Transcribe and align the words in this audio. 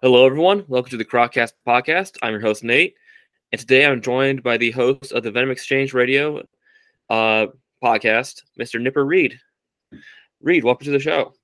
Hello, 0.00 0.24
everyone. 0.24 0.64
Welcome 0.68 0.90
to 0.90 0.96
the 0.96 1.04
Croccast 1.04 1.54
podcast. 1.66 2.18
I'm 2.22 2.30
your 2.30 2.40
host, 2.40 2.62
Nate. 2.62 2.94
And 3.50 3.58
today 3.58 3.84
I'm 3.84 4.00
joined 4.00 4.44
by 4.44 4.56
the 4.56 4.70
host 4.70 5.10
of 5.10 5.24
the 5.24 5.32
Venom 5.32 5.50
Exchange 5.50 5.92
Radio 5.92 6.40
uh, 7.10 7.46
podcast, 7.82 8.44
Mr. 8.56 8.80
Nipper 8.80 9.04
Read. 9.04 9.40
Read, 10.40 10.62
welcome 10.62 10.84
to 10.84 10.92
the 10.92 11.00
show. 11.00 11.34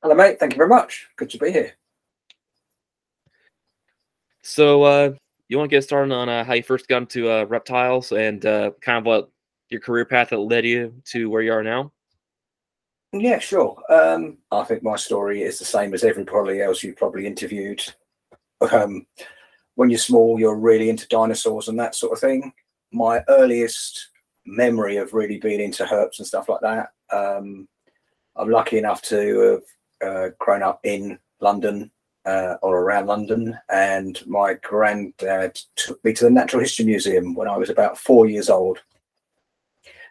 Hello, 0.00 0.14
mate. 0.14 0.38
Thank 0.38 0.52
you 0.52 0.58
very 0.58 0.68
much. 0.68 1.08
Good 1.16 1.28
to 1.30 1.38
be 1.38 1.50
here. 1.50 1.72
So, 4.44 4.84
uh, 4.84 5.14
you 5.48 5.58
want 5.58 5.68
to 5.70 5.76
get 5.76 5.82
started 5.82 6.14
on 6.14 6.28
uh, 6.28 6.44
how 6.44 6.54
you 6.54 6.62
first 6.62 6.86
got 6.86 6.98
into 6.98 7.28
uh, 7.28 7.46
reptiles 7.46 8.12
and 8.12 8.46
uh, 8.46 8.70
kind 8.80 8.98
of 8.98 9.06
what 9.06 9.30
your 9.70 9.80
career 9.80 10.04
path 10.04 10.30
that 10.30 10.38
led 10.38 10.64
you 10.64 10.94
to 11.06 11.28
where 11.28 11.42
you 11.42 11.52
are 11.52 11.64
now? 11.64 11.90
Yeah, 13.16 13.38
sure. 13.38 13.80
Um, 13.88 14.38
I 14.50 14.64
think 14.64 14.82
my 14.82 14.96
story 14.96 15.42
is 15.42 15.60
the 15.60 15.64
same 15.64 15.94
as 15.94 16.02
everybody 16.02 16.60
else 16.60 16.82
you've 16.82 16.96
probably 16.96 17.26
interviewed. 17.26 17.80
Um, 18.72 19.06
when 19.76 19.88
you're 19.88 19.98
small, 19.98 20.40
you're 20.40 20.56
really 20.56 20.90
into 20.90 21.06
dinosaurs 21.06 21.68
and 21.68 21.78
that 21.78 21.94
sort 21.94 22.12
of 22.12 22.18
thing. 22.18 22.52
My 22.92 23.22
earliest 23.28 24.08
memory 24.46 24.96
of 24.96 25.14
really 25.14 25.38
being 25.38 25.60
into 25.60 25.84
herps 25.84 26.18
and 26.18 26.26
stuff 26.26 26.48
like 26.48 26.60
that. 26.62 26.88
Um, 27.12 27.68
I'm 28.34 28.50
lucky 28.50 28.78
enough 28.78 29.00
to 29.02 29.60
have 30.00 30.10
uh, 30.10 30.28
grown 30.40 30.64
up 30.64 30.80
in 30.82 31.18
London 31.40 31.92
uh, 32.24 32.56
or 32.62 32.80
around 32.80 33.06
London, 33.06 33.56
and 33.68 34.20
my 34.26 34.54
granddad 34.54 35.60
took 35.76 36.02
me 36.04 36.12
to 36.14 36.24
the 36.24 36.30
Natural 36.30 36.62
History 36.62 36.84
Museum 36.84 37.34
when 37.34 37.46
I 37.48 37.56
was 37.56 37.70
about 37.70 37.96
four 37.96 38.26
years 38.26 38.50
old. 38.50 38.80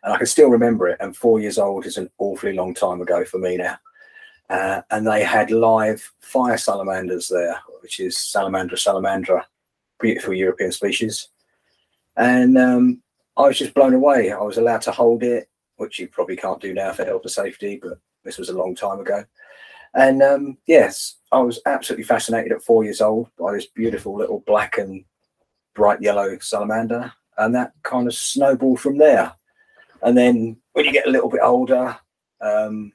And 0.04 0.14
I 0.14 0.18
can 0.18 0.28
still 0.28 0.50
remember 0.50 0.88
it. 0.90 0.98
And 1.00 1.16
four 1.16 1.40
years 1.40 1.58
old 1.58 1.86
is 1.86 1.98
an 1.98 2.10
awfully 2.18 2.54
long 2.54 2.74
time 2.74 3.02
ago 3.02 3.24
for 3.26 3.38
me 3.40 3.58
now. 3.58 3.78
Uh, 4.50 4.82
and 4.92 5.08
they 5.08 5.24
had 5.24 5.52
live 5.52 6.12
fire 6.22 6.58
salamanders 6.58 7.30
there, 7.30 7.60
which 7.82 8.00
is 8.00 8.16
Salamandra 8.18 8.74
salamandra, 8.74 9.44
beautiful 10.00 10.34
European 10.34 10.72
species. 10.72 11.30
And 12.18 12.58
um, 12.58 13.02
I 13.38 13.44
was 13.44 13.58
just 13.58 13.74
blown 13.74 13.94
away. 13.94 14.32
I 14.32 14.42
was 14.42 14.58
allowed 14.58 14.82
to 14.84 14.92
hold 14.92 15.24
it, 15.24 15.50
which 15.78 15.98
you 15.98 16.08
probably 16.08 16.36
can't 16.36 16.62
do 16.62 16.74
now 16.74 16.92
for 16.92 17.06
health 17.06 17.24
and 17.24 17.32
safety, 17.32 17.80
but 17.82 17.98
this 18.24 18.38
was 18.38 18.50
a 18.50 18.58
long 18.58 18.76
time 18.76 19.00
ago. 19.00 19.24
And 19.96 20.22
um, 20.22 20.58
yes, 20.66 21.16
I 21.32 21.40
was 21.40 21.62
absolutely 21.66 22.06
fascinated 22.06 22.52
at 22.52 22.64
four 22.64 22.84
years 22.84 23.02
old 23.02 23.30
by 23.38 23.54
this 23.54 23.68
beautiful 23.68 24.16
little 24.16 24.44
black 24.46 24.78
and 24.78 25.04
bright 25.74 26.02
yellow 26.02 26.38
salamander. 26.40 27.12
And 27.38 27.56
that 27.56 27.74
kind 27.84 28.08
of 28.08 28.14
snowballed 28.14 28.80
from 28.80 28.98
there. 28.98 29.34
And 30.04 30.18
then 30.18 30.58
when 30.74 30.86
you 30.86 30.92
get 30.92 31.08
a 31.08 31.12
little 31.12 31.30
bit 31.30 31.42
older, 31.44 31.98
um, 32.42 32.92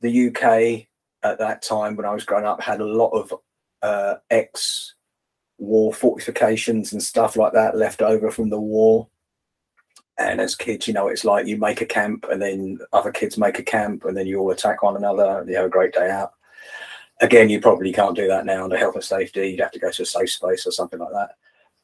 the 0.00 0.28
UK 0.28 0.86
at 1.22 1.38
that 1.38 1.62
time 1.62 1.96
when 1.96 2.06
I 2.06 2.14
was 2.14 2.24
growing 2.24 2.44
up 2.44 2.60
had 2.60 2.80
a 2.80 2.84
lot 2.84 3.10
of 3.10 3.32
uh, 3.82 4.16
ex 4.30 4.94
war 5.58 5.94
fortifications 5.94 6.92
and 6.92 7.02
stuff 7.02 7.36
like 7.36 7.52
that 7.52 7.76
left 7.76 8.02
over 8.02 8.30
from 8.30 8.50
the 8.50 8.60
war. 8.60 9.08
And 10.18 10.40
as 10.40 10.54
kids, 10.54 10.86
you 10.86 10.94
know, 10.94 11.08
it's 11.08 11.24
like 11.24 11.46
you 11.46 11.56
make 11.56 11.80
a 11.80 11.86
camp 11.86 12.26
and 12.30 12.42
then 12.42 12.78
other 12.92 13.10
kids 13.12 13.38
make 13.38 13.58
a 13.58 13.62
camp 13.62 14.04
and 14.04 14.16
then 14.16 14.26
you 14.26 14.38
all 14.40 14.50
attack 14.50 14.82
one 14.82 14.96
another 14.96 15.40
and 15.40 15.48
you 15.48 15.56
have 15.56 15.66
a 15.66 15.70
great 15.70 15.94
day 15.94 16.10
out. 16.10 16.32
Again, 17.20 17.48
you 17.48 17.60
probably 17.60 17.92
can't 17.92 18.16
do 18.16 18.26
that 18.28 18.44
now 18.44 18.64
under 18.64 18.76
health 18.76 18.96
and 18.96 19.04
safety. 19.04 19.50
You'd 19.50 19.60
have 19.60 19.72
to 19.72 19.78
go 19.78 19.90
to 19.90 20.02
a 20.02 20.06
safe 20.06 20.30
space 20.30 20.66
or 20.66 20.72
something 20.72 20.98
like 20.98 21.12
that. 21.12 21.36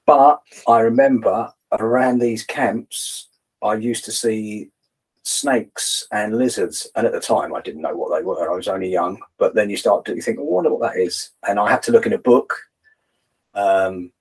But 0.05 0.43
I 0.67 0.81
remember 0.81 1.53
around 1.73 2.19
these 2.19 2.45
camps, 2.45 3.28
I 3.63 3.75
used 3.75 4.05
to 4.07 4.13
see 4.13 4.71
snakes 5.29 6.07
and 6.11 6.39
lizards. 6.39 6.89
And 6.97 7.07
at 7.07 7.13
the 7.13 7.21
time, 7.21 7.55
I 7.55 7.61
didn't 7.61 7.83
know 7.83 7.95
what 7.95 8.17
they 8.17 8.25
were. 8.25 8.51
I 8.51 8.57
was 8.57 8.69
only 8.69 8.89
young. 8.89 9.21
But 9.39 9.55
then 9.55 9.71
you 9.71 9.77
start 9.77 10.05
to 10.07 10.15
you 10.15 10.23
think, 10.23 10.39
I 10.39 10.43
wonder 10.43 10.73
what 10.73 10.93
that 10.93 11.01
is. 11.01 11.31
And 11.47 11.59
I 11.59 11.71
had 11.71 11.83
to 11.85 11.93
look 11.93 12.07
in 12.07 12.15
a 12.15 12.19
book. 12.19 12.57
Um, 13.55 14.13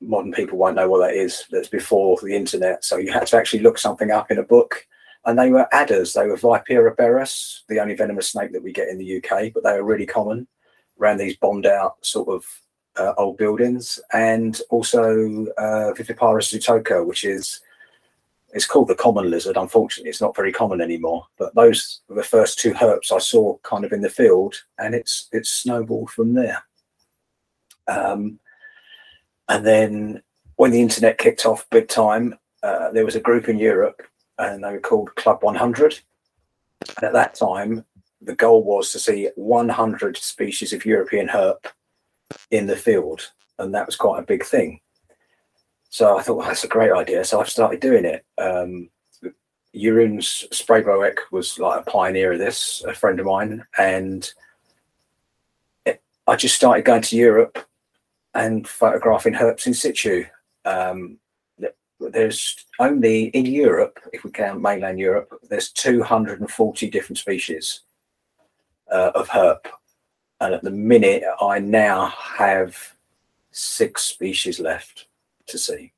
modern 0.00 0.32
people 0.32 0.58
won't 0.58 0.76
know 0.76 0.88
what 0.88 1.06
that 1.06 1.14
is. 1.14 1.44
That's 1.50 1.68
before 1.68 2.18
the 2.22 2.36
internet. 2.36 2.84
So 2.84 2.96
you 2.96 3.12
had 3.12 3.26
to 3.28 3.36
actually 3.36 3.60
look 3.60 3.78
something 3.78 4.10
up 4.10 4.30
in 4.30 4.38
a 4.38 4.42
book. 4.42 4.86
And 5.24 5.38
they 5.38 5.50
were 5.50 5.72
adders. 5.72 6.12
They 6.12 6.26
were 6.26 6.36
Vipera 6.36 6.94
berus, 6.94 7.60
the 7.68 7.80
only 7.80 7.94
venomous 7.94 8.28
snake 8.28 8.52
that 8.52 8.62
we 8.62 8.72
get 8.72 8.88
in 8.88 8.98
the 8.98 9.16
UK, 9.16 9.52
but 9.52 9.64
they 9.64 9.72
were 9.72 9.84
really 9.84 10.06
common 10.06 10.46
around 11.00 11.18
these 11.18 11.36
bombed 11.36 11.66
out 11.66 11.96
sort 12.04 12.28
of 12.28 12.44
uh, 12.96 13.14
old 13.16 13.36
buildings. 13.36 14.00
And 14.12 14.60
also 14.70 15.46
uh, 15.58 15.92
Viviparus 15.96 16.52
Zootoca, 16.52 17.04
which 17.04 17.24
is 17.24 17.60
it's 18.52 18.66
called 18.66 18.88
the 18.88 18.94
common 18.94 19.30
lizard. 19.30 19.56
Unfortunately, 19.56 20.10
it's 20.10 20.20
not 20.20 20.36
very 20.36 20.52
common 20.52 20.80
anymore. 20.80 21.26
But 21.38 21.54
those 21.54 22.00
were 22.08 22.16
the 22.16 22.22
first 22.22 22.58
two 22.58 22.72
herps 22.72 23.12
I 23.12 23.18
saw 23.18 23.58
kind 23.58 23.84
of 23.84 23.92
in 23.92 24.00
the 24.00 24.10
field, 24.10 24.54
and 24.78 24.94
it's 24.94 25.28
it's 25.32 25.50
snowballed 25.50 26.10
from 26.10 26.34
there. 26.34 26.62
Um, 27.86 28.38
and 29.48 29.66
then 29.66 30.22
when 30.56 30.70
the 30.70 30.80
internet 30.80 31.18
kicked 31.18 31.46
off 31.46 31.68
big 31.70 31.88
time, 31.88 32.38
uh, 32.62 32.90
there 32.90 33.04
was 33.04 33.16
a 33.16 33.20
group 33.20 33.48
in 33.48 33.58
Europe, 33.58 34.02
and 34.38 34.62
they 34.62 34.72
were 34.72 34.80
called 34.80 35.14
Club 35.16 35.42
100. 35.42 36.00
And 36.96 37.04
at 37.04 37.12
that 37.12 37.34
time, 37.34 37.84
the 38.20 38.34
goal 38.34 38.64
was 38.64 38.92
to 38.92 38.98
see 38.98 39.30
100 39.36 40.16
species 40.16 40.72
of 40.72 40.84
European 40.84 41.28
herp 41.28 41.66
in 42.50 42.66
the 42.66 42.76
field, 42.76 43.30
and 43.58 43.74
that 43.74 43.86
was 43.86 43.96
quite 43.96 44.20
a 44.20 44.26
big 44.26 44.44
thing. 44.44 44.80
So 45.90 46.18
I 46.18 46.22
thought, 46.22 46.36
well, 46.36 46.46
that's 46.46 46.64
a 46.64 46.68
great 46.68 46.92
idea. 46.92 47.24
So 47.24 47.40
I've 47.40 47.48
started 47.48 47.80
doing 47.80 48.04
it. 48.04 48.24
Um, 48.36 48.90
Jeroen 49.74 50.18
Speybroeck 50.18 51.16
was 51.30 51.58
like 51.58 51.80
a 51.80 51.90
pioneer 51.90 52.32
of 52.32 52.38
this, 52.38 52.82
a 52.86 52.94
friend 52.94 53.20
of 53.20 53.26
mine, 53.26 53.64
and 53.76 54.30
it, 55.84 56.02
I 56.26 56.36
just 56.36 56.56
started 56.56 56.84
going 56.84 57.02
to 57.02 57.16
Europe 57.16 57.58
and 58.34 58.66
photographing 58.66 59.34
herps 59.34 59.66
in 59.66 59.74
situ. 59.74 60.24
Um, 60.64 61.18
there's 62.00 62.64
only 62.78 63.24
in 63.28 63.46
Europe, 63.46 63.98
if 64.12 64.24
we 64.24 64.30
count 64.30 64.60
mainland 64.60 64.98
Europe, 64.98 65.32
there's 65.48 65.70
240 65.70 66.90
different 66.90 67.18
species 67.18 67.80
uh, 68.92 69.10
of 69.14 69.28
herp, 69.28 69.66
and 70.40 70.54
at 70.54 70.62
the 70.62 70.70
minute 70.70 71.24
I 71.40 71.58
now 71.58 72.06
have 72.06 72.94
six 73.50 74.02
species 74.02 74.60
left 74.60 75.07
to 75.48 75.58
see. 75.58 75.92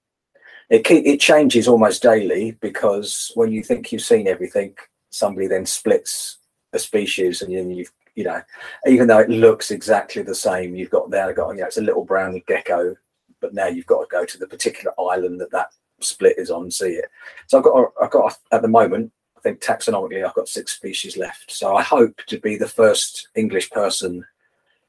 It 0.68 0.88
it 0.90 1.20
changes 1.20 1.66
almost 1.66 2.02
daily 2.02 2.52
because 2.60 3.32
when 3.34 3.50
you 3.50 3.62
think 3.62 3.90
you've 3.90 4.02
seen 4.02 4.28
everything, 4.28 4.74
somebody 5.10 5.48
then 5.48 5.66
splits 5.66 6.38
a 6.72 6.78
species, 6.78 7.42
and 7.42 7.54
then 7.54 7.70
you've 7.70 7.92
you 8.14 8.24
know, 8.24 8.42
even 8.86 9.08
though 9.08 9.18
it 9.18 9.30
looks 9.30 9.70
exactly 9.70 10.22
the 10.22 10.34
same, 10.34 10.74
you've 10.74 10.90
got 10.90 11.10
there 11.10 11.32
got 11.32 11.50
you 11.50 11.60
know 11.60 11.66
it's 11.66 11.78
a 11.78 11.82
little 11.82 12.04
brown 12.04 12.40
gecko, 12.46 12.96
but 13.40 13.54
now 13.54 13.66
you've 13.66 13.86
got 13.86 14.00
to 14.00 14.06
go 14.10 14.24
to 14.24 14.38
the 14.38 14.46
particular 14.46 14.92
island 14.98 15.40
that 15.40 15.50
that 15.52 15.72
split 16.00 16.38
is 16.38 16.50
on 16.50 16.70
see 16.70 16.92
it. 16.92 17.06
So 17.46 17.58
I've 17.58 17.64
got 17.64 17.92
I've 18.02 18.10
got 18.10 18.38
at 18.52 18.62
the 18.62 18.68
moment 18.68 19.12
I 19.36 19.40
think 19.40 19.60
taxonomically 19.60 20.24
I've 20.24 20.34
got 20.34 20.48
six 20.48 20.72
species 20.72 21.16
left. 21.16 21.50
So 21.50 21.74
I 21.74 21.82
hope 21.82 22.20
to 22.26 22.38
be 22.38 22.56
the 22.56 22.68
first 22.68 23.28
English 23.34 23.70
person 23.70 24.24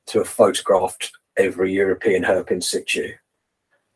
to 0.08 0.20
have 0.20 0.28
photographed 0.28 1.12
every 1.38 1.72
European 1.72 2.24
herp 2.24 2.52
in 2.52 2.62
situ. 2.62 3.14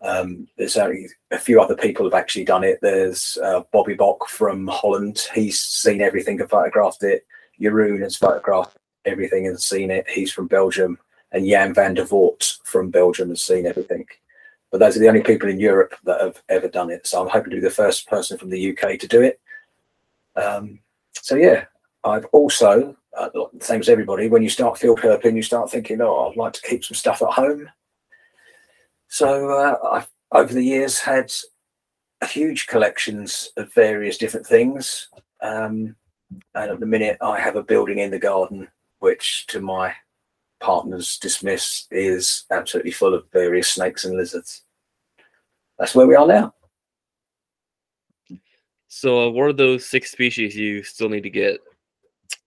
Um, 0.02 0.48
there's 0.58 0.78
only 0.78 1.08
a 1.32 1.40
few 1.40 1.62
other 1.62 1.76
people 1.76 2.06
have 2.06 2.14
actually 2.14 2.46
done 2.46 2.64
it. 2.64 2.80
There's 2.82 3.38
uh, 3.44 3.62
Bobby 3.72 3.94
Bock 3.94 4.28
from 4.28 4.68
Holland. 4.68 5.28
He's 5.34 5.60
seen 5.60 6.02
everything 6.02 6.40
and 6.40 6.50
photographed 6.50 7.04
it. 7.04 7.26
Jeroen 7.60 8.02
has 8.02 8.16
photographed 8.16 8.78
everything 9.06 9.48
and 9.48 9.60
seen 9.60 9.92
it. 9.92 10.08
He's 10.10 10.32
from 10.32 10.48
Belgium. 10.48 10.98
And 11.32 11.48
Jan 11.48 11.74
van 11.74 11.96
der 11.96 12.06
Voort 12.06 12.60
from 12.64 12.92
Belgium 12.92 13.30
has 13.30 13.42
seen 13.42 13.66
everything. 13.66 14.06
But 14.72 14.80
those 14.80 14.96
are 14.96 15.00
the 15.00 15.08
only 15.08 15.22
people 15.22 15.50
in 15.50 15.60
Europe 15.60 15.96
that 16.04 16.22
have 16.22 16.42
ever 16.50 16.68
done 16.68 16.90
it. 16.90 17.08
So 17.08 17.22
I'm 17.22 17.30
hoping 17.30 17.52
to 17.52 17.58
be 17.58 17.62
the 17.62 17.70
first 17.70 18.08
person 18.08 18.38
from 18.38 18.50
the 18.50 18.72
UK 18.78 19.00
to 19.00 19.08
do 19.08 19.22
it. 19.22 19.40
Um, 20.36 20.80
so 21.14 21.36
yeah, 21.36 21.66
I've 22.04 22.26
also, 22.26 22.96
uh, 23.18 23.30
same 23.60 23.80
as 23.80 23.90
everybody, 23.90 24.28
when 24.28 24.44
you 24.44 24.50
start 24.50 24.78
field 24.78 25.00
herping, 25.00 25.36
you 25.36 25.42
start 25.42 25.72
thinking, 25.72 26.02
oh, 26.02 26.30
I'd 26.30 26.38
like 26.38 26.54
to 26.54 26.62
keep 26.62 26.84
some 26.84 26.96
stuff 26.96 27.22
at 27.22 27.30
home. 27.30 27.70
So 29.16 29.50
uh, 29.50 29.78
I've 29.90 30.10
over 30.34 30.54
the 30.54 30.62
years 30.62 31.00
had 31.00 31.32
huge 32.28 32.68
collections 32.68 33.50
of 33.56 33.74
various 33.74 34.18
different 34.18 34.46
things. 34.46 35.08
Um, 35.42 35.96
and 36.54 36.72
at 36.72 36.82
the 36.82 36.86
minute, 36.86 37.18
I 37.22 37.40
have 37.40 37.56
a 37.56 37.64
building 37.64 38.00
in 38.00 38.12
the 38.12 38.20
garden, 38.20 38.68
which 39.00 39.48
to 39.48 39.62
my 39.62 39.94
partner's 40.60 41.18
dismiss 41.18 41.88
is 41.92 42.44
absolutely 42.52 42.92
full 42.92 43.14
of 43.14 43.24
various 43.32 43.70
snakes 43.70 44.04
and 44.04 44.18
lizards. 44.18 44.64
That's 45.80 45.96
where 45.96 46.08
we 46.08 46.16
are 46.16 46.28
now. 46.28 46.54
So, 48.90 49.30
uh, 49.30 49.30
what 49.30 49.46
are 49.46 49.54
those 49.54 49.86
six 49.86 50.12
species 50.12 50.58
you 50.58 50.84
still 50.84 51.08
need 51.08 51.24
to 51.24 51.30
get? 51.30 51.62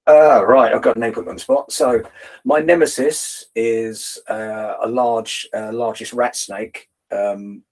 Uh, 0.08 0.42
right, 0.46 0.72
I've 0.72 0.80
got 0.82 0.96
an 0.96 1.02
name 1.02 1.14
on 1.16 1.34
the 1.34 1.38
spot. 1.38 1.70
So, 1.70 2.02
my 2.44 2.60
nemesis 2.60 3.46
is 3.54 4.18
uh, 4.30 4.76
a 4.82 4.88
large, 4.88 5.46
uh, 5.54 5.70
largest 5.70 6.14
rat 6.14 6.34
snake, 6.34 6.88
um, 7.12 7.62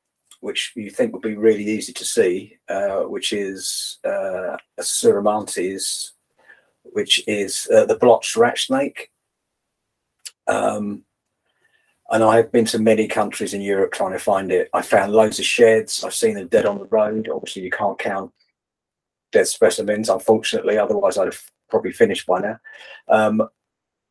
which 0.41 0.73
you 0.77 0.91
think 0.91 1.15
would 1.15 1.23
be 1.23 1.37
really 1.37 1.65
easy 1.65 1.95
to 1.95 2.05
see, 2.05 2.59
uh, 2.69 3.01
which 3.05 3.33
is 3.33 3.99
uh, 4.05 4.57
a 4.57 4.83
sauromates, 4.83 6.11
which 6.83 7.25
is 7.27 7.67
uh, 7.75 7.87
the 7.87 7.97
blotched 7.97 8.37
rat 8.37 8.59
snake. 8.59 9.11
Um, 10.47 11.05
and 12.11 12.23
I've 12.23 12.53
been 12.53 12.67
to 12.67 12.79
many 12.79 13.09
countries 13.09 13.55
in 13.55 13.63
Europe 13.63 13.93
trying 13.93 14.13
to 14.13 14.19
find 14.19 14.53
it. 14.53 14.69
I 14.75 14.83
found 14.83 15.13
loads 15.13 15.39
of 15.39 15.45
sheds. 15.45 16.05
I've 16.05 16.15
seen 16.15 16.35
them 16.35 16.49
dead 16.49 16.67
on 16.67 16.79
the 16.79 16.85
road. 16.85 17.29
Obviously, 17.33 17.63
you 17.63 17.71
can't 17.71 17.99
count 17.99 18.31
dead 19.33 19.47
specimens, 19.47 20.09
unfortunately. 20.09 20.79
Otherwise, 20.79 21.19
I'd 21.19 21.27
have 21.27 21.51
probably 21.69 21.93
finished 21.93 22.27
by 22.27 22.41
now. 22.41 22.59
Um, 23.09 23.49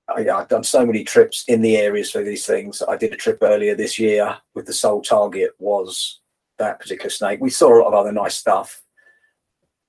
I, 0.08 0.22
have 0.22 0.50
done 0.50 0.64
so 0.64 0.86
many 0.86 1.04
trips 1.04 1.44
in 1.48 1.62
the 1.62 1.78
areas 1.78 2.12
for 2.12 2.24
these 2.24 2.46
things. 2.46 2.82
I 2.88 2.96
did 2.96 3.14
a 3.14 3.18
trip 3.18 3.40
earlier 3.42 3.76
this 3.76 3.98
year 3.98 4.38
with 4.54 4.66
the 4.66 4.74
sole 4.74 5.02
target 5.02 5.52
was 5.60 6.22
that 6.58 6.80
particular 6.80 7.10
snake. 7.10 7.42
We 7.42 7.50
saw 7.50 7.76
a 7.76 7.80
lot 7.82 7.88
of 7.88 7.94
other 7.94 8.12
nice 8.12 8.36
stuff, 8.36 8.84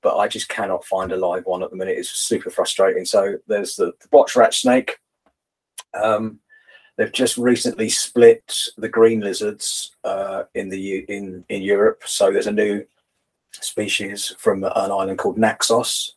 but 0.03 0.17
I 0.17 0.29
just 0.29 0.49
cannot 0.49 0.85
find 0.85 1.13
a 1.13 1.17
live 1.17 1.45
one 1.45 1.63
at 1.63 1.71
the 1.71 1.77
minute. 1.77 1.99
It's 1.99 2.11
super 2.11 2.51
frustrating. 2.51 3.05
So 3.05 3.37
there's 3.47 3.77
the, 3.77 3.93
the 4.01 4.09
blotched 4.09 4.37
rat 4.37 4.55
snake. 4.55 4.99
Um, 5.95 6.41
they've 6.97 7.13
just 7.13 7.37
recently 7.37 7.89
split 7.89 8.53
the 8.77 8.89
green 8.89 9.21
lizards 9.21 9.95
uh, 10.05 10.45
in 10.55 10.69
the 10.69 10.99
in 11.09 11.45
in 11.49 11.63
Europe. 11.63 12.03
So 12.07 12.31
there's 12.31 12.47
a 12.47 12.53
new 12.53 12.85
species 13.53 14.35
from 14.39 14.65
an 14.65 14.73
island 14.75 15.19
called 15.19 15.39
Naxos. 15.39 16.16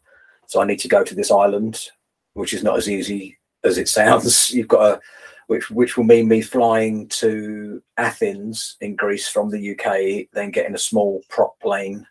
So 0.50 0.60
I 0.60 0.66
need 0.66 0.80
to 0.80 0.88
go 0.88 1.04
to 1.04 1.14
this 1.14 1.30
island, 1.30 1.90
which 2.34 2.56
is 2.56 2.64
not 2.64 2.76
as 2.76 2.90
easy 2.90 3.38
as 3.64 3.78
it 3.78 3.88
sounds. 3.88 4.50
You've 4.54 4.68
got 4.68 4.82
a 4.82 5.02
which 5.46 5.70
which 5.70 5.96
will 5.96 6.06
mean 6.06 6.28
me 6.28 6.42
flying 6.42 7.08
to 7.10 7.84
Athens 7.98 8.76
in 8.82 8.96
Greece 8.96 9.28
from 9.28 9.52
the 9.52 9.72
UK, 9.72 10.28
then 10.34 10.50
getting 10.50 10.74
a 10.74 10.80
small 10.80 11.22
prop 11.30 11.60
plane 11.60 12.08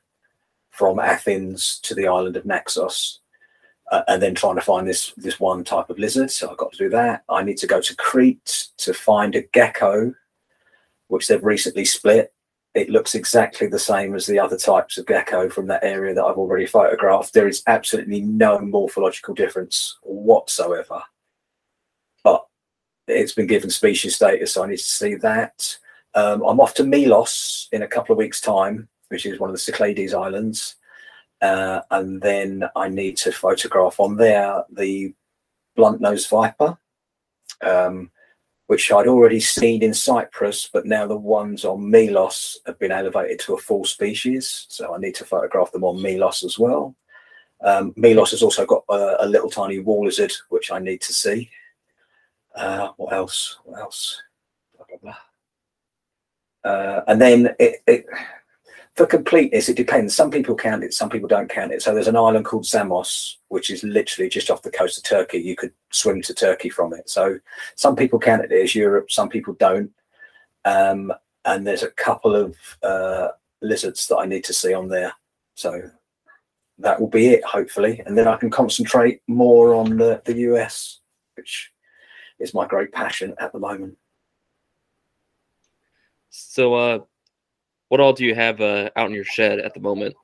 from 0.71 1.01
Athens 1.01 1.81
to 1.83 1.97
the 1.97 2.07
island 2.07 2.37
of 2.37 2.47
Naxos, 2.47 3.19
uh, 3.91 4.03
and 4.07 4.23
then 4.23 4.37
trying 4.37 4.55
to 4.55 4.61
find 4.61 4.87
this 4.87 5.13
this 5.17 5.41
one 5.41 5.65
type 5.65 5.91
of 5.91 5.99
lizard. 5.99 6.31
So 6.31 6.49
I've 6.49 6.59
got 6.59 6.71
to 6.73 6.79
do 6.79 6.91
that. 6.91 7.25
I 7.29 7.43
need 7.43 7.59
to 7.59 7.67
go 7.67 7.81
to 7.81 7.97
Crete 7.97 8.69
to 8.77 8.95
find 8.95 9.35
a 9.35 9.43
gecko, 9.53 10.15
which 11.09 11.27
they've 11.27 11.43
recently 11.43 11.85
split. 11.85 12.33
It 12.75 12.91
looks 12.91 13.15
exactly 13.15 13.67
the 13.67 13.79
same 13.79 14.15
as 14.15 14.27
the 14.27 14.39
other 14.39 14.57
types 14.57 14.99
of 14.99 15.07
gecko 15.07 15.49
from 15.49 15.67
that 15.67 15.83
area 15.83 16.15
that 16.15 16.25
I've 16.25 16.37
already 16.37 16.67
photographed. 16.67 17.33
There 17.33 17.49
is 17.49 17.63
absolutely 17.67 18.21
no 18.21 18.61
morphological 18.61 19.35
difference 19.35 19.99
whatsoever 20.03 21.03
But 22.23 22.45
it's 23.07 23.33
been 23.33 23.47
given 23.47 23.71
species 23.71 24.17
status, 24.17 24.53
so 24.53 24.65
I 24.65 24.69
need 24.69 24.77
to 24.77 24.83
see 24.83 25.15
that. 25.17 25.77
Um, 26.15 26.43
I'm 26.43 26.61
off 26.61 26.75
to 26.75 26.85
Milos 26.85 27.69
in 27.73 27.83
a 27.83 27.89
couple 27.89 28.13
of 28.13 28.19
weeks' 28.19 28.41
time, 28.41 28.89
which 29.09 29.27
is 29.27 29.41
one 29.41 29.51
of 29.51 29.55
the 29.55 29.61
Cyclades 29.61 30.15
Islands. 30.15 30.77
Uh, 31.41 31.81
and 31.91 32.21
then 32.21 32.65
I 32.75 32.89
need 32.89 33.17
to 33.19 33.33
photograph 33.33 34.01
on 34.01 34.17
there 34.17 34.65
the 34.71 35.15
blunt 35.77 36.01
nosed 36.01 36.29
viper, 36.29 36.77
um, 37.63 38.11
which 38.69 38.93
I'd 38.93 39.07
already 39.07 39.41
seen 39.41 39.83
in 39.83 39.95
Cyprus, 39.95 40.69
but 40.71 40.85
now 40.85 41.07
the 41.07 41.17
ones 41.17 41.65
on 41.65 41.91
Milos 41.91 42.61
have 42.67 42.79
been 42.79 42.93
elevated 42.93 43.41
to 43.41 43.55
a 43.55 43.59
full 43.59 43.83
species. 43.85 44.67
So 44.69 44.95
I 44.95 44.99
need 44.99 45.15
to 45.17 45.25
photograph 45.25 45.73
them 45.73 45.85
on 45.85 46.03
Milos 46.03 46.45
as 46.45 46.59
well. 46.59 46.95
Um, 47.65 47.95
has 47.97 48.43
also 48.43 48.67
got 48.67 48.85
a, 48.91 49.25
a 49.25 49.27
little 49.27 49.49
tiny 49.49 49.79
wall 49.79 50.05
lizard, 50.05 50.33
which 50.51 50.71
I 50.71 50.81
need 50.81 51.01
to 51.01 51.15
see. 51.15 51.51
Uh, 52.55 52.91
what 52.99 53.15
else? 53.15 53.59
What 53.65 53.81
else? 53.81 54.23
Blah, 54.77 54.87
blah, 54.87 55.15
blah. 56.63 56.71
Uh, 56.71 57.05
and 57.09 57.19
then 57.19 57.55
it, 57.59 58.05
for 58.99 59.07
completeness, 59.07 59.69
it 59.69 59.77
depends. 59.77 60.13
Some 60.13 60.29
people 60.29 60.57
count 60.57 60.83
it, 60.83 60.93
some 60.93 61.09
people 61.09 61.29
don't 61.29 61.49
count 61.49 61.71
it. 61.71 61.83
So 61.83 61.95
there's 61.95 62.09
an 62.09 62.17
island 62.17 62.45
called 62.45 62.67
Samos, 62.67 63.39
which 63.47 63.71
is 63.71 63.85
literally 63.85 64.29
just 64.29 64.51
off 64.51 64.63
the 64.63 64.73
coast 64.73 64.99
of 64.99 65.05
Turkey. 65.05 65.39
You 65.39 65.55
could 65.55 65.73
swim 65.93 66.21
to 66.23 66.35
Turkey 66.35 66.69
from 66.69 66.93
it. 66.93 67.09
So 67.09 67.39
some 67.77 67.95
people 67.95 68.19
count 68.19 68.43
it 68.43 68.51
as 68.51 68.75
Europe, 68.75 69.13
some 69.13 69.29
people 69.29 69.55
don't. 69.55 69.93
Um, 70.65 71.13
and 71.45 71.65
there's 71.65 71.85
a 71.85 71.93
couple 71.93 72.35
of 72.35 72.57
uh, 72.83 73.29
lizards 73.63 74.09
that 74.09 74.17
I 74.17 74.27
need 74.27 74.43
to 74.43 74.53
see 74.53 74.75
on 74.75 74.89
there. 74.89 75.13
So 75.55 75.81
that 76.79 77.01
will 77.01 77.07
be 77.07 77.29
it, 77.29 77.45
hopefully. 77.45 78.03
And 78.05 78.19
then 78.19 78.27
I 78.27 78.37
can 78.37 78.51
concentrate 78.51 79.23
more 79.29 79.75
on 79.75 79.97
the, 79.97 80.23
the 80.25 80.39
US, 80.51 80.99
which 81.37 81.71
is 82.41 82.53
my 82.53 82.67
great 82.67 82.91
passion 82.91 83.37
at 83.39 83.53
the 83.53 83.61
moment. 83.61 83.97
So, 86.31 86.75
uh, 86.75 86.99
what 87.89 88.01
all 88.01 88.13
do 88.13 88.25
you 88.25 88.35
have 88.35 88.61
uh, 88.61 88.91
out 88.97 89.09
in 89.09 89.15
your 89.15 89.25
shed 89.25 89.59
at 89.59 89.75
the 89.75 89.81
moment? 89.81 90.15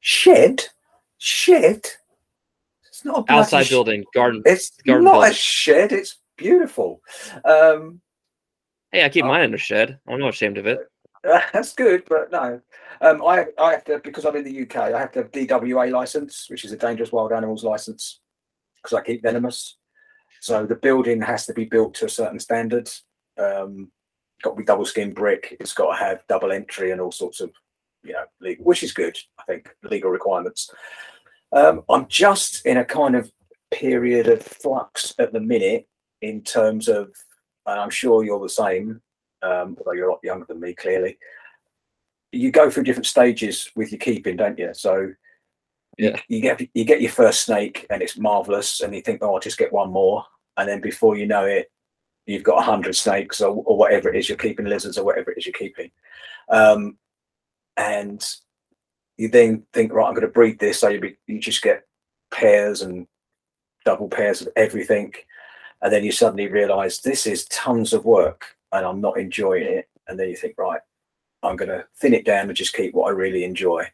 Shed, 0.00 0.64
shed. 1.18 1.86
It's 2.86 3.04
not 3.04 3.28
a 3.28 3.32
outside 3.32 3.66
sh- 3.66 3.70
building, 3.70 4.04
garden. 4.14 4.42
It's 4.44 4.70
garden 4.86 5.04
not 5.04 5.12
building. 5.12 5.30
a 5.30 5.34
shed. 5.34 5.92
It's 5.92 6.18
beautiful. 6.36 7.00
Um, 7.44 8.00
hey, 8.92 9.04
I 9.04 9.08
keep 9.08 9.24
uh, 9.24 9.28
mine 9.28 9.44
in 9.44 9.54
a 9.54 9.58
shed. 9.58 9.98
I'm 10.08 10.20
not 10.20 10.30
ashamed 10.30 10.58
of 10.58 10.66
it. 10.66 10.80
Uh, 11.28 11.40
that's 11.52 11.74
good, 11.74 12.04
but 12.08 12.30
no. 12.30 12.60
Um, 13.00 13.22
I 13.24 13.46
I 13.58 13.72
have 13.72 13.84
to 13.84 14.00
because 14.02 14.24
I'm 14.24 14.36
in 14.36 14.44
the 14.44 14.62
UK. 14.62 14.76
I 14.76 14.98
have 14.98 15.12
to 15.12 15.20
have 15.20 15.32
DWA 15.32 15.90
license, 15.90 16.46
which 16.48 16.64
is 16.64 16.72
a 16.72 16.76
dangerous 16.76 17.12
wild 17.12 17.32
animals 17.32 17.64
license, 17.64 18.20
because 18.76 18.96
I 18.96 19.02
keep 19.02 19.22
venomous. 19.22 19.76
So 20.40 20.64
the 20.64 20.76
building 20.76 21.20
has 21.22 21.46
to 21.46 21.52
be 21.52 21.64
built 21.64 21.94
to 21.94 22.06
a 22.06 22.08
certain 22.08 22.38
standard. 22.38 22.88
Um, 23.36 23.90
got 24.42 24.50
to 24.50 24.56
be 24.56 24.64
double 24.64 24.84
skin 24.84 25.12
brick. 25.12 25.56
It's 25.60 25.74
got 25.74 25.92
to 25.92 26.04
have 26.04 26.26
double 26.28 26.52
entry 26.52 26.90
and 26.90 27.00
all 27.00 27.12
sorts 27.12 27.40
of, 27.40 27.50
you 28.02 28.12
know, 28.12 28.24
legal, 28.40 28.64
which 28.64 28.82
is 28.82 28.92
good. 28.92 29.16
I 29.38 29.44
think 29.44 29.68
legal 29.82 30.10
requirements. 30.10 30.70
Um, 31.52 31.82
I'm 31.88 32.06
just 32.08 32.66
in 32.66 32.76
a 32.76 32.84
kind 32.84 33.16
of 33.16 33.30
period 33.70 34.28
of 34.28 34.42
flux 34.42 35.14
at 35.18 35.32
the 35.32 35.40
minute 35.40 35.88
in 36.22 36.42
terms 36.42 36.88
of, 36.88 37.10
and 37.66 37.80
I'm 37.80 37.90
sure 37.90 38.24
you're 38.24 38.40
the 38.40 38.48
same, 38.48 39.00
um, 39.42 39.76
although 39.78 39.92
you're 39.92 40.08
a 40.08 40.12
lot 40.12 40.20
younger 40.22 40.46
than 40.48 40.60
me, 40.60 40.74
clearly. 40.74 41.18
You 42.32 42.50
go 42.50 42.70
through 42.70 42.84
different 42.84 43.06
stages 43.06 43.70
with 43.74 43.90
your 43.90 43.98
keeping, 43.98 44.36
don't 44.36 44.58
you? 44.58 44.70
So 44.74 45.12
yeah. 45.98 46.16
You 46.28 46.40
get 46.40 46.60
you 46.74 46.84
get 46.84 47.00
your 47.00 47.10
first 47.10 47.44
snake 47.44 47.84
and 47.90 48.00
it's 48.02 48.16
marvelous, 48.16 48.80
and 48.80 48.94
you 48.94 49.02
think, 49.02 49.18
oh, 49.20 49.34
I'll 49.34 49.40
just 49.40 49.58
get 49.58 49.72
one 49.72 49.90
more, 49.90 50.24
and 50.56 50.68
then 50.68 50.80
before 50.80 51.16
you 51.16 51.26
know 51.26 51.44
it, 51.44 51.70
you've 52.28 52.42
got 52.44 52.58
a 52.58 52.70
hundred 52.70 52.94
snakes 52.94 53.40
or, 53.40 53.50
or 53.64 53.76
whatever 53.76 54.08
it 54.08 54.16
is 54.16 54.28
you're 54.28 54.38
keeping, 54.38 54.66
lizards 54.66 54.98
or 54.98 55.04
whatever 55.04 55.30
it 55.30 55.38
is 55.38 55.46
you're 55.46 55.52
keeping, 55.52 55.90
um, 56.48 56.96
and 57.76 58.24
you 59.16 59.28
then 59.28 59.64
think, 59.72 59.92
right, 59.92 60.06
I'm 60.06 60.14
going 60.14 60.26
to 60.26 60.28
breed 60.28 60.58
this, 60.58 60.78
so 60.78 60.88
you 60.88 61.00
be, 61.00 61.16
you 61.26 61.40
just 61.40 61.62
get 61.62 61.86
pairs 62.30 62.82
and 62.82 63.06
double 63.84 64.08
pairs 64.08 64.42
of 64.42 64.48
everything, 64.56 65.12
and 65.82 65.92
then 65.92 66.04
you 66.04 66.12
suddenly 66.12 66.46
realise 66.48 67.00
this 67.00 67.26
is 67.26 67.46
tons 67.46 67.92
of 67.92 68.04
work, 68.04 68.56
and 68.72 68.84
I'm 68.86 69.00
not 69.00 69.18
enjoying 69.18 69.64
it, 69.64 69.88
and 70.06 70.18
then 70.18 70.28
you 70.28 70.36
think, 70.36 70.56
right, 70.58 70.80
I'm 71.42 71.56
going 71.56 71.70
to 71.70 71.84
thin 71.96 72.14
it 72.14 72.24
down 72.24 72.48
and 72.48 72.56
just 72.56 72.74
keep 72.74 72.94
what 72.94 73.08
I 73.08 73.10
really 73.10 73.44
enjoy. 73.44 73.86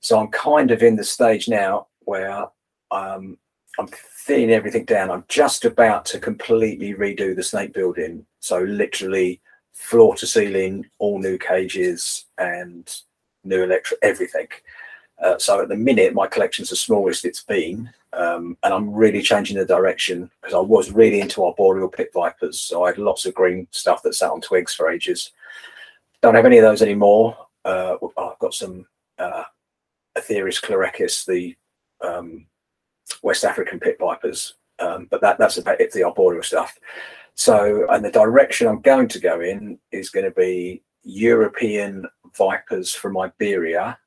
So 0.00 0.18
I'm 0.18 0.28
kind 0.28 0.70
of 0.70 0.82
in 0.82 0.96
the 0.96 1.04
stage 1.04 1.48
now 1.48 1.88
where 2.00 2.46
um, 2.90 3.38
I'm 3.78 3.88
thinning 3.88 4.50
everything 4.50 4.84
down. 4.84 5.10
I'm 5.10 5.24
just 5.28 5.64
about 5.64 6.04
to 6.06 6.18
completely 6.18 6.94
redo 6.94 7.34
the 7.34 7.42
snake 7.42 7.72
building. 7.72 8.26
So 8.40 8.60
literally 8.60 9.40
floor 9.74 10.14
to 10.16 10.26
ceiling, 10.26 10.86
all 10.98 11.18
new 11.18 11.38
cages 11.38 12.24
and 12.38 12.94
new 13.44 13.62
electric, 13.62 14.00
everything. 14.02 14.48
Uh, 15.22 15.38
so 15.38 15.62
at 15.62 15.68
the 15.68 15.76
minute, 15.76 16.14
my 16.14 16.26
collection's 16.26 16.70
the 16.70 16.76
smallest 16.76 17.24
it's 17.24 17.42
been, 17.42 17.88
um, 18.12 18.56
and 18.62 18.74
I'm 18.74 18.92
really 18.92 19.22
changing 19.22 19.56
the 19.56 19.64
direction 19.64 20.30
because 20.40 20.54
I 20.54 20.60
was 20.60 20.90
really 20.90 21.20
into 21.20 21.44
arboreal 21.44 21.88
pit 21.88 22.10
vipers. 22.12 22.60
So 22.60 22.84
I 22.84 22.88
had 22.88 22.98
lots 22.98 23.24
of 23.24 23.34
green 23.34 23.66
stuff 23.70 24.02
that 24.02 24.14
sat 24.14 24.30
on 24.30 24.40
twigs 24.40 24.74
for 24.74 24.90
ages. 24.90 25.32
Don't 26.20 26.34
have 26.34 26.44
any 26.44 26.58
of 26.58 26.64
those 26.64 26.82
anymore. 26.82 27.36
Uh, 27.64 27.96
I've 28.18 28.38
got 28.38 28.54
some 28.54 28.86
uh, 29.18 29.44
Atheris 30.16 30.60
chlorechis, 30.60 31.24
the 31.24 31.56
um, 32.06 32.46
West 33.22 33.44
African 33.44 33.80
pit 33.80 33.96
vipers. 33.98 34.54
Um, 34.78 35.08
but 35.10 35.20
that, 35.22 35.38
that's 35.38 35.58
about 35.58 35.80
it, 35.80 35.92
the 35.92 36.04
arboreal 36.04 36.42
stuff. 36.42 36.78
So, 37.34 37.86
and 37.90 38.04
the 38.04 38.10
direction 38.10 38.66
I'm 38.66 38.80
going 38.80 39.08
to 39.08 39.20
go 39.20 39.40
in 39.40 39.78
is 39.92 40.10
going 40.10 40.24
to 40.24 40.30
be 40.30 40.82
European 41.02 42.06
vipers 42.36 42.94
from 42.94 43.18
Iberia 43.18 43.98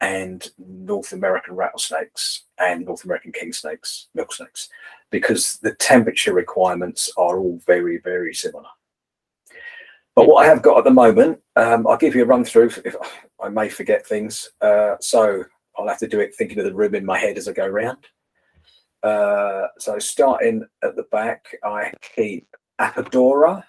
and 0.00 0.48
North 0.58 1.12
American 1.12 1.56
rattlesnakes 1.56 2.44
and 2.58 2.84
North 2.84 3.04
American 3.04 3.32
king 3.32 3.52
snakes, 3.52 4.08
milk 4.14 4.32
snakes, 4.32 4.68
because 5.10 5.58
the 5.58 5.74
temperature 5.74 6.32
requirements 6.32 7.10
are 7.16 7.38
all 7.38 7.60
very, 7.66 7.98
very 7.98 8.34
similar. 8.34 8.68
But 10.14 10.26
what 10.26 10.44
I 10.44 10.48
have 10.48 10.62
got 10.62 10.78
at 10.78 10.84
the 10.84 10.90
moment, 10.90 11.38
um, 11.56 11.86
I'll 11.86 11.96
give 11.96 12.14
you 12.16 12.24
a 12.24 12.26
run 12.26 12.44
through. 12.44 12.70
If 12.84 12.96
I 13.40 13.48
may 13.48 13.68
forget 13.68 14.06
things, 14.06 14.50
uh, 14.60 14.96
so 15.00 15.44
I'll 15.76 15.88
have 15.88 15.98
to 15.98 16.08
do 16.08 16.20
it 16.20 16.34
thinking 16.34 16.58
of 16.58 16.64
the 16.64 16.74
room 16.74 16.96
in 16.96 17.04
my 17.04 17.18
head 17.18 17.38
as 17.38 17.48
I 17.48 17.52
go 17.52 17.66
around. 17.66 17.98
Uh, 19.02 19.66
so 19.78 19.98
starting 19.98 20.64
at 20.82 20.96
the 20.96 21.04
back, 21.04 21.56
I 21.64 21.92
keep 22.16 22.46
Apodora, 22.80 23.64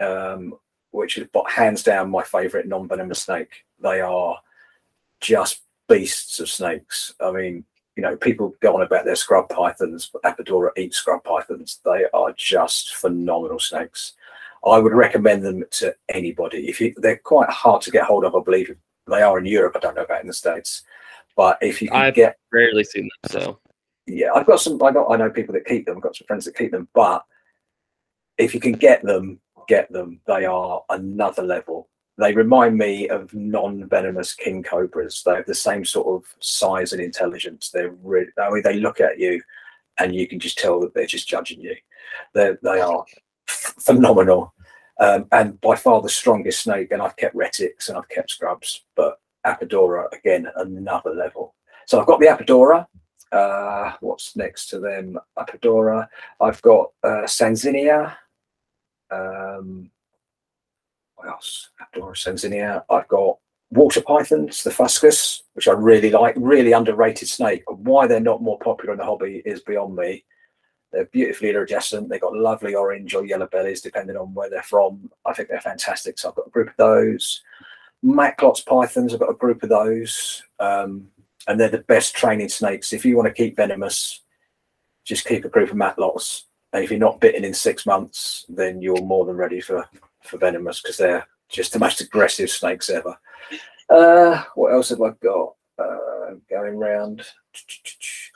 um, 0.00 0.54
which 0.90 1.18
is 1.18 1.28
but 1.32 1.50
hands 1.50 1.82
down 1.82 2.10
my 2.10 2.22
favourite 2.22 2.66
non-venomous 2.66 3.22
snake. 3.22 3.64
They 3.80 4.00
are 4.00 4.38
just 5.20 5.62
beasts 5.88 6.40
of 6.40 6.48
snakes. 6.48 7.14
I 7.20 7.30
mean, 7.30 7.64
you 7.96 8.02
know, 8.02 8.16
people 8.16 8.54
go 8.60 8.76
on 8.76 8.82
about 8.82 9.04
their 9.04 9.16
scrub 9.16 9.48
pythons, 9.48 10.10
but 10.12 10.22
Apodora 10.22 10.70
eats 10.76 10.98
scrub 10.98 11.24
pythons. 11.24 11.80
They 11.84 12.06
are 12.12 12.32
just 12.36 12.94
phenomenal 12.96 13.58
snakes. 13.58 14.12
I 14.66 14.78
would 14.78 14.92
recommend 14.92 15.44
them 15.44 15.64
to 15.72 15.94
anybody. 16.08 16.68
If 16.68 16.80
you, 16.80 16.92
they're 16.96 17.18
quite 17.18 17.48
hard 17.48 17.82
to 17.82 17.90
get 17.90 18.04
hold 18.04 18.24
of, 18.24 18.34
I 18.34 18.40
believe 18.40 18.74
they 19.06 19.22
are 19.22 19.38
in 19.38 19.46
Europe. 19.46 19.76
I 19.76 19.78
don't 19.78 19.94
know 19.94 20.02
about 20.02 20.22
in 20.22 20.26
the 20.26 20.32
states, 20.32 20.82
but 21.36 21.56
if 21.62 21.80
you 21.80 21.88
can 21.88 21.96
I've 21.96 22.14
get, 22.14 22.38
rarely 22.52 22.84
seen 22.84 23.08
them. 23.22 23.40
So 23.40 23.58
yeah, 24.06 24.28
I've 24.34 24.46
got 24.46 24.60
some. 24.60 24.82
I 24.82 24.92
got. 24.92 25.10
I 25.10 25.16
know 25.16 25.30
people 25.30 25.52
that 25.54 25.66
keep 25.66 25.86
them. 25.86 25.96
I've 25.96 26.02
got 26.02 26.16
some 26.16 26.26
friends 26.26 26.44
that 26.44 26.56
keep 26.56 26.70
them. 26.70 26.88
But 26.94 27.24
if 28.38 28.54
you 28.54 28.60
can 28.60 28.72
get 28.72 29.02
them, 29.02 29.40
get 29.68 29.90
them. 29.92 30.20
They 30.26 30.44
are 30.44 30.82
another 30.90 31.42
level. 31.42 31.88
They 32.18 32.32
remind 32.32 32.78
me 32.78 33.08
of 33.08 33.34
non-venomous 33.34 34.34
king 34.34 34.62
cobras. 34.62 35.22
They 35.22 35.34
have 35.34 35.46
the 35.46 35.54
same 35.54 35.84
sort 35.84 36.06
of 36.06 36.34
size 36.40 36.92
and 36.92 37.02
intelligence. 37.02 37.70
They're 37.70 37.94
really. 38.02 38.30
I 38.38 38.50
mean, 38.50 38.62
they 38.62 38.78
look 38.78 39.00
at 39.00 39.18
you, 39.18 39.42
and 39.98 40.14
you 40.14 40.28
can 40.28 40.38
just 40.38 40.58
tell 40.58 40.80
that 40.80 40.94
they're 40.94 41.06
just 41.06 41.28
judging 41.28 41.60
you. 41.60 41.76
They 42.32 42.52
they 42.62 42.80
are 42.80 43.04
phenomenal, 43.48 44.54
um, 45.00 45.26
and 45.32 45.60
by 45.60 45.74
far 45.74 46.00
the 46.00 46.08
strongest 46.08 46.62
snake. 46.62 46.92
And 46.92 47.02
I've 47.02 47.16
kept 47.16 47.34
retics 47.34 47.88
and 47.88 47.98
I've 47.98 48.08
kept 48.08 48.30
scrubs, 48.30 48.84
but 48.94 49.18
Apodora 49.44 50.12
again 50.12 50.46
another 50.56 51.10
level. 51.10 51.54
So 51.86 52.00
I've 52.00 52.06
got 52.06 52.20
the 52.20 52.26
Apodora. 52.26 52.86
Uh, 53.32 53.92
what's 54.00 54.36
next 54.36 54.68
to 54.68 54.78
them? 54.78 55.18
Apodora. 55.38 56.08
I've 56.40 56.62
got 56.62 56.92
uh, 57.02 57.24
Sanzinia. 57.24 58.16
Um, 59.10 59.90
what 61.16 61.28
else? 61.28 61.70
Apodora, 61.80 62.14
Sanzinia. 62.14 62.84
I've 62.90 63.08
got 63.08 63.38
water 63.70 64.00
pythons, 64.00 64.62
the 64.62 64.70
Fuscus, 64.70 65.42
which 65.54 65.68
I 65.68 65.72
really 65.72 66.10
like. 66.10 66.34
Really 66.36 66.72
underrated 66.72 67.28
snake. 67.28 67.62
Why 67.66 68.06
they're 68.06 68.20
not 68.20 68.42
more 68.42 68.58
popular 68.58 68.92
in 68.92 68.98
the 68.98 69.04
hobby 69.04 69.42
is 69.44 69.60
beyond 69.60 69.96
me. 69.96 70.24
They're 70.92 71.06
beautifully 71.06 71.50
iridescent. 71.50 72.08
They've 72.08 72.20
got 72.20 72.36
lovely 72.36 72.74
orange 72.74 73.14
or 73.14 73.26
yellow 73.26 73.48
bellies, 73.48 73.80
depending 73.80 74.16
on 74.16 74.32
where 74.34 74.48
they're 74.48 74.62
from. 74.62 75.10
I 75.24 75.32
think 75.32 75.48
they're 75.48 75.60
fantastic. 75.60 76.18
So 76.18 76.28
I've 76.28 76.36
got 76.36 76.46
a 76.46 76.50
group 76.50 76.68
of 76.68 76.76
those. 76.76 77.42
Macklot's 78.02 78.60
pythons, 78.60 79.12
I've 79.12 79.20
got 79.20 79.30
a 79.30 79.34
group 79.34 79.62
of 79.62 79.68
those. 79.68 80.42
Um, 80.60 81.08
and 81.46 81.58
they're 81.58 81.68
the 81.68 81.78
best 81.78 82.14
training 82.14 82.48
snakes. 82.48 82.92
If 82.92 83.04
you 83.04 83.16
want 83.16 83.28
to 83.28 83.34
keep 83.34 83.56
venomous, 83.56 84.22
just 85.04 85.26
keep 85.26 85.44
a 85.44 85.48
group 85.48 85.70
of 85.70 85.76
Macklots. 85.76 86.42
And 86.72 86.82
if 86.84 86.90
you're 86.90 86.98
not 86.98 87.20
bitten 87.20 87.44
in 87.44 87.54
six 87.54 87.86
months, 87.86 88.44
then 88.48 88.82
you're 88.82 89.02
more 89.02 89.24
than 89.24 89.36
ready 89.36 89.60
for, 89.60 89.88
for 90.22 90.38
venomous 90.38 90.82
because 90.82 90.96
they're 90.96 91.26
just 91.48 91.72
the 91.72 91.78
most 91.78 92.00
aggressive 92.00 92.50
snakes 92.50 92.90
ever. 92.90 93.16
Uh, 93.88 94.42
what 94.56 94.72
else 94.72 94.88
have 94.88 95.00
I 95.00 95.10
got 95.22 95.54
uh, 95.78 96.34
going 96.50 96.76
round? 96.76 97.22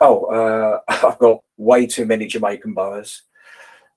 Oh, 0.01 0.25
uh, 0.27 0.81
I've 1.07 1.19
got 1.19 1.43
way 1.57 1.87
too 1.87 2.07
many 2.07 2.27
Jamaican 2.27 2.73
boas. 2.73 3.23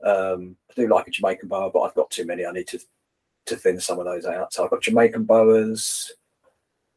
Um, 0.04 0.58
I 0.70 0.74
do 0.76 0.90
like 0.90 1.08
a 1.08 1.12
Jamaican 1.12 1.48
boa, 1.48 1.70
but 1.72 1.82
I've 1.82 1.96
got 1.96 2.10
too 2.10 2.26
many. 2.26 2.46
I 2.46 2.52
need 2.52 2.68
to 2.70 2.80
to 3.46 3.58
thin 3.58 3.80
some 3.80 4.00
of 4.00 4.06
those 4.06 4.26
out. 4.26 4.54
So 4.54 4.64
I've 4.64 4.70
got 4.70 4.82
Jamaican 4.82 5.26
boas. 5.26 6.14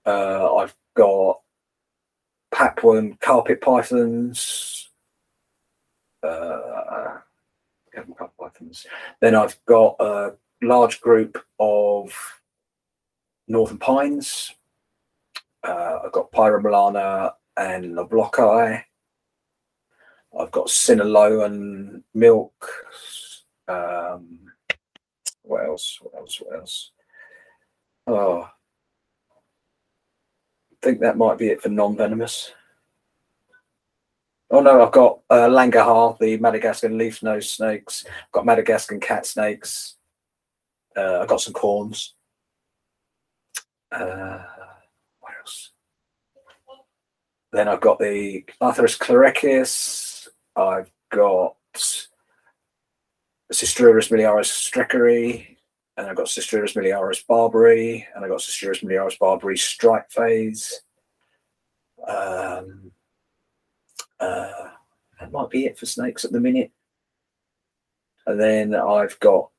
Uh, 0.05 0.55
I've 0.57 0.77
got 0.95 1.41
Papuan 2.57 3.21
carpet 3.21 3.61
pythons. 3.61 4.89
Uh, 6.23 7.19
carpet 7.93 8.37
pythons. 8.41 8.87
Then 9.21 9.35
I've 9.35 9.63
got 9.67 9.97
a 10.01 10.37
large 10.63 11.03
group 11.03 11.37
of 11.61 12.11
northern 13.47 13.77
pines. 13.77 14.55
Uh, 15.63 15.99
I've 16.07 16.13
got 16.13 16.33
Pyromelana 16.33 17.33
and 17.59 17.95
Knoblochi. 17.95 18.83
I've 20.41 20.51
got 20.51 20.69
Sinaloan 20.69 22.03
milk. 22.15 22.71
Um, 23.69 24.51
what 25.43 25.67
else? 25.67 25.99
What 26.01 26.15
else? 26.15 26.41
What 26.41 26.59
else? 26.59 26.91
Oh, 28.07 28.49
think 30.87 31.01
that 31.01 31.19
might 31.19 31.37
be 31.37 31.49
it 31.49 31.61
for 31.61 31.69
non-venomous. 31.69 32.53
Oh 34.53 34.61
no, 34.61 34.85
I've 34.87 34.93
got 34.93 35.19
uh, 35.29 35.49
Langaha, 35.49 36.17
the 36.21 36.37
Madagascar 36.37 36.89
leaf 36.89 37.25
nose 37.25 37.51
snakes. 37.51 38.05
I've 38.07 38.33
got 38.33 38.47
Madagascar 38.47 38.97
cat 38.99 39.27
snakes. 39.27 39.97
Uh, 40.97 41.19
I've 41.21 41.29
got 41.29 41.41
some 41.41 41.55
corns. 41.55 42.15
Uh, 43.91 44.39
what 45.19 45.33
else? 45.41 45.73
Then 47.53 47.67
I've 47.67 47.81
got 47.81 47.99
the 47.99 48.45
Atheris 48.63 48.97
chlorechis. 48.97 50.29
I've 50.55 50.91
got 51.11 51.57
Sistrurus 53.53 54.11
miliaris 54.13 54.71
streckeri, 54.71 55.56
and 55.97 56.07
I've 56.07 56.17
got 56.17 56.27
Sistrurus 56.27 56.77
miliaris 56.77 57.25
barbouri, 57.27 58.05
and 58.15 58.25
I've 58.25 58.31
got 58.31 58.41
Sistrurus 58.41 58.85
miliaris 58.85 59.19
barbouri 59.19 59.59
stripe 59.59 60.11
phase. 60.11 60.83
Um, 62.07 62.93
uh, 64.21 64.69
that 65.21 65.33
might 65.33 65.51
be 65.51 65.67
it 65.67 65.79
for 65.79 65.87
snakes 65.87 66.25
at 66.25 66.33
the 66.33 66.41
minute. 66.41 66.71
And 68.27 68.41
then 68.41 68.75
I've 68.75 69.19
got 69.21 69.51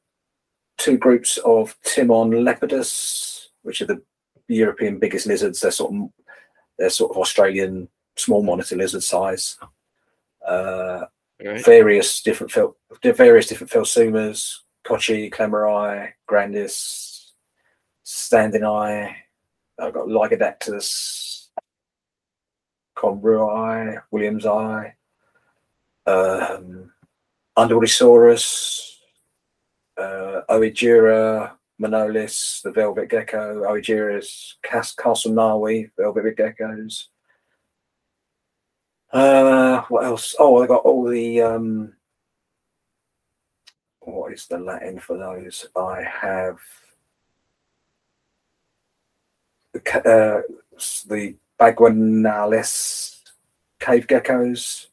two 0.78 0.98
groups 0.98 1.38
of 1.40 1.76
Timon 1.84 2.32
lepidus, 2.32 3.48
which 3.64 3.82
are 3.82 3.86
the 3.86 4.02
European 4.48 5.00
biggest 5.00 5.26
lizards. 5.26 5.60
They're 5.60 5.72
sort 5.72 5.94
of 5.94 6.10
they're 6.78 6.90
sort 6.90 7.12
of 7.12 7.18
Australian 7.18 7.90
small 8.16 8.44
monitor 8.44 8.76
lizard 8.76 9.04
size. 9.04 9.58
Uh, 10.48 11.06
right. 11.44 11.66
various 11.66 12.22
different 12.22 12.54
various 13.04 13.48
different 13.48 13.72
Phelsumas, 13.72 14.60
Kochi, 14.88 15.30
Klemmeri, 15.30 16.14
Grandis, 16.26 17.34
Standingi. 18.06 19.14
I've 19.78 19.94
got 19.94 20.08
Lygodactylus, 20.08 21.48
Conraui, 22.96 24.02
Williams 24.12 24.46
Eye, 24.46 24.96
um, 26.06 26.94
Underwoodisaurus, 27.58 28.94
uh, 29.98 30.42
Oedura, 30.50 31.52
Monilis, 31.82 32.62
the 32.62 32.72
velvet 32.72 33.10
gecko, 33.10 33.64
Oedurus, 33.64 34.54
Cas- 34.64 34.96
Castelnaui, 34.96 35.92
velvet 35.98 36.38
geckos. 36.38 37.08
Uh, 39.12 39.82
what 39.90 40.06
else? 40.06 40.34
Oh, 40.40 40.62
I've 40.62 40.70
got 40.70 40.86
all 40.86 41.04
the 41.10 41.42
um, 41.42 41.97
what 44.08 44.32
is 44.32 44.48
the 44.48 44.58
Latin 44.58 45.00
for 45.00 45.18
those? 45.18 45.68
I 45.76 46.02
have 46.02 46.58
uh, 49.76 50.42
the 51.08 51.36
Baguanalis 51.60 53.20
cave 53.80 54.08
geckos, 54.08 54.88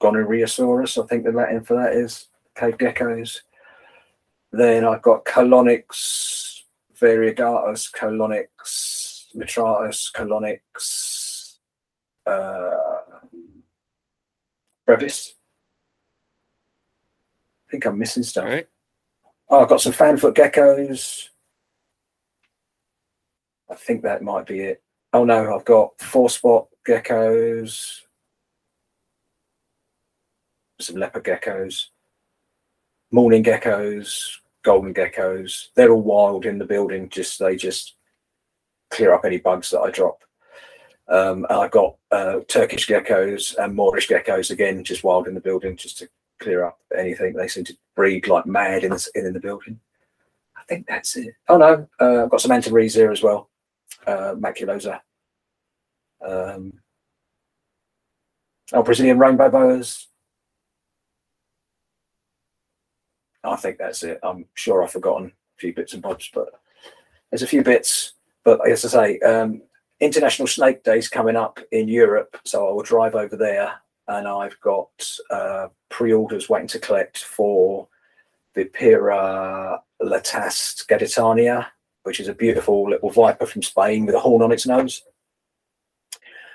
Goniurosaurus. 0.00 1.02
I 1.02 1.06
think 1.06 1.24
the 1.24 1.32
Latin 1.32 1.62
for 1.62 1.74
that 1.74 1.92
is 1.92 2.28
cave 2.54 2.78
geckos. 2.78 3.40
Then 4.50 4.86
I've 4.86 5.02
got 5.02 5.26
Coleonyx, 5.26 6.62
Variegatus, 6.98 7.92
Coleonyx, 7.92 9.26
Mitratus, 9.36 10.10
Coleonyx, 10.12 11.58
uh, 12.26 13.20
Brevis. 14.86 15.34
I 17.66 17.70
think 17.70 17.84
I'm 17.84 17.98
missing 17.98 18.22
stuff. 18.22 18.44
Right. 18.44 18.68
Oh, 19.48 19.60
I've 19.60 19.68
got 19.68 19.80
some 19.80 19.92
fanfoot 19.92 20.34
geckos. 20.34 21.28
I 23.70 23.74
think 23.74 24.02
that 24.02 24.22
might 24.22 24.46
be 24.46 24.60
it. 24.60 24.82
Oh 25.12 25.24
no, 25.24 25.54
I've 25.54 25.64
got 25.64 26.00
four 26.00 26.30
spot 26.30 26.68
geckos, 26.86 28.00
some 30.80 30.96
leopard 30.96 31.24
geckos, 31.24 31.86
morning 33.10 33.42
geckos, 33.42 34.38
golden 34.62 34.94
geckos. 34.94 35.68
They're 35.74 35.90
all 35.90 36.02
wild 36.02 36.46
in 36.46 36.58
the 36.58 36.64
building. 36.64 37.08
Just 37.08 37.38
they 37.38 37.56
just 37.56 37.94
clear 38.90 39.12
up 39.12 39.24
any 39.24 39.38
bugs 39.38 39.70
that 39.70 39.80
I 39.80 39.90
drop. 39.90 40.22
Um, 41.08 41.46
I've 41.48 41.70
got 41.70 41.96
uh, 42.10 42.40
Turkish 42.48 42.86
geckos 42.88 43.56
and 43.56 43.74
Moorish 43.74 44.08
geckos 44.08 44.50
again, 44.50 44.84
just 44.84 45.04
wild 45.04 45.28
in 45.28 45.34
the 45.34 45.40
building, 45.40 45.76
just 45.76 45.98
to 45.98 46.08
clear 46.38 46.64
up 46.64 46.78
anything. 46.96 47.34
They 47.34 47.48
seem 47.48 47.64
to 47.64 47.76
breed 47.94 48.28
like 48.28 48.46
mad 48.46 48.84
in 48.84 48.90
the, 48.90 49.10
in, 49.14 49.32
the 49.32 49.40
building. 49.40 49.80
I 50.56 50.62
think 50.68 50.86
that's 50.86 51.16
it. 51.16 51.34
Oh 51.48 51.58
no, 51.58 51.88
uh, 52.00 52.24
I've 52.24 52.30
got 52.30 52.40
some 52.40 52.50
Antaresia 52.50 53.10
as 53.10 53.22
well, 53.22 53.50
uh, 54.06 54.34
Maculosa. 54.36 55.00
Um, 56.26 56.72
oh, 58.72 58.82
Brazilian 58.82 59.18
rainbow 59.18 59.50
boas. 59.50 60.08
I 63.44 63.56
think 63.56 63.78
that's 63.78 64.02
it. 64.02 64.18
I'm 64.22 64.46
sure 64.54 64.82
I've 64.82 64.90
forgotten 64.90 65.26
a 65.28 65.60
few 65.60 65.72
bits 65.72 65.94
and 65.94 66.02
bobs, 66.02 66.30
but 66.34 66.48
there's 67.30 67.42
a 67.42 67.46
few 67.46 67.62
bits. 67.62 68.14
But 68.44 68.68
as 68.68 68.84
I 68.84 68.88
say, 68.88 69.18
um, 69.20 69.62
International 70.00 70.48
Snake 70.48 70.82
Days 70.82 71.08
coming 71.08 71.36
up 71.36 71.60
in 71.72 71.88
Europe, 71.88 72.36
so 72.44 72.68
I 72.68 72.72
will 72.72 72.82
drive 72.82 73.14
over 73.14 73.36
there, 73.36 73.74
and 74.08 74.28
I've 74.28 74.58
got 74.60 74.90
uh, 75.30 75.68
pre-orders 75.88 76.48
waiting 76.48 76.68
to 76.68 76.78
collect 76.78 77.18
for 77.18 77.88
Vipera 78.56 79.78
latastei 80.02 80.86
gaditana, 80.86 81.66
which 82.04 82.20
is 82.20 82.28
a 82.28 82.34
beautiful 82.34 82.88
little 82.90 83.10
viper 83.10 83.46
from 83.46 83.62
Spain 83.62 84.06
with 84.06 84.14
a 84.14 84.20
horn 84.20 84.42
on 84.42 84.52
its 84.52 84.66
nose. 84.66 85.02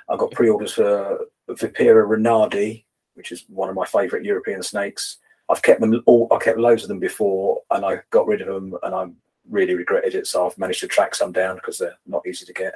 I've 0.10 0.20
got 0.20 0.32
pre-orders 0.32 0.74
for 0.74 1.20
Vipera 1.50 2.08
renardi, 2.08 2.86
which 3.16 3.32
is 3.32 3.46
one 3.50 3.70
of 3.70 3.76
my 3.76 3.86
favourite 3.86 4.26
European 4.26 4.64
snakes. 4.64 5.18
I've 5.50 5.62
kept 5.62 5.82
them 5.82 6.02
all. 6.06 6.28
I 6.32 6.38
kept 6.38 6.58
loads 6.58 6.84
of 6.84 6.88
them 6.88 7.00
before, 7.00 7.62
and 7.72 7.86
I 7.86 8.02
got 8.10 8.28
rid 8.28 8.42
of 8.42 8.48
them, 8.48 8.78
and 8.84 8.96
I 8.96 9.08
really 9.50 9.76
regretted 9.76 10.16
it. 10.16 10.28
So 10.28 10.46
I've 10.46 10.58
managed 10.58 10.80
to 10.82 10.88
track 10.88 11.14
some 11.14 11.32
down 11.32 11.56
because 11.56 11.78
they're 11.78 11.98
not 12.06 12.26
easy 12.26 12.46
to 12.46 12.54
get. 12.54 12.76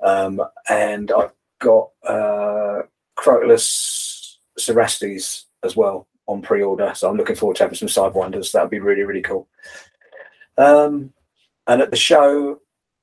Um, 0.00 0.40
and 0.68 1.10
I've 1.10 1.32
got 1.58 1.90
uh, 2.06 2.82
Crotalus 3.18 4.36
cerastes 4.58 5.46
as 5.64 5.76
well 5.76 6.06
on 6.26 6.42
pre-order. 6.42 6.92
So 6.94 7.08
I'm 7.08 7.16
looking 7.16 7.36
forward 7.36 7.56
to 7.56 7.64
having 7.64 7.76
some 7.76 7.88
sidewinders. 7.88 8.52
That 8.52 8.62
would 8.62 8.70
be 8.70 8.80
really 8.80 9.02
really 9.02 9.22
cool. 9.22 9.48
Um, 10.56 11.12
and 11.66 11.82
at 11.82 11.90
the 11.90 11.96
show, 11.96 12.60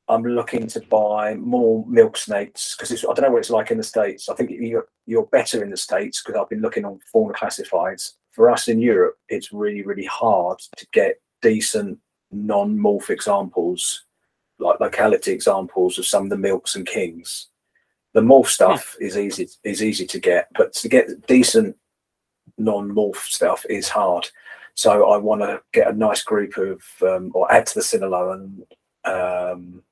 I'm 0.07 0.24
looking 0.24 0.67
to 0.67 0.81
buy 0.81 1.36
more 1.36 1.86
milk 1.88 2.17
snakes 2.17 2.75
because 2.75 3.03
I 3.03 3.13
don't 3.13 3.22
know 3.22 3.31
what 3.31 3.39
it's 3.39 3.50
like 3.50 3.72
in 3.72 3.77
the 3.77 3.84
states. 3.84 4.29
I 4.29 4.36
think 4.36 4.51
you're 4.51 4.88
you're 5.05 5.25
better 5.27 5.63
in 5.63 5.72
the 5.72 5.77
states 5.77 6.22
because 6.22 6.39
I've 6.39 6.50
been 6.50 6.62
looking 6.62 6.86
on 6.86 7.00
fauna 7.12 7.34
classifieds. 7.34 8.13
For 8.31 8.51
us 8.51 8.67
in 8.67 8.79
Europe, 8.79 9.17
it's 9.29 9.51
really 9.51 9.84
really 9.84 10.05
hard 10.05 10.60
to 10.77 10.88
get 10.93 11.22
decent 11.41 12.00
non-morph 12.31 13.10
examples, 13.10 14.05
like 14.60 14.79
locality 14.79 15.31
examples 15.31 15.98
of 15.98 16.05
some 16.05 16.24
of 16.24 16.29
the 16.29 16.38
milks 16.38 16.75
and 16.75 16.86
kings. 16.86 17.48
The 18.15 18.22
morph 18.22 18.48
stuff 18.48 18.95
is 19.00 19.17
easy 19.17 19.48
is 19.63 19.84
easy 19.84 20.07
to 20.07 20.19
get, 20.19 20.48
but 20.57 20.74
to 20.74 20.89
get 20.89 21.27
decent 21.27 21.77
non-morph 22.57 23.17
stuff 23.17 23.65
is 23.69 23.89
hard. 23.89 24.27
So 24.74 25.10
I 25.12 25.17
want 25.17 25.41
to 25.41 25.62
get 25.74 25.89
a 25.89 25.93
nice 25.93 26.24
group 26.24 26.57
of, 26.57 26.81
um, 27.01 27.31
or 27.34 27.51
add 27.51 27.65
to 27.67 27.75
the 27.75 27.81
Sinaloan 27.81 28.63
um, 29.05 29.84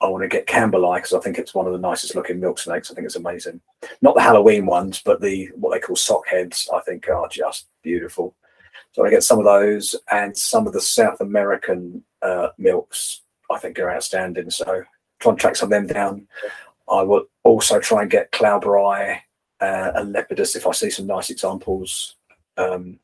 I 0.00 0.06
want 0.06 0.22
to 0.22 0.28
get 0.28 0.46
Campbellii 0.46 0.96
because 0.96 1.12
I 1.12 1.20
think 1.20 1.38
it's 1.38 1.54
one 1.54 1.66
of 1.66 1.72
the 1.72 1.78
nicest 1.78 2.14
looking 2.14 2.40
milk 2.40 2.58
snakes. 2.58 2.90
I 2.90 2.94
think 2.94 3.04
it's 3.04 3.16
amazing. 3.16 3.60
Not 4.02 4.14
the 4.14 4.22
Halloween 4.22 4.66
ones, 4.66 5.02
but 5.04 5.20
the 5.20 5.46
what 5.54 5.72
they 5.72 5.80
call 5.80 5.96
sock 5.96 6.28
heads. 6.28 6.68
I 6.72 6.80
think 6.80 7.08
are 7.08 7.28
just 7.28 7.66
beautiful. 7.82 8.34
So 8.92 9.04
I 9.04 9.10
get 9.10 9.24
some 9.24 9.38
of 9.38 9.44
those 9.44 9.94
and 10.10 10.36
some 10.36 10.66
of 10.66 10.72
the 10.72 10.80
South 10.80 11.20
American 11.20 12.02
uh, 12.22 12.48
milks. 12.58 13.22
I 13.50 13.58
think 13.58 13.78
are 13.78 13.90
outstanding. 13.90 14.50
So 14.50 14.82
try 15.20 15.30
and 15.30 15.38
track 15.38 15.56
some 15.56 15.66
of 15.66 15.70
them 15.70 15.86
down. 15.86 16.28
I 16.90 17.02
will 17.02 17.24
also 17.44 17.80
try 17.80 18.02
and 18.02 18.10
get 18.10 18.32
Klauberi 18.32 19.18
uh, 19.60 19.92
and 19.94 20.14
Lepidus 20.14 20.56
if 20.56 20.66
I 20.66 20.72
see 20.72 20.90
some 20.90 21.06
nice 21.06 21.30
examples 21.30 22.16
um, 22.56 22.98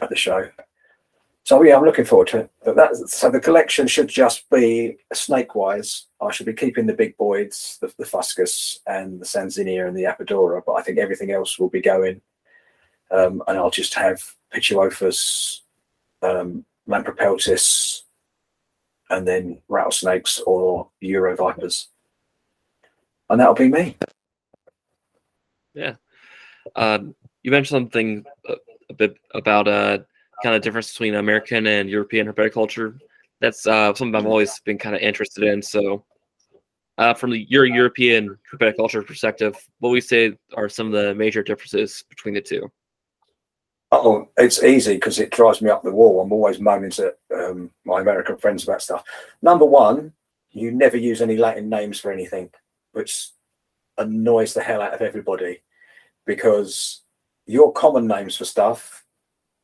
at 0.00 0.08
the 0.08 0.16
show. 0.16 0.48
So 1.44 1.62
yeah, 1.62 1.76
I'm 1.76 1.84
looking 1.84 2.04
forward 2.04 2.28
to 2.28 2.38
it. 2.38 2.50
But 2.64 2.96
so 3.08 3.30
the 3.30 3.40
collection 3.40 3.86
should 3.86 4.08
just 4.08 4.48
be 4.50 4.98
snake-wise. 5.12 6.06
I 6.20 6.30
should 6.30 6.46
be 6.46 6.52
keeping 6.52 6.86
the 6.86 6.94
big 6.94 7.16
boids, 7.16 7.78
the, 7.80 7.92
the 7.98 8.04
Fuscus 8.04 8.80
and 8.86 9.20
the 9.20 9.24
Sanzinia 9.24 9.88
and 9.88 9.96
the 9.96 10.04
Apodora, 10.04 10.62
but 10.64 10.74
I 10.74 10.82
think 10.82 10.98
everything 10.98 11.32
else 11.32 11.58
will 11.58 11.70
be 11.70 11.80
going. 11.80 12.20
Um, 13.10 13.42
and 13.48 13.58
I'll 13.58 13.70
just 13.70 13.94
have 13.94 14.22
Pituophis, 14.54 15.60
um, 16.22 16.64
Lampropeltis, 16.88 18.02
and 19.08 19.26
then 19.26 19.60
rattlesnakes 19.68 20.40
or 20.46 20.88
Euro 21.00 21.34
vipers. 21.36 21.88
And 23.30 23.40
that'll 23.40 23.54
be 23.54 23.68
me. 23.68 23.96
Yeah. 25.72 25.94
Um, 26.76 27.14
you 27.42 27.50
mentioned 27.50 27.84
something 27.84 28.24
a, 28.48 28.56
a 28.90 28.94
bit 28.94 29.16
about 29.34 29.68
uh, 29.68 29.98
kind 30.42 30.54
of 30.54 30.62
difference 30.62 30.92
between 30.92 31.14
American 31.14 31.66
and 31.66 31.88
European 31.88 32.26
herpetoculture. 32.26 32.98
That's 33.40 33.66
uh, 33.66 33.94
something 33.94 34.14
I've 34.14 34.26
always 34.26 34.60
been 34.60 34.78
kind 34.78 34.94
of 34.94 35.00
interested 35.00 35.44
in. 35.44 35.62
So, 35.62 36.04
uh, 36.98 37.14
from 37.14 37.30
the, 37.30 37.46
your 37.48 37.64
European 37.64 38.36
herpetoculture 38.52 39.06
perspective, 39.06 39.56
what 39.78 39.90
we 39.90 40.00
say 40.00 40.36
are 40.54 40.68
some 40.68 40.88
of 40.88 40.92
the 40.92 41.14
major 41.14 41.42
differences 41.42 42.04
between 42.10 42.34
the 42.34 42.42
two? 42.42 42.70
Oh, 43.92 44.28
it's 44.36 44.62
easy 44.62 44.94
because 44.94 45.18
it 45.18 45.30
drives 45.30 45.62
me 45.62 45.70
up 45.70 45.82
the 45.82 45.90
wall. 45.90 46.20
I'm 46.20 46.32
always 46.32 46.60
moaning 46.60 46.90
to 46.90 47.14
um, 47.34 47.70
my 47.84 48.00
American 48.00 48.36
friends 48.36 48.64
about 48.64 48.82
stuff. 48.82 49.02
Number 49.40 49.64
one, 49.64 50.12
you 50.52 50.70
never 50.70 50.96
use 50.96 51.22
any 51.22 51.36
Latin 51.36 51.68
names 51.68 51.98
for 51.98 52.12
anything, 52.12 52.50
which 52.92 53.30
annoys 53.98 54.54
the 54.54 54.62
hell 54.62 54.82
out 54.82 54.94
of 54.94 55.02
everybody 55.02 55.62
because 56.26 57.02
your 57.46 57.72
common 57.72 58.06
names 58.06 58.36
for 58.36 58.44
stuff 58.44 59.04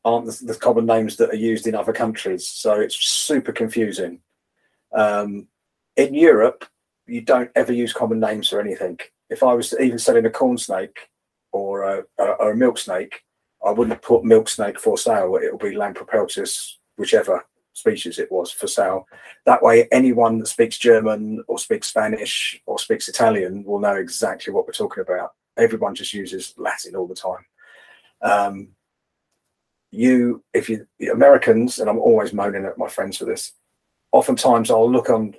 aren't 0.04 0.26
the, 0.26 0.44
the, 0.44 0.54
common 0.54 0.86
names 0.86 1.16
that 1.16 1.30
are 1.30 1.36
used 1.36 1.66
in 1.66 1.74
other 1.74 1.92
countries. 1.92 2.46
So 2.48 2.80
it's 2.80 2.96
super 2.96 3.52
confusing. 3.52 4.20
Um, 4.94 5.48
in 5.96 6.14
Europe, 6.14 6.64
you 7.06 7.20
don't 7.20 7.50
ever 7.56 7.72
use 7.72 7.92
common 7.92 8.20
names 8.20 8.48
for 8.48 8.60
anything. 8.60 8.98
If 9.30 9.42
I 9.42 9.54
was 9.54 9.74
even 9.80 9.98
selling 9.98 10.26
a 10.26 10.30
corn 10.30 10.58
snake 10.58 11.08
or 11.52 11.82
a, 11.82 12.04
or 12.18 12.52
a 12.52 12.56
milk 12.56 12.78
snake, 12.78 13.22
I 13.64 13.70
wouldn't 13.70 14.02
put 14.02 14.24
milk 14.24 14.48
snake 14.48 14.78
for 14.78 14.96
sale. 14.96 15.38
It'll 15.42 15.58
be 15.58 15.74
Lampropeltis, 15.74 16.74
whichever 16.96 17.44
species 17.76 18.18
it 18.18 18.32
was 18.32 18.50
for 18.50 18.66
sale. 18.66 19.06
That 19.44 19.62
way, 19.62 19.86
anyone 19.92 20.38
that 20.38 20.46
speaks 20.46 20.78
German 20.78 21.44
or 21.46 21.58
speaks 21.58 21.88
Spanish 21.88 22.60
or 22.64 22.78
speaks 22.78 23.08
Italian 23.08 23.64
will 23.64 23.80
know 23.80 23.96
exactly 23.96 24.52
what 24.52 24.66
we're 24.66 24.72
talking 24.72 25.02
about. 25.02 25.32
Everyone 25.58 25.94
just 25.94 26.14
uses 26.14 26.54
Latin 26.56 26.96
all 26.96 27.06
the 27.06 27.14
time. 27.14 27.44
Um, 28.22 28.68
you, 29.90 30.42
if 30.54 30.68
you 30.68 30.86
Americans, 31.12 31.78
and 31.78 31.88
I'm 31.88 31.98
always 31.98 32.32
moaning 32.32 32.64
at 32.64 32.78
my 32.78 32.88
friends 32.88 33.18
for 33.18 33.26
this. 33.26 33.52
Oftentimes, 34.12 34.70
I'll 34.70 34.90
look 34.90 35.10
on 35.10 35.34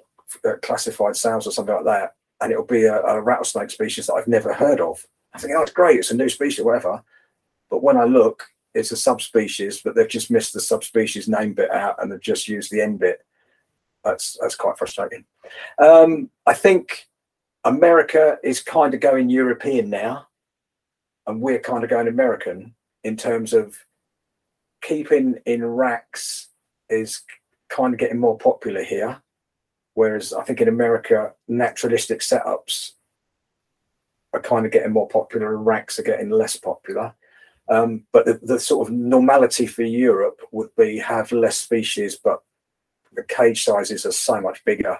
uh, 0.45 0.53
classified 0.61 1.15
sales 1.15 1.47
or 1.47 1.51
something 1.51 1.75
like 1.75 1.85
that, 1.85 2.13
and 2.41 2.51
it'll 2.51 2.65
be 2.65 2.85
a, 2.85 3.01
a, 3.01 3.21
rattlesnake 3.21 3.71
species 3.71 4.07
that 4.07 4.13
I've 4.13 4.27
never 4.27 4.53
heard 4.53 4.79
of. 4.79 5.05
I 5.33 5.39
think, 5.39 5.53
oh, 5.55 5.61
it's 5.61 5.71
great, 5.71 5.99
it's 5.99 6.11
a 6.11 6.15
new 6.15 6.29
species, 6.29 6.63
whatever. 6.63 7.03
But 7.69 7.83
when 7.83 7.97
I 7.97 8.05
look, 8.05 8.45
it's 8.77 8.91
a 8.91 8.97
subspecies, 8.97 9.81
but 9.81 9.95
they've 9.95 10.07
just 10.07 10.29
missed 10.29 10.53
the 10.53 10.59
subspecies 10.59 11.27
name 11.27 11.53
bit 11.53 11.71
out, 11.71 12.01
and 12.01 12.11
they've 12.11 12.21
just 12.21 12.47
used 12.47 12.71
the 12.71 12.81
end 12.81 12.99
bit. 12.99 13.25
That's 14.03 14.37
that's 14.39 14.55
quite 14.55 14.77
frustrating. 14.77 15.25
Um, 15.79 16.29
I 16.45 16.53
think 16.53 17.07
America 17.63 18.37
is 18.43 18.61
kind 18.61 18.93
of 18.93 18.99
going 18.99 19.29
European 19.29 19.89
now, 19.89 20.27
and 21.25 21.41
we're 21.41 21.59
kind 21.59 21.83
of 21.83 21.89
going 21.89 22.07
American 22.07 22.75
in 23.03 23.17
terms 23.17 23.53
of 23.53 23.75
keeping 24.81 25.39
in 25.45 25.65
racks 25.65 26.49
is 26.89 27.21
kind 27.69 27.93
of 27.93 27.99
getting 27.99 28.19
more 28.19 28.37
popular 28.37 28.83
here. 28.83 29.21
Whereas 29.95 30.33
I 30.33 30.43
think 30.43 30.61
in 30.61 30.67
America, 30.67 31.33
naturalistic 31.47 32.19
setups 32.19 32.91
are 34.33 34.41
kind 34.41 34.65
of 34.65 34.71
getting 34.71 34.93
more 34.93 35.07
popular 35.07 35.55
and 35.55 35.65
racks 35.65 35.97
are 35.97 36.03
getting 36.03 36.29
less 36.29 36.55
popular. 36.55 37.15
Um, 37.69 38.05
but 38.13 38.25
the, 38.25 38.39
the, 38.41 38.59
sort 38.59 38.87
of 38.87 38.93
normality 38.93 39.65
for 39.65 39.83
Europe 39.83 40.39
would 40.51 40.69
be 40.77 40.97
have 40.99 41.31
less 41.33 41.57
species, 41.57 42.15
but 42.15 42.41
the 43.13 43.23
cage 43.23 43.63
sizes 43.63 44.05
are 44.05 44.11
so 44.11 44.39
much 44.39 44.63
bigger 44.63 44.97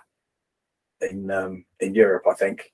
in 1.02 1.32
um, 1.32 1.66
in 1.80 1.96
Europe. 1.96 2.24
I 2.30 2.34
think. 2.34 2.72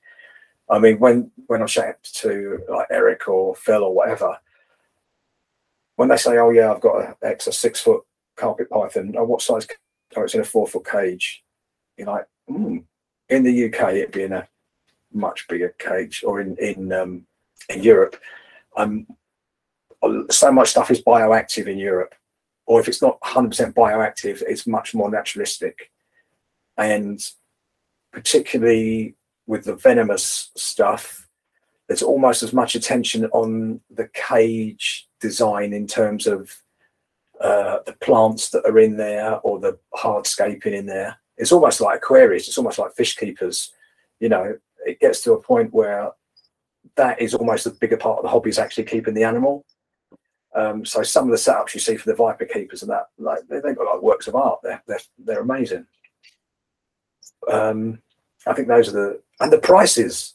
I 0.70 0.80
mean, 0.80 0.98
when 0.98 1.30
when 1.48 1.62
I 1.62 1.66
chat 1.66 2.02
to 2.04 2.60
like 2.70 2.88
Eric 2.90 3.28
or 3.28 3.56
Phil 3.56 3.84
or 3.84 3.94
whatever, 3.94 4.38
when 5.96 6.10
they 6.10 6.18
say, 6.18 6.38
"Oh 6.38 6.50
yeah, 6.50 6.72
I've 6.72 6.82
got 6.82 7.06
an 7.06 7.16
extra 7.22 7.54
six 7.54 7.80
foot 7.80 8.04
carpet 8.36 8.70
python," 8.70 9.14
oh, 9.18 9.26
what 9.26 9.42
size? 9.42 9.68
Oh, 10.16 10.24
it's 10.24 10.34
in 10.34 10.42
a 10.42 10.46
four 10.46 10.68
foot 10.68 10.88
cage. 10.88 11.44
You're 11.98 12.08
like, 12.08 12.28
mm. 12.50 12.84
in 13.30 13.44
the 13.44 13.66
UK, 13.66 13.94
it'd 13.94 14.12
be 14.12 14.24
in 14.24 14.34
a 14.34 14.48
much 15.12 15.48
bigger 15.48 15.76
cage, 15.78 16.24
or 16.26 16.42
in 16.42 16.56
in 16.58 16.92
um, 16.92 17.28
in 17.70 17.84
Europe. 17.84 18.16
Um, 18.76 19.06
so 20.30 20.52
much 20.52 20.70
stuff 20.70 20.92
is 20.92 21.02
bioactive 21.02 21.68
in 21.68 21.78
Europe, 21.78 22.16
or 22.66 22.80
if 22.80 22.88
it's 22.88 23.02
not 23.02 23.20
100% 23.22 23.74
bioactive, 23.74 24.42
it's 24.48 24.68
much 24.68 24.94
more 24.94 25.10
naturalistic, 25.10 25.92
and 26.78 27.20
particularly 28.12 29.16
with 29.48 29.66
the 29.66 29.76
venomous 29.76 30.52
stuff, 30.56 31.28
there's 31.88 32.04
almost 32.04 32.44
as 32.44 32.54
much 32.54 32.76
attention 32.76 33.26
on 33.28 33.82
the 33.90 34.10
cage 34.14 35.08
design 35.20 35.74
in 35.74 35.88
terms 35.88 36.28
of 36.28 36.56
uh, 37.42 37.80
the 37.86 37.94
plants 37.94 38.50
that 38.52 38.66
are 38.66 38.80
in 38.80 38.96
there 38.96 39.40
or 39.40 39.60
the 39.60 39.78
hardscaping 39.96 40.74
in 40.74 40.86
there. 40.86 41.18
It's 41.38 41.52
almost 41.52 41.82
like 41.82 41.98
aquariums. 41.98 42.48
It's 42.48 42.58
almost 42.58 42.80
like 42.80 42.96
fish 42.96 43.18
keepers. 43.18 43.74
You 44.20 44.30
know, 44.30 44.58
it 44.86 45.00
gets 45.00 45.22
to 45.22 45.34
a 45.34 45.42
point 45.42 45.74
where 45.74 46.12
that 46.96 47.22
is 47.22 47.34
almost 47.34 47.66
the 47.66 47.72
bigger 47.72 47.98
part 47.98 48.20
of 48.20 48.24
the 48.24 48.30
hobby 48.30 48.50
is 48.50 48.60
actually 48.60 48.86
keeping 48.86 49.14
the 49.14 49.24
animal. 49.24 49.66
Um, 50.56 50.86
so 50.86 51.02
some 51.02 51.26
of 51.26 51.32
the 51.32 51.38
setups 51.38 51.74
you 51.74 51.80
see 51.80 51.98
for 51.98 52.10
the 52.10 52.16
viper 52.16 52.46
keepers 52.46 52.84
and 52.84 52.92
that, 52.92 53.08
like 53.18 53.40
they, 53.50 53.56
have 53.56 53.76
got 53.78 53.92
like 53.94 54.02
works 54.02 54.28
of 54.28 54.36
art. 54.36 54.60
They're 54.64 54.84
they're, 54.88 55.00
they're 55.18 55.42
amazing. 55.42 55.86
Um, 57.52 58.02
I 58.46 58.54
think 58.54 58.68
those 58.68 58.90
are 58.90 58.92
the 58.92 59.22
and 59.40 59.52
the 59.52 59.58
prices. 59.58 60.34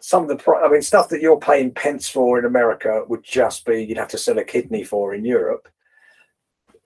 Some 0.00 0.22
of 0.22 0.28
the 0.28 0.36
pri- 0.36 0.62
I 0.62 0.68
mean, 0.68 0.80
stuff 0.80 1.08
that 1.10 1.20
you're 1.20 1.38
paying 1.38 1.72
pence 1.72 2.08
for 2.08 2.38
in 2.38 2.44
America 2.44 3.04
would 3.08 3.24
just 3.24 3.66
be 3.66 3.82
you'd 3.84 3.98
have 3.98 4.08
to 4.08 4.18
sell 4.18 4.38
a 4.38 4.44
kidney 4.44 4.84
for 4.84 5.12
in 5.14 5.24
Europe, 5.24 5.68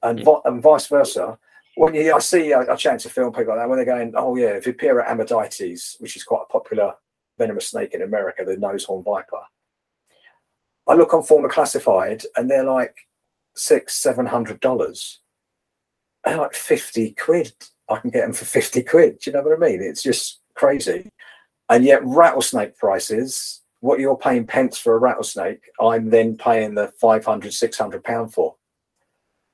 and 0.03 0.19
Mm. 0.21 0.25
vi- 0.25 0.41
and 0.51 0.63
vice 0.63 0.87
versa. 0.89 1.39
When 1.77 1.95
you, 1.95 2.13
I 2.15 2.19
see, 2.19 2.53
I, 2.53 2.63
I 2.63 2.77
chat 2.77 3.01
to 3.01 3.09
film 3.11 3.33
people 3.33 3.55
like 3.55 3.63
that 3.63 3.69
when 3.69 3.77
they're 3.79 3.87
going, 3.87 4.13
oh 4.15 4.37
yeah, 4.37 4.59
Vipera 4.59 5.07
ammodytes, 5.09 5.99
which 6.01 6.17
is 6.17 6.25
quite 6.25 6.43
a 6.43 6.53
popular 6.53 6.95
venomous 7.39 7.69
snake 7.69 7.95
in 7.95 8.03
America, 8.03 8.45
the 8.45 8.57
nosehorn 8.57 9.03
viper. 9.05 9.41
I 10.89 10.95
look 10.95 11.15
on 11.15 11.23
Fauna 11.23 11.49
Classified, 11.49 12.23
and 12.37 12.51
they're 12.51 12.65
like 12.65 12.97
six, 13.55 13.95
seven 13.95 14.27
hundred 14.27 14.61
dollars. 14.61 15.21
They're 16.25 16.39
like 16.39 16.55
fifty 16.55 17.13
quid. 17.13 17.53
I 17.89 17.99
can 17.99 18.11
get 18.11 18.23
them 18.23 18.33
for 18.33 18.45
fifty 18.45 18.83
quid. 18.83 19.19
Do 19.19 19.31
you 19.31 19.37
know 19.37 19.43
what 19.43 19.57
I 19.57 19.71
mean? 19.71 19.83
It's 19.83 20.03
just 20.03 20.41
crazy. 20.55 21.09
And 21.69 21.85
yet, 21.85 22.05
rattlesnake 22.05 22.77
prices, 22.77 23.63
what 23.81 23.99
you're 23.99 24.17
paying 24.17 24.47
pence 24.47 24.79
for 24.79 24.95
a 24.95 24.99
rattlesnake, 24.99 25.63
I'm 25.81 26.11
then 26.11 26.37
paying 26.37 26.75
the 26.75 26.93
500, 27.01 27.53
600 27.53 28.05
pound 28.05 28.33
for. 28.33 28.57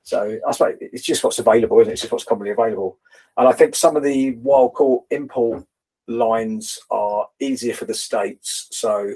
So 0.03 0.39
I 0.47 0.51
suppose 0.51 0.75
it's 0.81 1.03
just 1.03 1.23
what's 1.23 1.39
available, 1.39 1.79
isn't 1.79 1.91
it? 1.91 1.93
It's 1.93 2.01
just 2.01 2.11
what's 2.11 2.23
commonly 2.23 2.51
available. 2.51 2.97
And 3.37 3.47
I 3.47 3.53
think 3.53 3.75
some 3.75 3.95
of 3.95 4.03
the 4.03 4.31
wild 4.37 4.73
caught 4.73 5.05
import 5.11 5.65
lines 6.07 6.79
are 6.91 7.27
easier 7.39 7.73
for 7.73 7.85
the 7.85 7.93
states. 7.93 8.67
So 8.71 9.13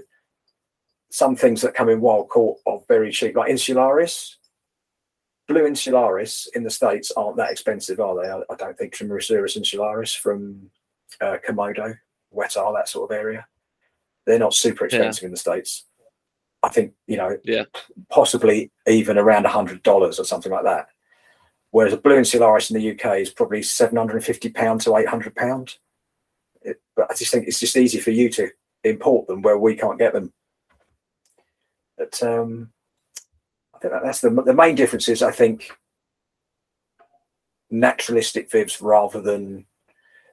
some 1.13 1.35
things 1.35 1.61
that 1.61 1.75
come 1.75 1.89
in 1.89 2.01
wild 2.01 2.27
caught 2.27 2.57
are 2.65 2.79
very 2.87 3.11
cheap, 3.11 3.35
like 3.35 3.51
insularis. 3.51 4.33
Blue 5.47 5.61
insularis 5.69 6.47
in 6.55 6.63
the 6.63 6.71
states 6.71 7.11
aren't 7.15 7.37
that 7.37 7.51
expensive, 7.51 7.99
are 7.99 8.15
they? 8.19 8.27
I, 8.27 8.39
I 8.51 8.55
don't 8.57 8.75
think 8.75 8.95
from 8.95 9.09
Trimeresurus 9.09 9.55
insularis 9.55 10.17
from 10.17 10.71
uh, 11.21 11.37
Komodo, 11.47 11.95
Wetar, 12.33 12.73
that 12.73 12.89
sort 12.89 13.11
of 13.11 13.15
area. 13.15 13.45
They're 14.25 14.39
not 14.39 14.55
super 14.55 14.85
expensive 14.85 15.25
in 15.25 15.29
the 15.31 15.37
states. 15.37 15.85
I 16.63 16.69
think 16.69 16.93
you 17.05 17.17
know, 17.17 17.37
Yeah. 17.43 17.65
possibly 18.09 18.71
even 18.87 19.19
around 19.19 19.45
a 19.45 19.49
hundred 19.49 19.83
dollars 19.83 20.19
or 20.19 20.23
something 20.25 20.51
like 20.51 20.63
that. 20.63 20.87
Whereas 21.69 21.93
a 21.93 21.97
blue 21.97 22.19
insularis 22.21 22.71
in 22.71 22.77
the 22.81 22.91
UK 22.91 23.19
is 23.19 23.29
probably 23.29 23.61
seven 23.61 23.97
hundred 23.97 24.15
and 24.15 24.25
fifty 24.25 24.49
pound 24.49 24.81
to 24.81 24.95
eight 24.97 25.07
hundred 25.09 25.35
pound. 25.35 25.75
It- 26.63 26.81
But 26.95 27.11
I 27.11 27.15
just 27.15 27.31
think 27.31 27.47
it's 27.47 27.59
just 27.59 27.77
easy 27.77 27.99
for 27.99 28.09
you 28.09 28.29
to 28.31 28.49
import 28.83 29.27
them 29.27 29.43
where 29.43 29.59
we 29.59 29.75
can't 29.75 29.99
get 29.99 30.13
them. 30.13 30.33
But 31.97 32.21
um, 32.23 32.71
I 33.73 33.79
think 33.79 33.93
that 33.93 34.03
that's 34.03 34.21
the 34.21 34.29
the 34.29 34.53
main 34.53 34.75
difference 34.75 35.07
is 35.07 35.21
I 35.21 35.31
think 35.31 35.71
naturalistic 37.69 38.49
vivs 38.51 38.81
rather 38.81 39.21
than 39.21 39.65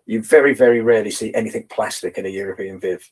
you 0.07 0.23
very 0.23 0.55
very 0.55 0.81
rarely 0.81 1.11
see 1.11 1.33
anything 1.35 1.67
plastic 1.69 2.19
in 2.19 2.27
a 2.27 2.31
European 2.31 2.81
viv. 2.81 3.09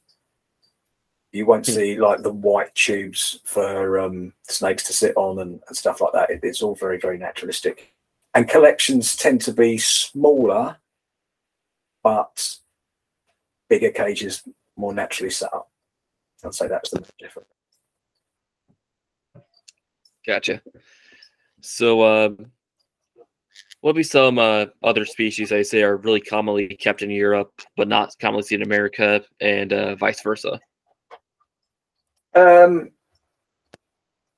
You 1.33 1.45
won't 1.45 1.67
Hmm. 1.67 1.73
see 1.73 1.99
like 1.99 2.23
the 2.23 2.33
white 2.33 2.75
tubes 2.75 3.41
for 3.45 3.99
um, 3.99 4.33
snakes 4.49 4.83
to 4.85 4.93
sit 4.93 5.15
on 5.17 5.41
and, 5.41 5.61
and 5.69 5.77
stuff 5.77 6.01
like 6.01 6.13
that. 6.15 6.31
It, 6.31 6.41
it's 6.43 6.63
all 6.63 6.75
very 6.75 6.99
very 6.99 7.19
naturalistic, 7.19 7.95
and 8.35 8.49
collections 8.49 9.15
tend 9.17 9.43
to 9.43 9.53
be 9.53 9.77
smaller, 9.79 10.79
but 12.03 12.57
bigger 13.69 13.91
cages, 13.91 14.43
more 14.77 14.95
naturally 14.95 15.31
set 15.31 15.53
up. 15.53 15.71
I'd 16.43 16.55
say 16.55 16.69
that's 16.69 16.91
the 16.91 17.05
difference. 17.19 17.49
Gotcha. 20.29 20.61
So, 21.63 22.03
uh, 22.03 22.29
what 23.81 23.95
would 23.95 23.97
be 23.97 24.03
some 24.03 24.39
uh, 24.39 24.67
other 24.83 25.07
species 25.07 25.53
I 25.53 25.63
say 25.63 25.83
are 25.83 25.97
really 25.97 26.21
commonly 26.21 26.69
kept 26.69 27.01
in 27.01 27.11
Europe, 27.11 27.51
but 27.79 27.89
not 27.89 28.15
commonly 28.21 28.43
seen 28.43 28.61
in 28.61 28.67
America, 28.67 29.25
and 29.41 29.73
uh, 29.73 29.95
vice 29.95 30.21
versa? 30.21 30.61
Um, 32.35 32.91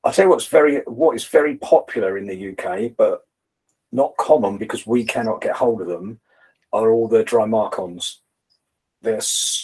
I'll 0.05 0.12
tell 0.12 0.26
you 0.26 0.31
what's 0.31 0.46
very 0.46 0.83
what 0.87 1.16
is 1.16 1.24
very 1.24 1.57
popular 1.57 2.16
in 2.18 2.26
the 2.26 2.50
UK, 2.50 2.92
but 2.96 3.22
not 3.90 4.16
common 4.16 4.59
because 4.59 4.87
we 4.87 5.05
cannot 5.05 5.40
get 5.40 5.57
hold 5.57 5.81
of 5.81 5.88
them, 5.88 6.20
are 6.72 6.92
all 6.92 7.09
the 7.09 7.24
dry 7.24 7.46
Drymarchons. 7.46 8.18
They're 9.03 9.20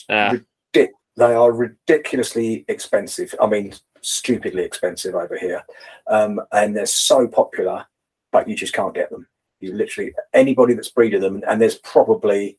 Ah. 0.08 0.34
they 0.72 0.88
are 1.18 1.52
ridiculously 1.52 2.64
expensive. 2.68 3.32
I 3.40 3.46
mean, 3.46 3.74
stupidly 4.00 4.62
expensive 4.62 5.14
over 5.14 5.36
here, 5.36 5.62
um, 6.06 6.40
and 6.52 6.76
they're 6.76 6.86
so 6.86 7.26
popular, 7.26 7.86
but 8.32 8.48
you 8.48 8.56
just 8.56 8.72
can't 8.72 8.94
get 8.94 9.10
them. 9.10 9.26
You 9.60 9.72
literally 9.72 10.12
anybody 10.32 10.74
that's 10.74 10.90
breeding 10.90 11.20
them, 11.20 11.42
and 11.48 11.60
there's 11.60 11.76
probably 11.76 12.58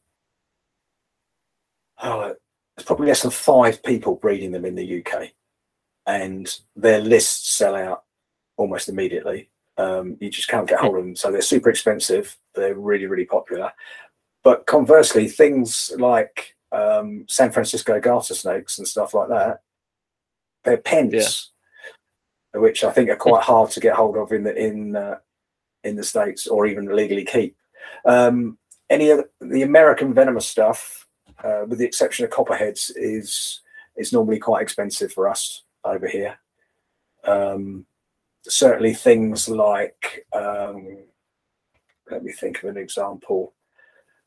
oh, 2.02 2.36
there's 2.76 2.86
probably 2.86 3.08
less 3.08 3.22
than 3.22 3.32
five 3.32 3.82
people 3.84 4.16
breeding 4.16 4.52
them 4.52 4.66
in 4.66 4.76
the 4.76 5.04
UK 5.04 5.32
and 6.08 6.60
their 6.76 7.02
lists 7.02 7.52
sell 7.52 7.76
out 7.76 8.06
almost 8.56 8.90
immediately. 8.90 9.50
Um, 9.78 10.18
you 10.20 10.32
just 10.32 10.48
can't 10.48 10.68
get 10.68 10.80
hold 10.80 10.98
of 10.98 11.04
them, 11.04 11.16
so 11.16 11.30
they're 11.30 11.42
super 11.42 11.70
expensive. 11.70 12.36
They're 12.56 12.74
really, 12.74 13.06
really 13.06 13.26
popular. 13.26 13.72
But 14.44 14.66
conversely, 14.66 15.28
things 15.28 15.92
like 16.00 16.56
um, 16.72 17.26
San 17.28 17.52
Francisco 17.52 18.00
garter 18.00 18.34
snakes 18.34 18.80
and 18.80 18.88
stuff 18.88 19.14
like 19.14 19.28
that, 19.30 19.60
they're 20.68 20.78
pence, 20.78 21.52
which 22.54 22.84
I 22.84 22.92
think 22.92 23.10
are 23.10 23.16
quite 23.16 23.44
hard 23.44 23.72
to 23.72 23.80
get 23.80 23.96
hold 23.96 24.18
of 24.18 24.34
in 24.34 24.44
the 24.44 24.54
in 24.54 24.96
uh, 24.96 25.18
in 25.84 25.96
the 25.96 26.04
states 26.04 26.46
or 26.46 26.68
even 26.68 26.94
legally 26.94 27.24
keep. 27.24 27.56
Um, 28.06 28.58
any 28.90 29.10
of 29.10 29.26
the 29.40 29.62
American 29.64 30.14
venomous 30.14 30.46
stuff, 30.46 31.08
uh, 31.44 31.64
with 31.68 31.80
the 31.80 31.86
exception 31.86 32.26
of 32.26 32.32
copperheads, 32.32 32.92
is 32.96 33.62
is 33.96 34.12
normally 34.12 34.40
quite 34.40 34.62
expensive 34.62 35.14
for 35.14 35.30
us 35.30 35.64
over 35.86 36.08
here. 36.08 36.38
Um, 37.24 37.86
certainly, 38.44 38.94
things 38.94 39.48
like 39.48 40.26
um, 40.34 40.98
let 42.12 42.24
me 42.24 42.34
think 42.34 42.62
of 42.62 42.70
an 42.70 42.78
example. 42.78 43.54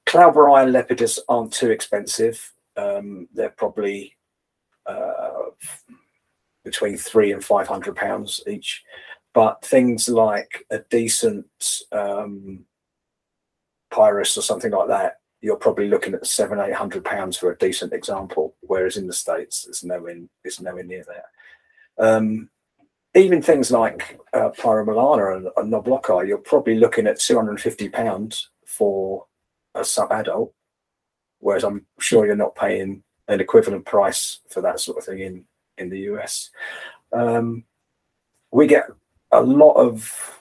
Klauberi 0.07 0.63
and 0.63 0.75
lepidus 0.75 1.19
aren't 1.29 1.53
too 1.53 1.71
expensive. 1.71 2.53
Um, 2.79 3.29
they're 3.35 3.51
probably 3.51 4.17
between 6.71 6.97
three 6.97 7.33
and 7.33 7.45
five 7.45 7.69
hundred 7.69 7.95
pounds 7.97 8.41
each. 8.47 8.83
But 9.33 9.65
things 9.65 10.09
like 10.09 10.53
a 10.71 10.79
decent 10.91 11.47
um, 11.93 12.65
pyrrhus 13.91 14.37
or 14.37 14.43
something 14.43 14.73
like 14.73 14.89
that, 14.89 15.13
you're 15.41 15.65
probably 15.65 15.89
looking 15.89 16.15
at 16.15 16.27
seven, 16.27 16.61
eight 16.61 16.75
hundred 16.83 17.05
pounds 17.05 17.37
for 17.37 17.51
a 17.51 17.59
decent 17.59 17.93
example. 17.93 18.57
Whereas 18.61 18.97
in 18.97 19.07
the 19.07 19.13
states, 19.13 19.67
it's 19.69 19.85
nowhere, 19.85 20.19
it's 20.45 20.61
nowhere 20.61 20.85
near 20.85 21.05
that. 21.13 21.27
Um, 22.07 22.51
even 23.15 23.43
things 23.43 23.71
like 23.71 24.19
uh, 24.33 24.51
and, 25.35 25.49
and 25.57 25.73
you're 26.29 26.39
probably 26.39 26.77
looking 26.77 27.07
at 27.07 27.21
two 27.21 27.37
hundred 27.37 27.53
and 27.53 27.61
fifty 27.61 27.89
pounds 27.89 28.51
for 28.67 29.27
a 29.75 29.85
sub-adult. 29.85 30.53
Whereas 31.41 31.65
I'm 31.65 31.87
sure 31.99 32.27
you're 32.27 32.37
not 32.37 32.55
paying 32.55 33.03
an 33.29 33.41
equivalent 33.41 33.87
price 33.87 34.41
for 34.51 34.61
that 34.63 34.81
sort 34.81 34.99
of 34.99 35.05
thing 35.05 35.21
in 35.21 35.45
in 35.81 35.91
the 35.91 36.01
US. 36.11 36.51
Um, 37.13 37.65
we 38.51 38.67
get 38.67 38.87
a 39.33 39.41
lot 39.41 39.75
of 39.75 40.39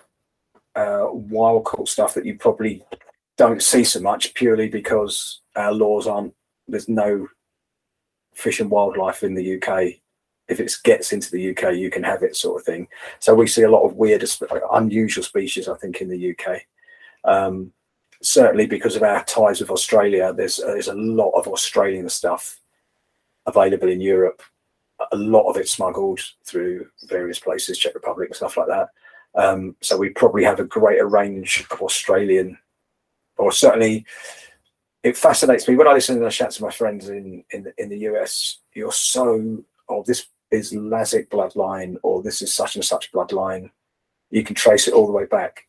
uh, 0.76 1.08
wild 1.12 1.66
caught 1.66 1.90
stuff 1.90 2.14
that 2.14 2.26
you 2.26 2.38
probably 2.38 2.84
don't 3.38 3.64
see 3.64 3.84
so 3.84 4.00
much 4.00 4.34
purely 4.34 4.68
because 4.68 5.42
our 5.56 5.72
laws 5.72 6.08
aren't 6.08 6.34
there's 6.68 6.90
no 6.90 7.28
fish 8.34 8.60
and 8.60 8.70
wildlife 8.70 9.24
in 9.24 9.34
the 9.34 9.56
UK. 9.56 10.00
If 10.48 10.60
it 10.60 10.74
gets 10.84 11.14
into 11.14 11.32
the 11.32 11.52
UK, 11.52 11.76
you 11.76 11.90
can 11.92 12.04
have 12.04 12.24
it, 12.24 12.36
sort 12.36 12.60
of 12.60 12.66
thing. 12.66 12.88
So 13.20 13.36
we 13.36 13.48
see 13.48 13.64
a 13.64 13.72
lot 13.72 13.84
of 13.84 13.96
weird, 13.96 14.24
unusual 14.72 15.24
species, 15.24 15.68
I 15.68 15.78
think, 15.78 16.02
in 16.02 16.10
the 16.10 16.36
UK. 16.36 16.62
Um, 17.24 17.72
certainly 18.22 18.66
because 18.66 18.96
of 18.96 19.04
our 19.04 19.24
ties 19.26 19.60
with 19.60 19.70
Australia, 19.70 20.34
there's 20.34 20.58
there's 20.58 20.88
a 20.88 20.96
lot 20.96 21.32
of 21.32 21.48
Australian 21.48 22.10
stuff 22.10 22.60
available 23.46 23.90
in 23.90 24.02
Europe. 24.02 24.42
A 25.12 25.18
lot 25.18 25.50
of 25.50 25.58
it 25.58 25.70
smuggled 25.70 26.20
through 26.46 26.88
various 27.06 27.40
places, 27.40 27.78
Czech 27.78 27.96
Republic 27.96 28.36
stuff 28.36 28.58
like 28.58 28.68
that. 28.68 28.90
Um, 29.36 29.76
so 29.82 29.98
we 29.98 30.10
probably 30.10 30.44
have 30.44 30.60
a 30.60 30.66
greater 30.66 31.08
range 31.08 31.66
of 31.72 31.82
Australian, 31.82 32.58
or 33.38 33.52
certainly, 33.52 34.06
it 35.04 35.16
fascinates 35.16 35.68
me 35.68 35.76
when 35.76 35.88
I 35.88 35.94
listen 35.94 36.18
to 36.18 36.24
the 36.24 36.30
chats 36.30 36.58
to 36.58 36.64
my 36.64 36.72
friends 36.72 37.10
in 37.10 37.44
in 37.52 37.64
the, 37.64 37.74
in 37.78 37.90
the 37.90 38.00
US. 38.10 38.60
You're 38.74 38.92
so, 38.92 39.64
oh, 39.88 40.04
this 40.06 40.28
is 40.52 40.74
Lazic 40.74 41.30
bloodline, 41.30 41.98
or 42.04 42.22
this 42.22 42.42
is 42.42 42.54
such 42.54 42.76
and 42.76 42.84
such 42.84 43.12
bloodline. 43.12 43.70
You 44.32 44.44
can 44.44 44.56
trace 44.56 44.88
it 44.88 44.94
all 44.94 45.06
the 45.06 45.14
way 45.14 45.26
back. 45.26 45.68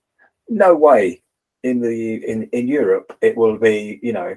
No 0.49 0.75
way. 0.75 1.23
In 1.63 1.81
the 1.81 2.15
in 2.27 2.45
in 2.53 2.67
Europe, 2.67 3.17
it 3.21 3.37
will 3.37 3.59
be 3.59 4.01
you 4.03 4.15
know, 4.15 4.37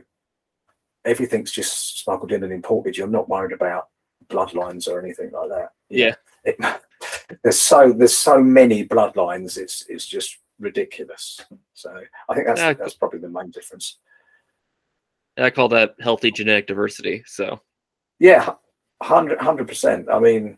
everything's 1.06 1.51
just 1.51 2.03
smuggled 2.03 2.34
in 2.34 2.43
and 2.43 2.51
imported. 2.51 2.97
You're 2.97 3.08
not 3.08 3.29
worried 3.29 3.53
about 3.53 3.88
bloodlines 4.29 4.88
or 4.88 4.99
anything 4.99 5.31
like 5.31 5.49
that. 5.49 5.69
Yeah. 5.89 6.15
It, 6.43 6.57
there's 7.43 7.59
so 7.59 7.91
there's 7.91 8.15
so 8.15 8.41
many 8.41 8.86
bloodlines. 8.86 9.57
It's 9.57 9.86
it's 9.89 10.05
just 10.05 10.38
ridiculous. 10.59 11.41
So 11.73 12.01
I 12.29 12.33
think 12.33 12.47
that's 12.47 12.79
that's 12.79 12.93
probably 12.95 13.19
the 13.19 13.29
main 13.29 13.51
difference. 13.51 13.97
I 15.38 15.49
call 15.49 15.69
that 15.69 15.95
healthy 15.99 16.31
genetic 16.31 16.67
diversity. 16.67 17.23
So, 17.25 17.59
yeah, 18.19 18.53
hundred 19.01 19.67
percent. 19.67 20.07
I 20.12 20.19
mean, 20.19 20.57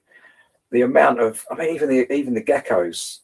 the 0.71 0.81
amount 0.81 1.21
of 1.21 1.45
I 1.49 1.55
mean, 1.55 1.75
even 1.75 1.89
the 1.89 2.13
even 2.13 2.33
the 2.33 2.43
geckos, 2.43 3.19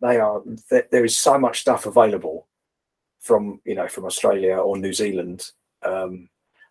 they 0.00 0.18
are 0.18 0.42
there 0.90 1.04
is 1.04 1.16
so 1.16 1.38
much 1.38 1.60
stuff 1.60 1.86
available 1.86 2.46
from 3.20 3.60
you 3.64 3.74
know 3.74 3.88
from 3.88 4.04
Australia 4.04 4.56
or 4.56 4.78
New 4.78 4.92
Zealand, 4.92 5.50
um, 5.82 6.28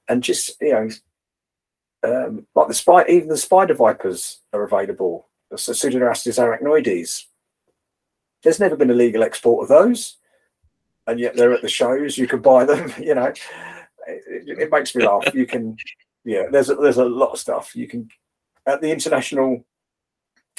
and 0.09 0.23
just 0.23 0.59
you 0.61 0.73
know, 0.73 0.89
um, 2.05 2.45
like 2.55 2.67
the 2.67 2.73
spider, 2.73 3.09
even 3.09 3.29
the 3.29 3.37
spider 3.37 3.73
vipers 3.73 4.39
are 4.53 4.63
available. 4.63 5.27
The 5.49 5.57
Pseudocerastes 5.57 6.39
arachnoides. 6.39 7.23
There's 8.43 8.59
never 8.59 8.75
been 8.75 8.91
a 8.91 8.95
legal 8.95 9.23
export 9.23 9.63
of 9.63 9.69
those, 9.69 10.17
and 11.07 11.19
yet 11.19 11.35
they're 11.35 11.53
at 11.53 11.61
the 11.61 11.69
shows. 11.69 12.17
You 12.17 12.27
can 12.27 12.41
buy 12.41 12.65
them. 12.65 12.93
You 12.99 13.15
know, 13.15 13.33
it, 14.07 14.59
it 14.59 14.71
makes 14.71 14.95
me 14.95 15.05
laugh. 15.05 15.33
You 15.33 15.45
can, 15.45 15.77
yeah. 16.25 16.43
There's 16.51 16.69
a, 16.69 16.75
there's 16.75 16.97
a 16.97 17.05
lot 17.05 17.31
of 17.31 17.39
stuff 17.39 17.75
you 17.75 17.87
can 17.87 18.09
at 18.67 18.81
the 18.81 18.91
international 18.91 19.65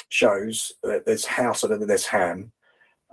shows. 0.09 0.73
There's 0.83 1.25
Houten 1.25 1.71
and 1.71 1.81
then 1.81 1.87
there's 1.87 2.05
Hamm. 2.05 2.51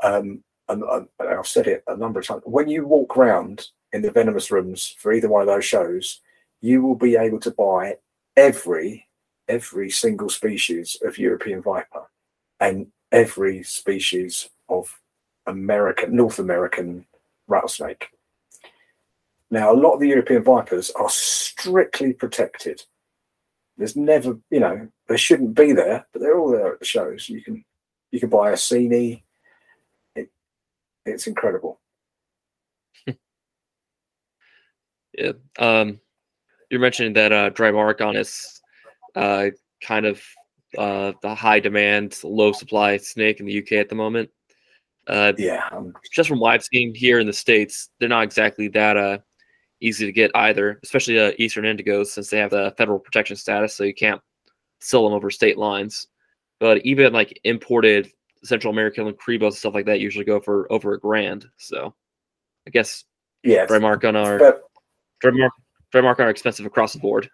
Um, 0.02 0.42
and, 0.68 0.82
and 0.82 1.08
I've 1.20 1.46
said 1.46 1.66
it 1.66 1.84
a 1.86 1.96
number 1.96 2.20
of 2.20 2.26
times. 2.26 2.42
When 2.44 2.68
you 2.68 2.86
walk 2.86 3.16
around 3.16 3.68
in 3.92 4.02
the 4.02 4.10
venomous 4.10 4.50
rooms 4.50 4.96
for 4.98 5.12
either 5.12 5.28
one 5.28 5.42
of 5.42 5.46
those 5.46 5.64
shows, 5.64 6.20
you 6.60 6.82
will 6.82 6.94
be 6.94 7.16
able 7.16 7.38
to 7.40 7.50
buy 7.50 7.96
every 8.36 9.06
every 9.46 9.90
single 9.90 10.30
species 10.30 10.96
of 11.04 11.18
European 11.18 11.60
viper 11.60 12.04
and 12.60 12.86
every 13.12 13.62
species 13.62 14.48
of 14.68 14.98
American 15.46 16.16
North 16.16 16.38
American 16.38 17.06
rattlesnake. 17.46 18.08
Now, 19.50 19.70
a 19.70 19.76
lot 19.76 19.94
of 19.94 20.00
the 20.00 20.08
European 20.08 20.42
vipers 20.42 20.90
are 20.92 21.10
strictly 21.10 22.14
protected. 22.14 22.82
There's 23.76 23.96
never, 23.96 24.38
you 24.50 24.60
know, 24.60 24.88
they 25.08 25.18
shouldn't 25.18 25.54
be 25.54 25.72
there, 25.72 26.06
but 26.12 26.22
they're 26.22 26.38
all 26.38 26.50
there 26.50 26.72
at 26.72 26.78
the 26.78 26.86
shows. 26.86 27.28
You 27.28 27.42
can 27.42 27.64
you 28.10 28.20
can 28.20 28.30
buy 28.30 28.50
a 28.50 28.54
Cini, 28.54 29.24
it's 31.06 31.26
incredible. 31.26 31.80
yeah. 35.18 35.32
Um, 35.58 36.00
you're 36.74 36.80
mentioning 36.80 37.12
that 37.12 37.32
uh, 37.32 37.50
Drymarchon 37.50 38.18
is 38.18 38.60
uh, 39.14 39.50
kind 39.80 40.06
of 40.06 40.20
uh, 40.76 41.12
the 41.22 41.32
high 41.32 41.60
demand, 41.60 42.18
low 42.24 42.50
supply 42.50 42.96
snake 42.96 43.38
in 43.38 43.46
the 43.46 43.58
UK 43.60 43.74
at 43.74 43.88
the 43.88 43.94
moment. 43.94 44.28
Uh, 45.06 45.32
yeah. 45.38 45.68
Um, 45.70 45.92
just 46.12 46.28
from 46.28 46.40
what 46.40 46.52
I've 46.52 46.64
seen 46.64 46.92
here 46.92 47.20
in 47.20 47.28
the 47.28 47.32
States, 47.32 47.90
they're 48.00 48.08
not 48.08 48.24
exactly 48.24 48.66
that 48.68 48.96
uh, 48.96 49.18
easy 49.80 50.04
to 50.04 50.10
get 50.10 50.32
either, 50.34 50.80
especially 50.82 51.20
uh, 51.20 51.30
Eastern 51.38 51.64
Indigos, 51.64 52.06
since 52.08 52.28
they 52.28 52.38
have 52.38 52.50
the 52.50 52.74
federal 52.76 52.98
protection 52.98 53.36
status, 53.36 53.72
so 53.72 53.84
you 53.84 53.94
can't 53.94 54.20
sell 54.80 55.04
them 55.04 55.12
over 55.12 55.30
state 55.30 55.58
lines. 55.58 56.08
But 56.58 56.84
even 56.84 57.12
like 57.12 57.38
imported 57.44 58.10
Central 58.42 58.72
American 58.72 59.12
Cribos 59.12 59.46
and 59.46 59.54
stuff 59.54 59.74
like 59.74 59.86
that 59.86 60.00
usually 60.00 60.24
go 60.24 60.40
for 60.40 60.70
over 60.72 60.94
a 60.94 60.98
grand. 60.98 61.46
So 61.56 61.94
I 62.66 62.70
guess 62.70 63.04
yeah, 63.44 63.64
Drymarchon 63.66 64.16
are 64.16 64.38
but, 64.40 64.62
Drymark, 65.22 65.50
Drymarchon 65.94 66.20
are 66.20 66.30
expensive 66.30 66.66
across 66.66 66.92
the 66.92 66.98
board. 66.98 67.30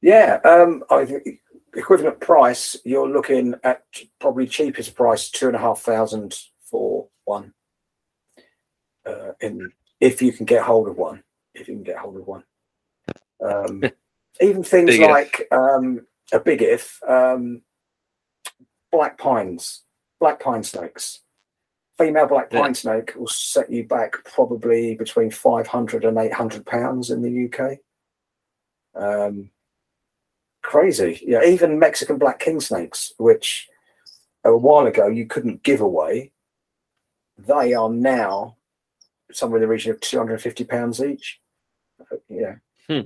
Yeah, 0.00 0.38
um, 0.44 0.84
I 0.90 1.04
think 1.04 1.40
equivalent 1.74 2.20
price 2.20 2.76
you're 2.84 3.08
looking 3.08 3.54
at 3.64 3.84
probably 4.20 4.46
cheapest 4.46 4.94
price 4.94 5.30
two 5.30 5.48
and 5.48 5.56
a 5.56 5.58
half 5.58 5.80
thousand 5.80 6.38
for 6.62 7.08
one. 7.24 7.52
Uh, 9.04 9.32
in 9.40 9.70
if 10.00 10.22
you 10.22 10.32
can 10.32 10.46
get 10.46 10.62
hold 10.62 10.88
of 10.88 10.96
one, 10.96 11.22
if 11.54 11.66
you 11.66 11.74
can 11.74 11.82
get 11.82 11.96
hold 11.96 12.16
of 12.16 12.26
one. 12.26 12.44
Um, 13.44 13.82
even 14.40 14.62
things 14.62 14.90
big 14.90 15.00
like 15.00 15.48
um, 15.50 16.06
a 16.32 16.38
big 16.38 16.62
if 16.62 17.00
um, 17.08 17.62
black 18.92 19.18
pines, 19.18 19.82
black 20.20 20.38
pine 20.38 20.62
snakes. 20.62 21.20
Female 21.98 22.26
black 22.28 22.50
pine 22.50 22.66
yeah. 22.66 22.72
snake 22.72 23.14
will 23.16 23.26
set 23.26 23.70
you 23.70 23.84
back 23.84 24.24
probably 24.24 24.94
between 24.94 25.30
500 25.30 26.04
and 26.04 26.16
800 26.16 26.64
pounds 26.64 27.10
in 27.10 27.22
the 27.22 27.50
UK. 27.50 27.78
Um, 28.94 29.50
crazy. 30.62 31.20
Yeah, 31.26 31.44
even 31.44 31.78
Mexican 31.78 32.18
black 32.18 32.38
king 32.38 32.60
snakes, 32.60 33.12
which 33.18 33.68
a 34.44 34.56
while 34.56 34.86
ago 34.86 35.08
you 35.08 35.26
couldn't 35.26 35.64
give 35.64 35.80
away, 35.80 36.30
they 37.36 37.74
are 37.74 37.90
now 37.90 38.56
somewhere 39.32 39.58
in 39.58 39.62
the 39.62 39.68
region 39.68 39.90
of 39.90 40.00
250 40.00 40.64
pounds 40.64 41.02
each. 41.02 41.40
Uh, 42.00 42.16
yeah. 42.28 42.54
Hmm. 42.88 43.00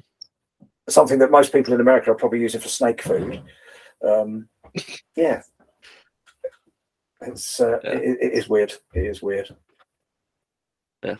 Something 0.88 1.18
that 1.20 1.30
most 1.30 1.52
people 1.52 1.72
in 1.74 1.80
America 1.80 2.10
are 2.10 2.16
probably 2.16 2.40
using 2.40 2.60
for 2.60 2.68
snake 2.68 3.02
food. 3.02 3.42
Um, 4.04 4.48
yeah, 5.16 5.42
it's 7.26 7.60
uh, 7.60 7.78
yeah. 7.84 7.90
it, 7.90 8.18
it 8.20 8.32
is 8.32 8.48
weird. 8.48 8.72
It 8.94 9.06
is 9.06 9.22
weird. 9.22 9.54
Yeah. 11.04 11.16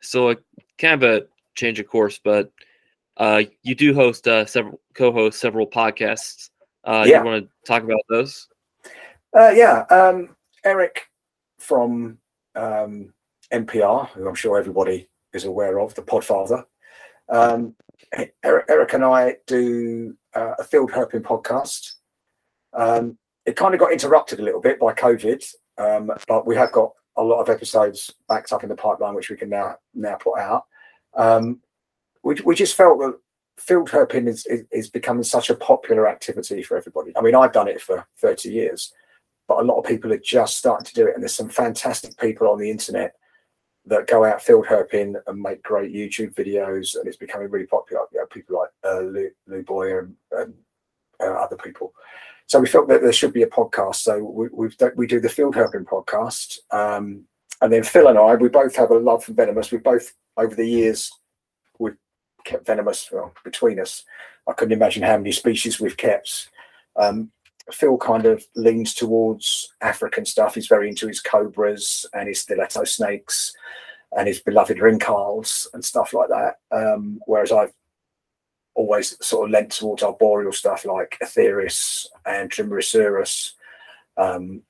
So 0.00 0.30
uh, 0.30 0.34
kind 0.78 1.02
of 1.02 1.02
a 1.02 1.26
change 1.54 1.80
of 1.80 1.88
course, 1.88 2.20
but 2.22 2.50
uh, 3.16 3.42
you 3.62 3.74
do 3.74 3.94
host 3.94 4.26
uh, 4.26 4.44
several 4.46 4.80
co-host 4.94 5.40
several 5.40 5.66
podcasts. 5.66 6.50
Uh, 6.84 7.04
yeah. 7.06 7.18
You 7.20 7.24
want 7.24 7.44
to 7.44 7.50
talk 7.66 7.82
about 7.82 8.00
those? 8.08 8.48
Uh, 9.36 9.50
yeah. 9.50 9.84
Um, 9.90 10.36
Eric 10.64 11.06
from 11.58 12.18
um, 12.54 13.12
NPR, 13.52 14.08
who 14.10 14.28
I'm 14.28 14.34
sure 14.34 14.58
everybody 14.58 15.08
is 15.32 15.44
aware 15.44 15.80
of, 15.80 15.94
the 15.94 16.02
Podfather. 16.02 16.64
Um, 17.28 17.74
Eric, 18.42 18.66
Eric 18.68 18.92
and 18.92 19.04
I 19.04 19.36
do 19.46 20.16
uh, 20.34 20.54
a 20.58 20.64
field 20.64 20.90
herping 20.90 21.22
podcast. 21.22 21.94
Um, 22.72 23.18
it 23.46 23.56
kind 23.56 23.74
of 23.74 23.80
got 23.80 23.92
interrupted 23.92 24.40
a 24.40 24.42
little 24.42 24.60
bit 24.60 24.78
by 24.78 24.92
COVID, 24.92 25.44
um, 25.78 26.10
but 26.28 26.46
we 26.46 26.56
have 26.56 26.72
got 26.72 26.92
a 27.16 27.22
lot 27.22 27.40
of 27.40 27.48
episodes 27.48 28.12
backed 28.28 28.52
up 28.52 28.62
in 28.62 28.68
the 28.68 28.74
pipeline, 28.74 29.14
which 29.14 29.30
we 29.30 29.36
can 29.36 29.48
now 29.48 29.76
now 29.94 30.16
put 30.16 30.38
out. 30.38 30.64
Um, 31.14 31.60
we, 32.22 32.36
we 32.44 32.54
just 32.54 32.76
felt 32.76 32.98
that 33.00 33.18
field 33.56 33.88
herping 33.90 34.28
is, 34.28 34.46
is, 34.46 34.64
is 34.72 34.90
becoming 34.90 35.22
such 35.22 35.50
a 35.50 35.54
popular 35.54 36.08
activity 36.08 36.62
for 36.62 36.76
everybody. 36.76 37.16
I 37.16 37.20
mean, 37.20 37.34
I've 37.34 37.52
done 37.52 37.68
it 37.68 37.80
for 37.80 38.04
30 38.18 38.50
years, 38.50 38.92
but 39.46 39.60
a 39.60 39.62
lot 39.62 39.78
of 39.78 39.84
people 39.84 40.12
are 40.12 40.18
just 40.18 40.56
starting 40.56 40.86
to 40.86 40.94
do 40.94 41.06
it. 41.06 41.14
And 41.14 41.22
there's 41.22 41.34
some 41.34 41.48
fantastic 41.48 42.16
people 42.18 42.48
on 42.48 42.58
the 42.58 42.70
internet 42.70 43.14
that 43.86 44.06
go 44.06 44.24
out 44.24 44.42
field 44.42 44.66
herping 44.66 45.14
and 45.26 45.40
make 45.40 45.62
great 45.62 45.92
YouTube 45.92 46.34
videos, 46.34 46.96
and 46.96 47.06
it's 47.06 47.18
becoming 47.18 47.50
really 47.50 47.66
popular. 47.66 48.02
You 48.12 48.20
know, 48.20 48.26
people 48.26 48.58
like 48.58 48.70
uh, 48.84 49.00
Lou, 49.00 49.30
Lou 49.46 49.62
Boyer 49.62 50.00
and, 50.00 50.16
and 50.32 50.54
uh, 51.20 51.34
other 51.34 51.56
people. 51.56 51.92
So 52.46 52.60
we 52.60 52.68
felt 52.68 52.88
that 52.88 53.02
there 53.02 53.12
should 53.12 53.32
be 53.32 53.42
a 53.42 53.48
podcast. 53.48 53.96
So 53.96 54.22
we 54.22 54.48
we've, 54.52 54.76
we 54.96 55.06
do 55.06 55.20
the 55.20 55.28
Field 55.28 55.54
Herping 55.54 55.84
podcast, 55.84 56.58
um, 56.70 57.24
and 57.60 57.72
then 57.72 57.82
Phil 57.82 58.08
and 58.08 58.18
I 58.18 58.34
we 58.34 58.48
both 58.48 58.76
have 58.76 58.90
a 58.90 58.98
love 58.98 59.24
for 59.24 59.32
venomous. 59.32 59.70
We 59.70 59.78
both 59.78 60.12
over 60.36 60.54
the 60.54 60.68
years 60.68 61.10
we've 61.78 61.96
kept 62.44 62.66
venomous 62.66 63.08
well, 63.10 63.32
between 63.44 63.80
us. 63.80 64.04
I 64.46 64.52
couldn't 64.52 64.72
imagine 64.72 65.02
how 65.02 65.16
many 65.16 65.32
species 65.32 65.80
we've 65.80 65.96
kept. 65.96 66.50
Um, 66.96 67.30
Phil 67.72 67.96
kind 67.96 68.26
of 68.26 68.44
leans 68.56 68.94
towards 68.94 69.72
African 69.80 70.26
stuff. 70.26 70.54
He's 70.54 70.66
very 70.66 70.88
into 70.88 71.08
his 71.08 71.20
cobras 71.20 72.04
and 72.12 72.28
his 72.28 72.42
stiletto 72.42 72.84
snakes 72.84 73.54
and 74.16 74.28
his 74.28 74.40
beloved 74.40 74.78
rinkhals 74.78 75.66
and 75.72 75.84
stuff 75.84 76.12
like 76.12 76.28
that. 76.28 76.56
Um, 76.70 77.20
whereas 77.26 77.52
I've 77.52 77.72
always 78.74 79.16
sort 79.24 79.48
of 79.48 79.52
lent 79.52 79.72
towards 79.72 80.02
arboreal 80.02 80.52
stuff 80.52 80.84
like 80.84 81.16
Atheris 81.22 82.06
and 82.26 82.50
Trimeresurus, 82.50 83.52
um, 84.16 84.62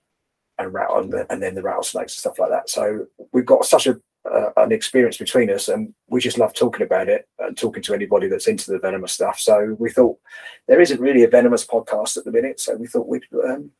and 0.59 0.73
rattle 0.73 1.11
and 1.31 1.43
then 1.43 1.55
the 1.55 1.63
rattlesnakes 1.63 2.15
and 2.15 2.21
stuff 2.21 2.39
like 2.39 2.51
that. 2.51 2.69
So 2.71 3.07
we've 3.33 3.47
got 3.47 3.65
such 3.65 3.87
a 3.87 4.01
uh, 4.31 4.51
an 4.57 4.73
experience 4.73 5.19
between 5.19 5.51
us, 5.51 5.69
and 5.69 5.93
we 6.09 6.21
just 6.21 6.39
love 6.39 6.55
talking 6.55 6.87
about 6.87 7.09
it 7.09 7.29
and 7.41 7.57
talking 7.57 7.83
to 7.83 7.95
anybody 7.95 8.27
that's 8.29 8.47
into 8.47 8.71
the 8.71 8.79
venomous 8.79 9.13
stuff. 9.13 9.39
So 9.39 9.77
we 9.79 9.91
thought 9.91 10.19
there 10.67 10.81
isn't 10.81 11.01
really 11.01 11.25
a 11.25 11.29
venomous 11.29 11.67
podcast 11.67 12.17
at 12.17 12.25
the 12.25 12.33
minute, 12.33 12.59
so 12.61 12.75
we 12.77 12.87
thought 12.87 13.07
we'd 13.07 13.25
um, 13.45 13.71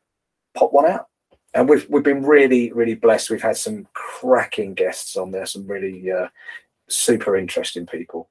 pop 0.55 0.73
one 0.73 0.87
out. 0.87 1.07
And 1.55 1.69
we've 1.69 1.89
we've 1.89 2.03
been 2.03 2.25
really 2.25 2.73
really 2.73 2.95
blessed. 2.95 3.31
We've 3.31 3.41
had 3.41 3.57
some 3.57 3.87
cracking 3.95 4.75
guests 4.75 5.17
on 5.17 5.31
there, 5.31 5.47
some 5.47 5.67
really 5.67 6.11
uh, 6.11 6.29
super 6.89 7.37
interesting 7.37 7.87
people. 7.87 8.29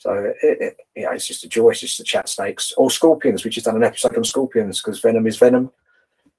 So 0.00 0.32
it, 0.42 0.58
it, 0.62 0.76
you 0.96 1.02
know, 1.02 1.10
it's 1.10 1.26
just 1.26 1.44
a 1.44 1.48
joy. 1.48 1.70
It's 1.70 1.80
just 1.80 1.98
to 1.98 2.04
chat 2.04 2.26
snakes 2.26 2.72
or 2.78 2.90
scorpions. 2.90 3.44
We 3.44 3.50
just 3.50 3.66
done 3.66 3.76
an 3.76 3.84
episode 3.84 4.16
on 4.16 4.24
scorpions 4.24 4.80
because 4.80 4.98
venom 4.98 5.26
is 5.26 5.36
venom. 5.36 5.70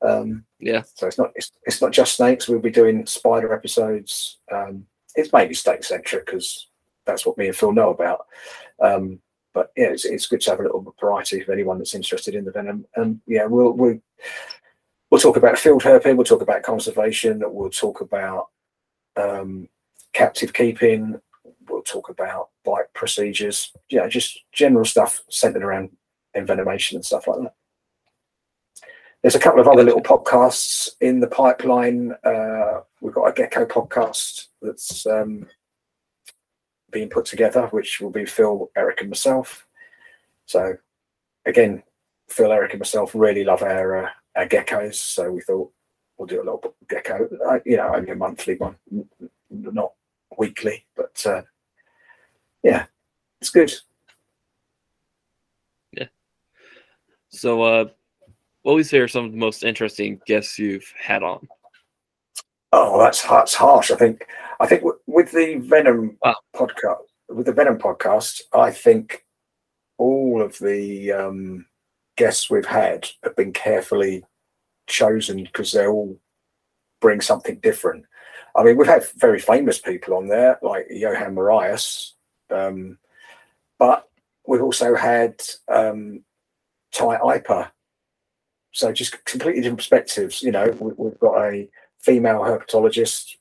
Um, 0.02 0.46
yeah. 0.60 0.82
So 0.96 1.06
it's 1.06 1.20
not 1.20 1.32
it's, 1.36 1.52
it's 1.66 1.80
not 1.80 1.92
just 1.92 2.16
snakes. 2.16 2.48
We'll 2.48 2.60
be 2.60 2.72
doing 2.72 3.06
spider 3.06 3.54
episodes. 3.54 4.40
Um, 4.52 4.88
it's 5.16 5.32
mainly 5.32 5.54
snake 5.54 5.84
centric 5.84 6.26
because 6.26 6.70
that's 7.06 7.24
what 7.24 7.38
me 7.38 7.48
and 7.48 7.56
Phil 7.56 7.72
know 7.72 7.92
about. 7.92 8.26
Um, 8.82 9.20
but 9.54 9.72
yeah, 9.78 9.90
it's, 9.90 10.06
it's 10.06 10.26
good 10.26 10.42
to 10.42 10.50
have 10.50 10.60
a 10.60 10.64
little 10.64 10.96
variety 11.00 11.42
for 11.42 11.54
anyone 11.54 11.78
that's 11.78 11.94
interested 11.94 12.34
in 12.34 12.46
the 12.46 12.52
venom. 12.52 12.88
And 12.96 13.22
yeah, 13.28 13.46
we'll 13.46 13.74
we'll 13.74 14.00
we'll 15.12 15.22
talk 15.22 15.38
about 15.38 15.60
field 15.60 15.84
herping. 15.84 16.16
We'll 16.16 16.26
talk 16.26 16.42
about 16.42 16.64
conservation. 16.64 17.44
We'll 17.46 17.70
talk 17.70 18.02
about 18.02 18.48
um, 19.16 19.70
captive 20.14 20.52
keeping. 20.52 21.22
We'll 21.72 21.82
talk 21.84 22.10
about 22.10 22.50
bite 22.66 22.94
procedures. 22.94 23.72
Yeah, 23.90 24.08
just 24.08 24.40
general 24.52 24.86
stuff 24.86 25.22
centered 25.30 25.64
around 25.64 25.90
envenomation 26.36 26.96
and 26.96 27.06
stuff 27.06 27.28
like 27.28 27.42
that. 27.42 27.56
There's 29.22 29.36
a 29.36 29.40
couple 29.40 29.60
of 29.60 29.68
other 29.68 29.84
little 29.84 30.02
podcasts 30.02 30.90
in 31.00 31.20
the 31.20 31.28
pipeline. 31.28 32.16
Uh, 32.24 32.82
we've 33.02 33.14
got 33.14 33.26
a 33.28 33.34
gecko 33.34 33.66
podcast 33.66 34.48
that's 34.62 35.06
um, 35.06 35.48
being 36.92 37.10
put 37.10 37.26
together, 37.26 37.68
which 37.68 38.02
will 38.02 38.10
be 38.10 38.26
Phil, 38.26 38.72
Eric, 38.76 39.02
and 39.02 39.10
myself. 39.10 39.68
So, 40.48 40.76
again, 41.46 41.84
Phil, 42.30 42.52
Eric, 42.52 42.72
and 42.74 42.80
myself 42.80 43.12
really 43.14 43.44
love 43.44 43.62
our, 43.62 44.06
uh, 44.06 44.10
our 44.36 44.48
geckos. 44.48 44.96
So 44.96 45.32
we 45.32 45.42
thought 45.42 45.72
we'll 46.18 46.28
do 46.28 46.38
a 46.42 46.44
little 46.44 46.76
gecko, 46.90 47.30
uh, 47.48 47.60
you 47.66 47.78
know, 47.78 47.94
only 47.94 48.12
a 48.12 48.16
monthly 48.16 48.56
one, 48.56 48.76
not 49.50 49.94
weekly, 50.38 50.86
but 50.96 51.24
uh, 51.28 51.42
yeah, 52.64 52.86
it's 53.40 53.50
good. 53.50 53.74
Yeah. 55.94 56.08
So, 57.30 57.62
uh, 57.64 57.86
what 58.64 58.74
would 58.74 58.80
you 58.80 58.84
say 58.84 59.00
are 59.00 59.08
some 59.08 59.26
of 59.26 59.32
the 59.32 59.38
most 59.38 59.64
interesting 59.64 60.22
guests 60.26 60.60
you've 60.60 60.94
had 60.98 61.24
on? 61.24 61.48
Oh, 62.74 63.00
that's 63.00 63.22
that's 63.24 63.54
harsh. 63.54 63.92
I 63.92 63.96
think 63.96 64.28
I 64.60 64.68
think 64.68 64.84
with 65.08 65.32
the 65.32 65.56
Venom 65.56 66.18
wow. 66.24 66.36
podcast, 66.56 67.04
with 67.30 67.46
the 67.46 67.54
Venom 67.54 67.78
podcast, 67.78 68.42
I 68.54 68.72
think 68.72 69.26
all 69.98 70.42
of 70.42 70.58
the 70.60 71.12
um, 71.12 71.66
guests 72.16 72.50
we've 72.50 72.66
had 72.66 73.10
have 73.24 73.36
been 73.36 73.52
carefully 73.54 74.24
chosen 74.88 75.44
because 75.44 75.72
they 75.72 75.86
all 75.86 76.18
bring 77.02 77.20
something 77.22 77.60
different. 77.60 78.06
I 78.56 78.64
mean, 78.64 78.78
we've 78.78 78.88
had 78.88 79.06
very 79.16 79.40
famous 79.40 79.80
people 79.80 80.16
on 80.16 80.28
there, 80.28 80.60
like 80.62 80.88
Johan 80.90 81.36
Marais, 81.36 81.78
um, 82.52 82.98
but 83.80 84.08
we've 84.48 84.62
also 84.62 84.96
had 84.96 85.42
um, 85.68 86.24
Iper. 86.94 87.72
So 88.74 88.92
just 88.92 89.24
completely 89.26 89.62
different 89.62 89.80
perspectives. 89.80 90.42
You 90.42 90.52
know, 90.52 90.70
we, 90.80 91.10
have 91.10 91.20
got 91.20 91.42
a 91.42 91.70
female 92.00 92.40
herpetologist, 92.42 93.36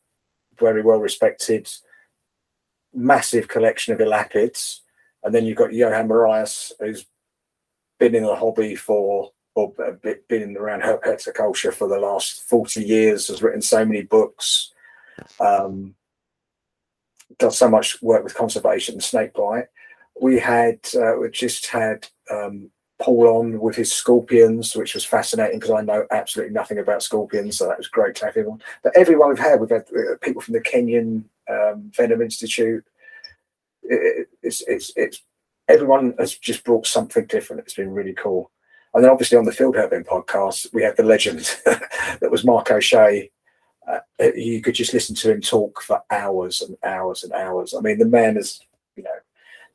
very 0.59 0.83
well 0.83 0.99
respected, 0.99 1.71
massive 2.93 3.49
collection 3.49 3.93
of 3.95 4.01
elapids, 4.01 4.81
and 5.23 5.35
then 5.35 5.45
you've 5.45 5.57
got 5.57 5.73
Johan 5.73 6.09
Marais, 6.09 6.73
who's 6.81 7.07
been 7.99 8.15
in 8.15 8.25
the 8.25 8.35
hobby 8.35 8.75
for 8.75 9.31
or 9.55 9.75
been 10.29 10.57
around 10.57 10.83
herpetoculture 10.83 11.73
for 11.73 11.89
the 11.89 11.99
last 11.99 12.43
40 12.43 12.83
years, 12.83 13.29
has 13.29 13.43
written 13.43 13.61
so 13.61 13.85
many 13.85 14.03
books, 14.03 14.73
um, 15.41 15.95
does 17.39 17.59
so 17.59 17.69
much 17.69 18.01
work 18.03 18.25
with 18.25 18.35
conservation 18.35 18.95
and 18.95 19.03
snakebite. 19.03 19.67
We 20.21 20.39
had, 20.39 20.81
uh, 20.95 21.17
we 21.21 21.31
just 21.31 21.67
had 21.67 22.07
um, 22.31 22.71
Paul 23.01 23.29
on 23.29 23.61
with 23.61 23.77
his 23.77 23.93
scorpions, 23.93 24.77
which 24.77 24.95
was 24.95 25.05
fascinating 25.05 25.59
because 25.59 25.75
I 25.75 25.83
know 25.83 26.07
absolutely 26.11 26.53
nothing 26.53 26.79
about 26.79 27.03
scorpions, 27.03 27.59
so 27.59 27.67
that 27.67 27.79
was 27.79 27.89
great 27.89 28.15
to 28.17 28.27
have 28.27 28.37
him 28.37 28.49
on. 28.49 28.63
But 28.83 28.97
everyone 28.97 29.31
we've 29.31 29.39
had, 29.39 29.61
we've 29.61 29.71
had 29.71 29.87
uh, 29.97 30.17
people 30.21 30.43
from 30.43 30.55
the 30.55 30.61
Kenyan 30.61 31.25
um, 31.49 31.91
Venom 31.97 32.21
Institute. 32.21 32.85
It, 33.83 34.29
it's, 34.43 34.63
it's, 34.67 34.93
it's 34.97 35.23
everyone 35.69 36.15
has 36.19 36.37
just 36.37 36.65
brought 36.65 36.87
something 36.87 37.25
different. 37.27 37.63
It's 37.63 37.75
been 37.75 37.93
really 37.93 38.15
cool. 38.15 38.51
And 38.93 39.05
then 39.05 39.11
obviously 39.11 39.39
on 39.39 39.45
the 39.45 39.53
Field 39.53 39.77
Herping 39.77 40.05
podcast, 40.05 40.73
we 40.75 40.83
had 40.83 40.97
the 40.97 41.05
legend 41.05 41.57
that 41.65 42.31
was 42.31 42.45
Mark 42.45 42.71
O'Shea. 42.71 43.31
Uh, 43.91 44.31
you 44.37 44.61
could 44.61 44.75
just 44.75 44.95
listen 44.95 45.15
to 45.17 45.33
him 45.33 45.41
talk 45.41 45.83
for 45.83 46.03
hours 46.11 46.61
and 46.61 46.77
hours 46.85 47.25
and 47.25 47.33
hours. 47.33 47.75
I 47.75 47.81
mean, 47.81 47.99
the 47.99 48.05
man 48.05 48.37
has, 48.37 48.61
you 48.97 49.03
know, 49.03 49.11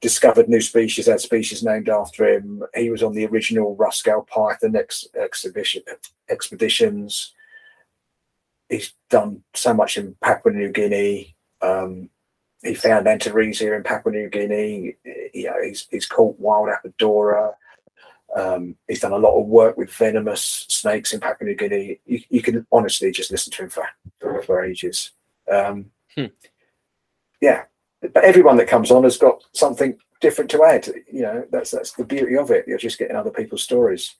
discovered 0.02 0.48
new 0.48 0.62
species, 0.62 1.08
had 1.08 1.20
species 1.20 1.64
named 1.64 1.90
after 1.90 2.28
him. 2.28 2.64
He 2.76 2.90
was 2.90 3.04
on 3.04 3.14
the 3.14 3.26
original 3.26 3.76
Ruskell 3.76 4.28
Python 4.28 4.76
ex- 4.76 5.08
exhibition 5.16 5.82
expeditions. 6.30 7.34
He's 8.70 8.94
done 9.10 9.44
so 9.54 9.74
much 9.74 9.98
in 9.98 10.16
Papua 10.22 10.54
New 10.54 10.72
Guinea. 10.72 11.36
Um, 11.62 12.10
he 12.64 12.74
found 12.74 13.06
Antaresia 13.06 13.76
in 13.76 13.84
Papua 13.84 14.14
New 14.14 14.30
Guinea. 14.30 14.96
You 15.34 15.46
know, 15.46 15.62
he's 15.64 15.88
he's 15.92 16.06
caught 16.06 16.40
wild 16.40 16.70
Apodora. 16.70 17.54
Um, 18.36 18.76
he's 18.88 19.00
done 19.00 19.14
a 19.14 19.18
lot 19.18 19.40
of 19.40 19.48
work 19.48 19.78
with 19.78 19.92
venomous 19.94 20.66
snakes 20.68 21.14
in 21.14 21.22
Papua 21.22 21.50
New 21.50 21.56
Guinea. 21.56 22.00
You, 22.06 22.20
you 22.30 22.42
can 22.42 22.68
honestly 22.72 23.12
just 23.12 23.32
listen 23.32 23.52
to 23.54 23.64
him 23.64 23.70
for 23.70 23.88
for, 24.20 24.42
for 24.44 24.64
ages. 24.64 25.12
Um, 25.52 25.92
hmm. 26.16 26.26
Yeah, 27.42 27.64
but 28.02 28.24
everyone 28.24 28.58
that 28.58 28.68
comes 28.68 28.92
on 28.92 29.04
has 29.04 29.18
got 29.18 29.44
something 29.54 29.98
different 30.20 30.52
to 30.52 30.64
add. 30.64 30.88
You 31.12 31.22
know, 31.22 31.46
that's 31.50 31.72
that's 31.72 31.94
the 31.94 32.04
beauty 32.04 32.38
of 32.38 32.52
it. 32.52 32.68
You're 32.68 32.78
just 32.78 33.00
getting 33.00 33.16
other 33.16 33.32
people's 33.32 33.64
stories. 33.64 34.16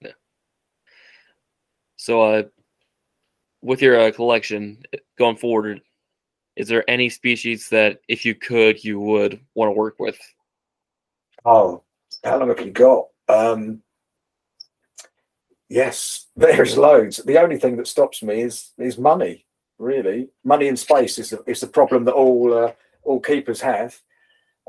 Yeah. 0.00 0.12
So, 1.96 2.22
uh, 2.22 2.42
with 3.62 3.80
your 3.80 4.00
uh, 4.00 4.10
collection 4.10 4.82
going 5.18 5.36
forward, 5.36 5.82
is 6.56 6.66
there 6.66 6.88
any 6.90 7.08
species 7.08 7.68
that, 7.68 8.00
if 8.08 8.24
you 8.24 8.34
could, 8.34 8.82
you 8.82 8.98
would 8.98 9.40
want 9.54 9.68
to 9.68 9.72
work 9.78 9.96
with? 9.98 10.18
Oh, 11.44 11.84
how 12.24 12.38
long 12.38 12.48
have 12.48 12.60
you 12.60 12.70
got? 12.70 13.06
Um, 13.28 13.82
yes, 15.68 16.26
there's 16.36 16.76
loads. 16.76 17.18
The 17.18 17.40
only 17.40 17.58
thing 17.58 17.76
that 17.76 17.88
stops 17.88 18.22
me 18.22 18.42
is 18.42 18.72
is 18.78 18.98
money 18.98 19.46
really. 19.78 20.28
Money 20.44 20.68
and 20.68 20.78
space 20.78 21.18
is 21.18 21.30
the, 21.30 21.42
is 21.46 21.60
the 21.60 21.66
problem 21.66 22.04
that 22.04 22.14
all 22.14 22.52
uh, 22.52 22.72
all 23.02 23.20
keepers 23.20 23.60
have. 23.60 23.98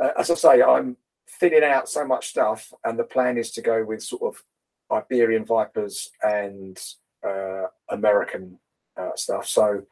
Uh, 0.01 0.09
as 0.17 0.31
I 0.31 0.35
say, 0.35 0.61
I'm 0.61 0.95
thinning 1.39 1.63
out 1.63 1.89
so 1.89 2.05
much 2.05 2.29
stuff, 2.29 2.71
and 2.83 2.97
the 2.97 3.03
plan 3.03 3.37
is 3.37 3.51
to 3.51 3.61
go 3.61 3.83
with 3.83 4.03
sort 4.03 4.21
of 4.21 4.43
Iberian 4.91 5.45
vipers 5.45 6.09
and 6.23 6.79
uh, 7.25 7.65
American 7.89 8.59
uh, 8.97 9.15
stuff. 9.15 9.47
So, 9.47 9.83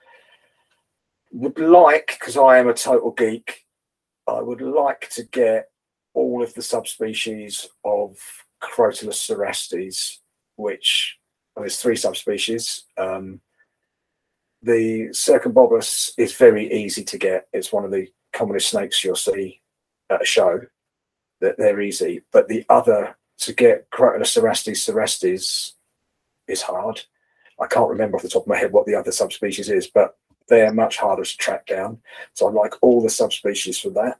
would 1.32 1.60
like 1.60 2.18
because 2.20 2.38
I 2.38 2.60
am 2.60 2.70
a 2.70 2.74
total 2.74 3.12
geek, 3.12 3.66
I 4.28 4.42
would 4.42 4.62
like 4.62 5.10
to 5.12 5.24
get 5.24 5.70
all 6.18 6.42
of 6.42 6.54
the 6.56 6.64
subspecies 6.64 7.68
of 7.86 8.18
Crotalus 8.62 9.18
cerastes, 9.18 10.20
which 10.56 11.18
well, 11.56 11.64
there's 11.64 11.80
three 11.80 11.96
subspecies. 11.96 12.86
Um, 12.98 13.40
the 14.64 15.10
cercobombus 15.10 16.14
is 16.18 16.34
very 16.34 16.74
easy 16.74 17.04
to 17.04 17.18
get. 17.20 17.48
It's 17.54 17.72
one 17.72 17.86
of 17.86 17.92
the 17.92 18.08
commonest 18.34 18.70
snakes 18.70 19.04
you'll 19.04 19.16
see 19.16 19.62
at 20.10 20.22
a 20.22 20.26
show. 20.26 20.62
That 21.40 21.56
they're 21.60 21.82
easy, 21.82 22.24
but 22.32 22.48
the 22.48 22.66
other 22.68 23.16
to 23.42 23.54
get 23.54 23.92
Crotalus 23.92 24.36
cerastes 24.36 24.84
cerastes 24.84 25.74
is 26.48 26.62
hard. 26.64 27.00
I 27.62 27.68
can't 27.68 27.90
remember 27.90 28.18
off 28.18 28.24
the 28.24 28.30
top 28.30 28.44
of 28.44 28.48
my 28.48 28.58
head 28.58 28.72
what 28.72 28.88
the 28.88 28.96
other 28.96 29.12
subspecies 29.12 29.70
is, 29.70 29.86
but 29.86 30.18
they're 30.48 30.74
much 30.74 30.98
harder 30.98 31.24
to 31.24 31.38
track 31.38 31.68
down. 31.68 32.00
So 32.34 32.48
I 32.48 32.52
like 32.52 32.74
all 32.82 33.04
the 33.04 33.10
subspecies 33.12 33.78
for 33.78 33.92
that. 33.92 34.18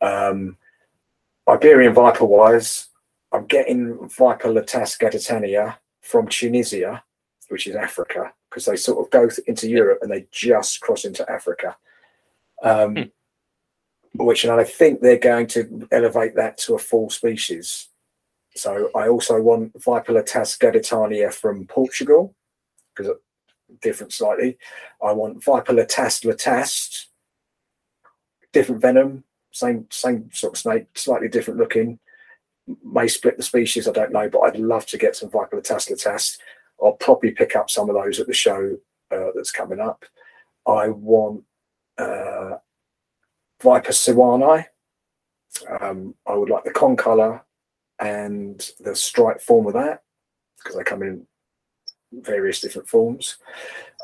Um, 0.00 0.56
Iberian 1.50 1.92
viper 1.92 2.24
wise, 2.24 2.88
I'm 3.32 3.46
getting 3.46 3.94
Vipera 3.96 4.52
latastei 4.52 5.00
gaditana 5.00 5.76
from 6.00 6.28
Tunisia, 6.28 7.02
which 7.48 7.66
is 7.66 7.74
Africa 7.74 8.32
because 8.48 8.66
they 8.66 8.76
sort 8.76 9.04
of 9.04 9.10
go 9.10 9.28
into 9.46 9.68
Europe 9.68 9.98
and 10.02 10.10
they 10.10 10.26
just 10.30 10.80
cross 10.80 11.04
into 11.04 11.28
Africa. 11.30 11.76
Um, 12.62 12.96
hmm. 12.96 13.02
Which, 14.14 14.44
and 14.44 14.52
I 14.52 14.64
think 14.64 15.00
they're 15.00 15.18
going 15.18 15.46
to 15.48 15.88
elevate 15.92 16.34
that 16.34 16.58
to 16.58 16.74
a 16.74 16.78
full 16.78 17.10
species. 17.10 17.88
So 18.56 18.90
I 18.96 19.08
also 19.08 19.40
want 19.40 19.72
Vipera 19.74 20.08
latastei 20.08 20.58
gaditana 20.58 21.32
from 21.32 21.66
Portugal, 21.66 22.34
because 22.94 23.12
different 23.80 24.12
slightly. 24.12 24.58
I 25.00 25.12
want 25.12 25.44
Vipera 25.44 25.66
latastei 25.66 26.32
latastei, 26.32 27.06
different 28.52 28.82
venom, 28.82 29.22
same 29.50 29.86
same 29.90 30.30
sort 30.32 30.54
of 30.54 30.58
snake, 30.58 30.86
slightly 30.94 31.28
different 31.28 31.58
looking. 31.60 31.98
May 32.84 33.08
split 33.08 33.36
the 33.36 33.42
species, 33.42 33.88
I 33.88 33.92
don't 33.92 34.12
know, 34.12 34.28
but 34.28 34.40
I'd 34.40 34.58
love 34.58 34.86
to 34.86 34.98
get 34.98 35.16
some 35.16 35.30
Vipera 35.30 35.56
latastei 35.56 35.92
latastei 35.92 36.38
I'll 36.82 36.92
probably 36.92 37.32
pick 37.32 37.56
up 37.56 37.68
some 37.68 37.90
of 37.90 37.96
those 37.96 38.20
at 38.20 38.26
the 38.26 38.32
show 38.32 38.76
uh, 39.10 39.30
that's 39.34 39.50
coming 39.50 39.80
up. 39.80 40.04
I 40.66 40.88
want 40.88 41.44
uh, 41.98 42.56
Viper 43.62 43.92
Seoanei. 43.92 44.66
Um, 45.80 46.14
I 46.26 46.34
would 46.34 46.48
like 46.48 46.64
the 46.64 46.70
con 46.70 46.96
color 46.96 47.42
and 47.98 48.70
the 48.80 48.94
stripe 48.94 49.42
form 49.42 49.66
of 49.66 49.74
that 49.74 50.02
because 50.58 50.76
they 50.76 50.84
come 50.84 51.02
in 51.02 51.26
various 52.12 52.60
different 52.60 52.88
forms. 52.88 53.36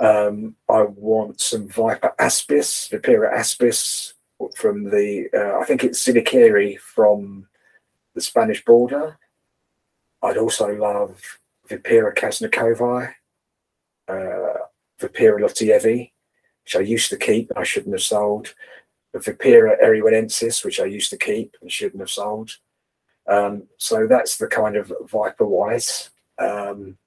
Um, 0.00 0.56
I 0.68 0.82
want 0.82 1.40
some 1.40 1.68
Viper 1.68 2.12
Aspis, 2.18 2.90
Vipera 2.90 3.32
Aspis 3.32 4.12
from 4.54 4.84
the, 4.84 5.28
uh, 5.34 5.60
I 5.60 5.64
think 5.64 5.84
it's 5.84 6.04
zinnikeri 6.04 6.78
from 6.78 7.46
the 8.14 8.20
Spanish 8.20 8.64
border. 8.64 9.18
I'd 10.22 10.38
also 10.38 10.74
love 10.74 11.20
Vipera 11.68 12.14
Kaznakovi, 12.14 13.12
uh, 14.08 14.58
Vipera 15.00 15.40
Lotievi 15.40 16.10
which 16.66 16.74
I 16.74 16.80
used 16.80 17.10
to 17.10 17.16
keep 17.16 17.48
and 17.50 17.58
I 17.60 17.62
shouldn't 17.62 17.94
have 17.94 18.02
sold. 18.02 18.52
The 19.12 19.20
Vipera 19.20 19.80
eriwanensis, 19.80 20.64
which 20.64 20.80
I 20.80 20.86
used 20.86 21.10
to 21.10 21.16
keep 21.16 21.56
and 21.62 21.70
shouldn't 21.70 22.00
have 22.00 22.10
sold. 22.10 22.56
Um, 23.28 23.68
so 23.76 24.08
that's 24.08 24.36
the 24.36 24.48
kind 24.48 24.74
of 24.74 24.92
viper 25.08 25.46
wise. 25.46 26.10
Um, 26.38 26.98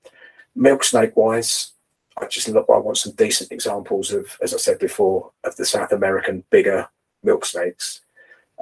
milk 0.55 0.85
snake 0.85 1.17
wise, 1.17 1.73
I 2.17 2.27
just 2.27 2.47
look. 2.47 2.67
I 2.73 2.77
want 2.77 2.97
some 2.97 3.13
decent 3.13 3.51
examples 3.51 4.13
of, 4.13 4.37
as 4.41 4.53
I 4.53 4.57
said 4.57 4.79
before, 4.79 5.31
of 5.43 5.57
the 5.57 5.65
South 5.65 5.91
American 5.91 6.45
bigger 6.49 6.87
milk 7.23 7.45
snakes. 7.45 8.01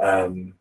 Um, 0.02 0.54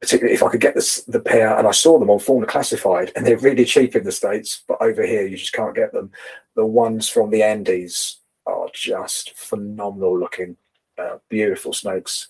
particularly 0.00 0.34
if 0.34 0.42
I 0.42 0.50
could 0.50 0.60
get 0.60 0.74
this, 0.74 1.02
the 1.02 1.20
pair, 1.20 1.56
and 1.58 1.66
I 1.66 1.72
saw 1.72 1.98
them 1.98 2.10
on 2.10 2.20
Fauna 2.20 2.46
Classified, 2.46 3.12
and 3.16 3.26
they're 3.26 3.38
really 3.38 3.64
cheap 3.64 3.96
in 3.96 4.04
the 4.04 4.12
states, 4.12 4.62
but 4.68 4.80
over 4.80 5.04
here 5.04 5.26
you 5.26 5.36
just 5.36 5.52
can't 5.52 5.74
get 5.74 5.92
them. 5.92 6.12
The 6.54 6.64
ones 6.64 7.08
from 7.08 7.30
the 7.30 7.42
Andes 7.42 8.18
are 8.46 8.68
just 8.72 9.36
phenomenal 9.36 10.18
looking, 10.18 10.56
uh, 10.98 11.18
beautiful 11.28 11.72
snakes. 11.72 12.28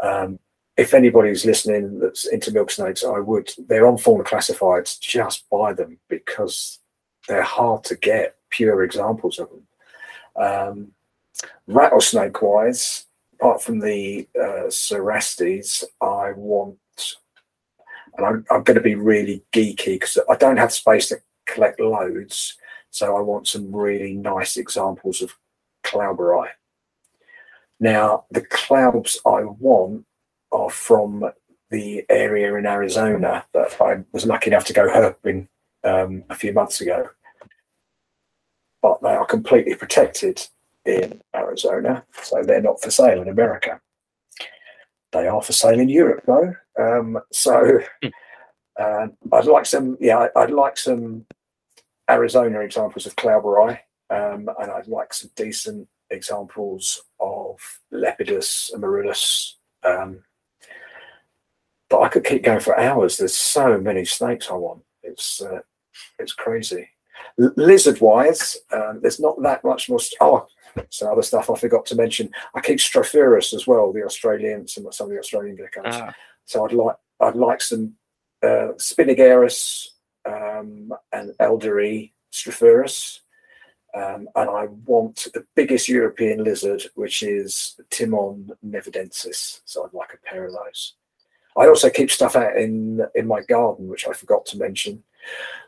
Um, 0.00 0.38
if 0.76 0.94
anybody's 0.94 1.44
listening 1.44 1.98
that's 1.98 2.26
into 2.26 2.52
milk 2.52 2.70
snakes, 2.70 3.04
I 3.04 3.18
would. 3.18 3.52
They're 3.68 3.86
on 3.86 3.98
Fauna 3.98 4.24
classified. 4.24 4.88
Just 5.00 5.48
buy 5.50 5.72
them 5.72 5.98
because 6.08 6.78
they're 7.28 7.42
hard 7.42 7.84
to 7.84 7.96
get. 7.96 8.36
Pure 8.50 8.82
examples 8.82 9.38
of 9.38 9.48
them. 9.50 9.66
Um, 10.36 10.92
rattlesnake 11.66 12.40
wise, 12.40 13.06
apart 13.40 13.62
from 13.62 13.80
the 13.80 14.28
uh, 14.38 14.68
Cerastes, 14.68 15.82
I 16.02 16.32
want, 16.32 16.76
and 18.16 18.26
I'm, 18.26 18.44
I'm 18.50 18.62
going 18.62 18.76
to 18.76 18.82
be 18.82 18.96
really 18.96 19.42
geeky 19.52 19.94
because 19.94 20.18
I 20.28 20.36
don't 20.36 20.58
have 20.58 20.72
space 20.72 21.08
to 21.08 21.22
collect 21.46 21.80
loads. 21.80 22.58
So 22.90 23.16
I 23.16 23.20
want 23.20 23.48
some 23.48 23.74
really 23.74 24.12
nice 24.12 24.56
examples 24.58 25.22
of 25.22 25.32
Klauberi. 25.84 26.48
Now, 27.78 28.26
the 28.30 28.42
clouds 28.42 29.18
I 29.24 29.44
want 29.44 30.04
are 30.52 30.70
from 30.70 31.30
the 31.70 32.04
area 32.10 32.54
in 32.56 32.66
Arizona 32.66 33.46
that 33.54 33.80
I 33.80 34.04
was 34.12 34.26
lucky 34.26 34.50
enough 34.50 34.66
to 34.66 34.72
go 34.74 34.86
herping 34.86 35.48
um, 35.84 36.24
a 36.28 36.34
few 36.34 36.52
months 36.52 36.82
ago. 36.82 37.08
But 38.82 39.00
they 39.02 39.10
are 39.10 39.24
completely 39.24 39.76
protected 39.76 40.46
in 40.96 41.20
Arizona, 41.34 42.04
so 42.22 42.42
they're 42.42 42.62
not 42.62 42.80
for 42.82 42.90
sale 42.90 43.22
in 43.22 43.28
America. 43.28 43.80
They 45.12 45.26
are 45.26 45.42
for 45.42 45.52
sale 45.52 45.78
in 45.78 45.88
Europe, 45.88 46.24
though. 46.26 46.54
Um, 46.78 47.18
so 47.32 47.80
uh, 48.78 49.06
I'd 49.32 49.44
like 49.44 49.66
some, 49.66 49.96
yeah, 50.00 50.28
I'd 50.36 50.50
like 50.50 50.76
some 50.78 51.26
Arizona 52.08 52.60
examples 52.60 53.06
of 53.06 53.16
Klauberi, 53.16 53.78
um, 54.10 54.48
and 54.60 54.70
I'd 54.70 54.88
like 54.88 55.12
some 55.12 55.30
decent 55.36 55.88
examples 56.10 57.02
of 57.20 57.58
Lepidus 57.92 58.72
and 58.72 58.82
Amaryllis. 58.84 59.58
Um, 59.84 60.22
but 61.88 62.00
I 62.02 62.08
could 62.08 62.24
keep 62.24 62.44
going 62.44 62.60
for 62.60 62.78
hours. 62.78 63.16
There's 63.16 63.36
so 63.36 63.78
many 63.78 64.04
snakes 64.04 64.48
I 64.48 64.54
want. 64.54 64.82
It's 65.02 65.42
uh, 65.42 65.60
it's 66.18 66.32
crazy. 66.32 66.88
L- 67.40 67.52
lizard 67.56 68.00
wise, 68.00 68.56
um, 68.72 69.00
there's 69.02 69.20
not 69.20 69.42
that 69.42 69.64
much 69.64 69.88
more. 69.88 70.00
St- 70.00 70.18
oh, 70.20 70.46
some 70.90 71.08
other 71.08 71.22
stuff 71.22 71.50
I 71.50 71.56
forgot 71.56 71.86
to 71.86 71.96
mention. 71.96 72.30
I 72.54 72.60
keep 72.60 72.78
Strophurus 72.78 73.54
as 73.54 73.66
well, 73.66 73.92
the 73.92 74.04
Australian, 74.04 74.68
some, 74.68 74.90
some 74.92 75.06
of 75.06 75.12
the 75.12 75.18
Australian 75.18 75.56
geckos. 75.56 75.82
Ah. 75.84 76.14
So 76.44 76.64
I'd 76.64 76.72
like 76.72 76.96
I'd 77.20 77.36
like 77.36 77.60
some 77.60 77.94
uh, 78.42 78.68
um, 80.26 80.92
and 81.12 81.34
Elderi 81.40 82.12
Strophurus. 82.32 83.20
Um, 83.92 84.28
and 84.36 84.48
I 84.48 84.66
want 84.86 85.26
the 85.34 85.44
biggest 85.56 85.88
European 85.88 86.44
lizard, 86.44 86.84
which 86.94 87.24
is 87.24 87.78
Timon 87.90 88.50
nevadensis. 88.64 89.62
So 89.64 89.84
I'd 89.84 89.92
like 89.92 90.14
a 90.14 90.28
pair 90.28 90.46
of 90.46 90.52
those. 90.52 90.94
I 91.56 91.66
also 91.66 91.90
keep 91.90 92.10
stuff 92.10 92.36
out 92.36 92.56
in 92.56 93.04
in 93.14 93.26
my 93.26 93.42
garden, 93.42 93.88
which 93.88 94.06
I 94.06 94.12
forgot 94.12 94.46
to 94.46 94.58
mention. 94.58 95.02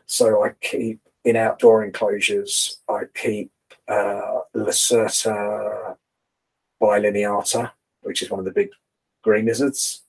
So 0.05 0.43
I 0.43 0.51
keep 0.61 1.01
in 1.25 1.35
outdoor 1.35 1.83
enclosures. 1.83 2.81
I 2.89 3.03
keep 3.13 3.51
uh, 3.87 4.39
Lacerta 4.55 5.95
bilineata, 6.81 7.71
which 8.01 8.21
is 8.21 8.29
one 8.29 8.39
of 8.39 8.45
the 8.45 8.51
big 8.51 8.69
green 9.23 9.45
lizards. 9.45 10.03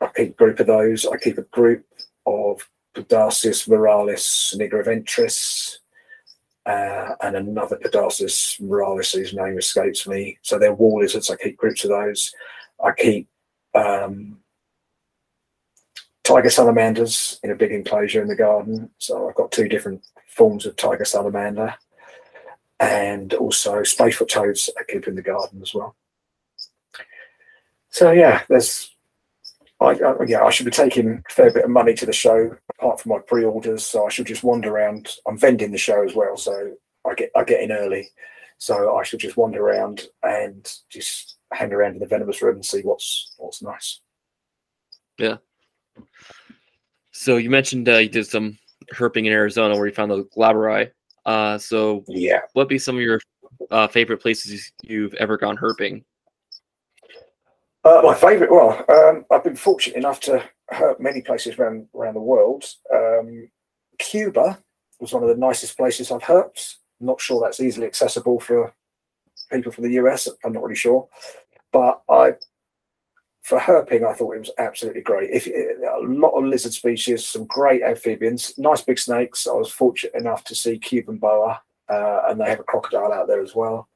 I 0.00 0.10
keep 0.14 0.30
a 0.30 0.34
group 0.34 0.60
of 0.60 0.66
those. 0.66 1.06
I 1.06 1.16
keep 1.16 1.38
a 1.38 1.42
group 1.42 1.84
of 2.26 2.68
Podarcis 2.94 3.68
muralis 3.68 4.54
nigriventris 4.56 5.78
uh, 6.66 7.14
and 7.22 7.36
another 7.36 7.76
Podarcis 7.76 8.60
muralis 8.60 9.14
whose 9.14 9.34
name 9.34 9.58
escapes 9.58 10.06
me. 10.06 10.38
So 10.42 10.58
they're 10.58 10.74
wall 10.74 11.00
lizards. 11.00 11.30
I 11.30 11.36
keep 11.36 11.56
groups 11.56 11.84
of 11.84 11.90
those. 11.90 12.32
I 12.84 12.92
keep 12.92 13.28
um, 13.74 14.38
tiger 16.24 16.50
salamanders 16.50 17.38
in 17.42 17.50
a 17.50 17.56
big 17.56 17.72
enclosure 17.72 18.22
in 18.22 18.28
the 18.28 18.36
garden. 18.36 18.90
So 18.98 19.28
I've 19.28 19.34
got 19.34 19.52
two 19.52 19.68
different 19.68 20.02
forms 20.26 20.66
of 20.66 20.76
tiger 20.76 21.04
salamander 21.04 21.74
and 22.82 23.32
also 23.34 23.80
spadefoot 23.82 24.28
toads 24.28 24.68
I 24.78 24.82
keep 24.90 25.06
in 25.06 25.14
the 25.14 25.22
garden 25.22 25.62
as 25.62 25.72
well. 25.72 25.94
So 27.90 28.10
yeah, 28.10 28.42
there's 28.48 28.90
I, 29.80 29.90
I, 29.90 30.14
yeah, 30.26 30.42
I 30.42 30.50
should 30.50 30.66
be 30.66 30.72
taking 30.72 31.22
a 31.28 31.32
fair 31.32 31.52
bit 31.52 31.64
of 31.64 31.70
money 31.70 31.94
to 31.94 32.06
the 32.06 32.12
show 32.12 32.56
apart 32.78 33.00
from 33.00 33.10
my 33.10 33.18
pre-orders. 33.20 33.84
So 33.84 34.06
I 34.06 34.10
should 34.10 34.26
just 34.26 34.42
wander 34.44 34.70
around. 34.70 35.08
I'm 35.26 35.38
vending 35.38 35.70
the 35.70 35.78
show 35.78 36.04
as 36.04 36.14
well, 36.14 36.36
so 36.36 36.74
I 37.06 37.14
get 37.14 37.30
I 37.36 37.44
get 37.44 37.62
in 37.62 37.70
early. 37.70 38.08
So 38.58 38.96
I 38.96 39.04
should 39.04 39.20
just 39.20 39.36
wander 39.36 39.64
around 39.64 40.02
and 40.24 40.68
just 40.88 41.36
hang 41.52 41.72
around 41.72 41.94
in 41.94 41.98
the 42.00 42.06
venomous 42.06 42.42
room 42.42 42.56
and 42.56 42.66
see 42.66 42.80
what's 42.82 43.34
what's 43.38 43.62
nice. 43.62 44.00
Yeah. 45.18 45.36
So 47.12 47.36
you 47.36 47.50
mentioned 47.50 47.88
uh, 47.88 47.98
you 47.98 48.08
did 48.08 48.26
some 48.26 48.58
herping 48.92 49.26
in 49.26 49.32
Arizona 49.32 49.76
where 49.76 49.86
you 49.86 49.92
found 49.92 50.10
the 50.10 50.24
Klauberi. 50.36 50.90
Uh, 51.24 51.58
so 51.58 52.04
yeah, 52.08 52.40
what 52.52 52.68
be 52.68 52.78
some 52.78 52.96
of 52.96 53.02
your 53.02 53.20
uh, 53.70 53.86
favorite 53.86 54.18
places 54.18 54.72
you've 54.82 55.14
ever 55.14 55.36
gone 55.36 55.56
herping? 55.56 56.02
Uh, 57.84 58.00
my 58.04 58.14
favourite, 58.14 58.50
well, 58.50 58.84
um, 58.88 59.24
I've 59.30 59.42
been 59.42 59.56
fortunate 59.56 59.96
enough 59.96 60.20
to 60.20 60.42
herp 60.72 61.00
many 61.00 61.20
places 61.20 61.58
around 61.58 61.86
around 61.94 62.14
the 62.14 62.20
world. 62.20 62.64
Um, 62.92 63.48
Cuba 63.98 64.58
was 65.00 65.12
one 65.12 65.22
of 65.22 65.28
the 65.28 65.36
nicest 65.36 65.76
places 65.76 66.10
I've 66.10 66.22
herped. 66.22 66.76
not 67.00 67.20
sure 67.20 67.40
that's 67.40 67.60
easily 67.60 67.86
accessible 67.86 68.38
for 68.38 68.72
people 69.50 69.72
from 69.72 69.84
the 69.84 69.94
US. 69.94 70.28
I'm 70.44 70.52
not 70.52 70.62
really 70.62 70.76
sure, 70.76 71.08
but 71.72 72.02
I 72.08 72.34
for 73.42 73.58
herping, 73.58 74.08
I 74.08 74.14
thought 74.14 74.36
it 74.36 74.40
was 74.40 74.50
absolutely 74.58 75.02
great. 75.02 75.30
If 75.30 75.46
a 75.46 76.06
lot 76.06 76.30
of 76.30 76.44
lizard 76.44 76.72
species, 76.72 77.26
some 77.26 77.44
great 77.46 77.82
amphibians, 77.82 78.56
nice 78.56 78.82
big 78.82 78.98
snakes. 78.98 79.48
I 79.48 79.52
was 79.52 79.70
fortunate 79.70 80.14
enough 80.14 80.44
to 80.44 80.54
see 80.54 80.78
Cuban 80.78 81.16
boa, 81.18 81.60
uh, 81.88 82.22
and 82.28 82.40
they 82.40 82.48
have 82.48 82.60
a 82.60 82.64
crocodile 82.64 83.12
out 83.12 83.26
there 83.26 83.42
as 83.42 83.54
well. 83.54 83.88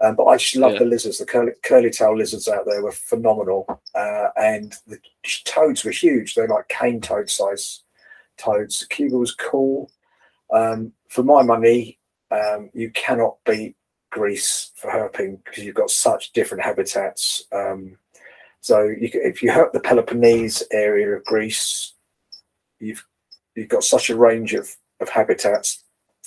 Um, 0.00 0.14
but 0.16 0.26
I 0.26 0.36
just 0.36 0.56
love 0.56 0.74
yeah. 0.74 0.80
the 0.80 0.84
lizards. 0.84 1.18
The 1.18 1.26
curly, 1.26 1.52
curly 1.62 1.90
tail 1.90 2.16
lizards 2.16 2.48
out 2.48 2.64
there 2.66 2.82
were 2.82 2.92
phenomenal, 2.92 3.66
uh, 3.94 4.28
and 4.36 4.74
the 4.86 4.98
toads 5.44 5.84
were 5.84 5.90
huge. 5.90 6.34
They're 6.34 6.48
like 6.48 6.68
cane 6.68 7.00
toad 7.00 7.28
size 7.28 7.82
toads. 8.36 8.84
Cuba 8.86 9.16
was 9.16 9.34
cool. 9.34 9.90
Um, 10.52 10.92
for 11.08 11.24
my 11.24 11.42
money, 11.42 11.98
um, 12.30 12.70
you 12.72 12.90
cannot 12.90 13.36
beat 13.44 13.76
Greece 14.10 14.70
for 14.76 14.90
herping 14.90 15.42
because 15.44 15.64
you've 15.64 15.74
got 15.74 15.90
such 15.90 16.32
different 16.32 16.62
habitats. 16.62 17.44
Um, 17.52 17.96
so 18.62 18.84
you, 18.84 19.10
if 19.12 19.42
you 19.42 19.50
hurt 19.50 19.72
the 19.72 19.80
Peloponnese 19.80 20.62
area 20.70 21.16
of 21.16 21.24
Greece, 21.24 21.94
you've 22.78 23.04
you've 23.56 23.68
got 23.68 23.82
such 23.82 24.08
a 24.08 24.16
range 24.16 24.54
of, 24.54 24.74
of 25.00 25.08
habitats. 25.08 25.82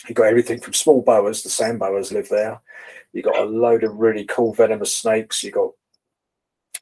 You've 0.08 0.18
got 0.18 0.28
everything 0.28 0.60
from 0.60 0.74
small 0.74 1.02
boas, 1.02 1.42
the 1.42 1.50
sand 1.50 1.80
boas 1.80 2.12
live 2.12 2.28
there. 2.28 2.60
You've 3.14 3.24
got 3.24 3.40
a 3.40 3.46
load 3.46 3.86
of 3.86 3.96
really 3.96 4.26
cool 4.26 4.54
venomous 4.54 4.94
snakes. 4.94 5.44
You've 5.44 5.54
got 5.54 5.72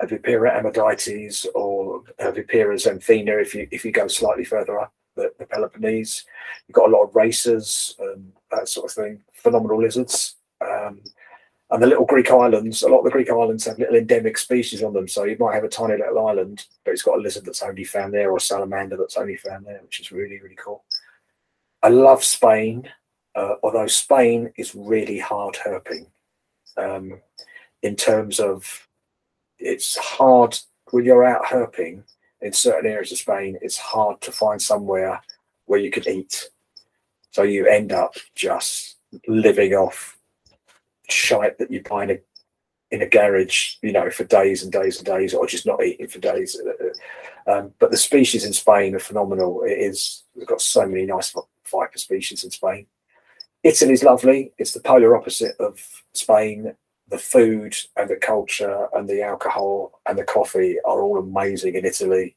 Vipera 0.01 0.59
ammodytes 0.59 1.45
or 1.53 2.01
Vipera 2.19 2.73
xanthina 2.73 3.39
if 3.39 3.53
you 3.53 3.67
if 3.71 3.85
you 3.85 3.91
go 3.91 4.07
slightly 4.07 4.43
further 4.43 4.79
up 4.79 4.91
the, 5.15 5.31
the 5.37 5.45
Peloponnese. 5.45 6.25
You've 6.67 6.75
got 6.75 6.89
a 6.89 6.91
lot 6.91 7.03
of 7.03 7.15
racers 7.15 7.95
and 7.99 8.33
that 8.49 8.67
sort 8.67 8.89
of 8.89 8.95
thing. 8.95 9.21
Phenomenal 9.33 9.79
lizards. 9.79 10.35
Um, 10.61 11.01
and 11.73 11.81
the 11.81 11.87
little 11.87 12.05
Greek 12.05 12.29
islands, 12.29 12.83
a 12.83 12.87
lot 12.87 12.99
of 12.99 13.05
the 13.05 13.09
Greek 13.09 13.31
islands 13.31 13.65
have 13.65 13.79
little 13.79 13.95
endemic 13.95 14.37
species 14.37 14.83
on 14.83 14.93
them. 14.93 15.07
So 15.07 15.23
you 15.23 15.35
might 15.39 15.55
have 15.55 15.63
a 15.63 15.67
tiny 15.67 15.97
little 15.97 16.27
island, 16.27 16.67
but 16.85 16.91
it's 16.91 17.01
got 17.01 17.17
a 17.17 17.21
lizard 17.21 17.45
that's 17.45 17.63
only 17.63 17.83
found 17.83 18.13
there 18.13 18.29
or 18.29 18.37
a 18.37 18.41
salamander 18.41 18.95
that's 18.95 19.17
only 19.17 19.37
found 19.37 19.65
there, 19.65 19.79
which 19.81 19.99
is 19.99 20.11
really, 20.11 20.39
really 20.39 20.55
cool. 20.55 20.83
I 21.81 21.89
love 21.89 22.23
Spain, 22.23 22.87
uh, 23.33 23.55
although 23.63 23.87
Spain 23.87 24.53
is 24.55 24.75
really 24.75 25.17
hard 25.17 25.55
herping 25.55 26.05
um, 26.77 27.19
in 27.81 27.95
terms 27.95 28.39
of 28.39 28.87
it's 29.57 29.97
hard 29.97 30.55
when 30.91 31.05
you're 31.05 31.25
out 31.25 31.43
herping 31.43 32.03
in 32.41 32.53
certain 32.53 32.89
areas 32.89 33.11
of 33.11 33.17
Spain, 33.17 33.57
it's 33.63 33.77
hard 33.77 34.21
to 34.21 34.31
find 34.31 34.61
somewhere 34.61 35.19
where 35.65 35.79
you 35.79 35.89
could 35.89 36.05
eat. 36.05 36.49
So 37.31 37.41
you 37.41 37.65
end 37.65 37.91
up 37.91 38.13
just 38.35 38.97
living 39.27 39.73
off 39.73 40.19
shite 41.09 41.57
that 41.57 41.71
you 41.71 41.81
buy 41.81 42.03
in 42.03 42.11
a 42.11 42.17
in 42.91 43.01
a 43.01 43.09
garage, 43.09 43.75
you 43.81 43.91
know, 43.91 44.11
for 44.11 44.23
days 44.23 44.61
and 44.61 44.71
days 44.71 44.97
and 44.97 45.05
days, 45.05 45.33
or 45.33 45.47
just 45.47 45.65
not 45.65 45.83
eating 45.83 46.07
for 46.07 46.19
days. 46.19 46.59
Um, 47.47 47.73
but 47.79 47.89
the 47.89 47.97
species 47.97 48.45
in 48.45 48.53
Spain 48.53 48.95
are 48.95 48.99
phenomenal. 48.99 49.63
It 49.63 49.79
is 49.79 50.23
we've 50.35 50.47
got 50.47 50.61
so 50.61 50.85
many 50.85 51.05
nice 51.05 51.33
viper 51.69 51.97
species 51.97 52.43
in 52.43 52.51
Spain. 52.51 52.85
Italy's 53.63 54.03
lovely. 54.03 54.53
It's 54.57 54.73
the 54.73 54.79
polar 54.79 55.15
opposite 55.15 55.55
of 55.59 55.79
Spain. 56.13 56.75
The 57.09 57.17
food 57.17 57.75
and 57.97 58.09
the 58.09 58.15
culture 58.15 58.87
and 58.93 59.09
the 59.09 59.23
alcohol 59.23 59.99
and 60.05 60.17
the 60.17 60.23
coffee 60.23 60.77
are 60.85 61.01
all 61.01 61.19
amazing 61.19 61.75
in 61.75 61.85
Italy. 61.85 62.35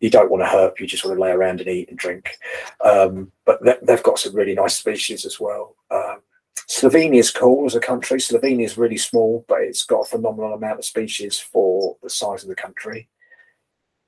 You 0.00 0.10
don't 0.10 0.30
want 0.30 0.42
to 0.42 0.48
herp, 0.48 0.80
you 0.80 0.86
just 0.86 1.04
want 1.04 1.16
to 1.16 1.22
lay 1.22 1.30
around 1.30 1.60
and 1.60 1.68
eat 1.68 1.88
and 1.88 1.98
drink. 1.98 2.36
Um, 2.84 3.32
but 3.44 3.60
they've 3.82 4.02
got 4.02 4.18
some 4.18 4.34
really 4.34 4.54
nice 4.54 4.74
species 4.76 5.24
as 5.24 5.38
well. 5.40 5.76
Um, 5.90 6.18
Slovenia 6.56 7.18
is 7.18 7.30
cool 7.30 7.66
as 7.66 7.74
a 7.74 7.80
country. 7.80 8.18
Slovenia 8.18 8.64
is 8.64 8.78
really 8.78 8.96
small, 8.96 9.44
but 9.48 9.60
it's 9.60 9.84
got 9.84 10.00
a 10.00 10.08
phenomenal 10.08 10.54
amount 10.54 10.78
of 10.78 10.84
species 10.84 11.38
for 11.38 11.96
the 12.02 12.10
size 12.10 12.42
of 12.42 12.48
the 12.48 12.54
country. 12.54 13.08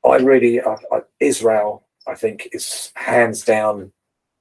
I 0.04 0.16
really, 0.16 0.60
I, 0.60 0.76
I, 0.92 1.00
Israel, 1.20 1.86
I 2.06 2.14
think, 2.14 2.48
is 2.52 2.92
hands 2.94 3.44
down 3.44 3.92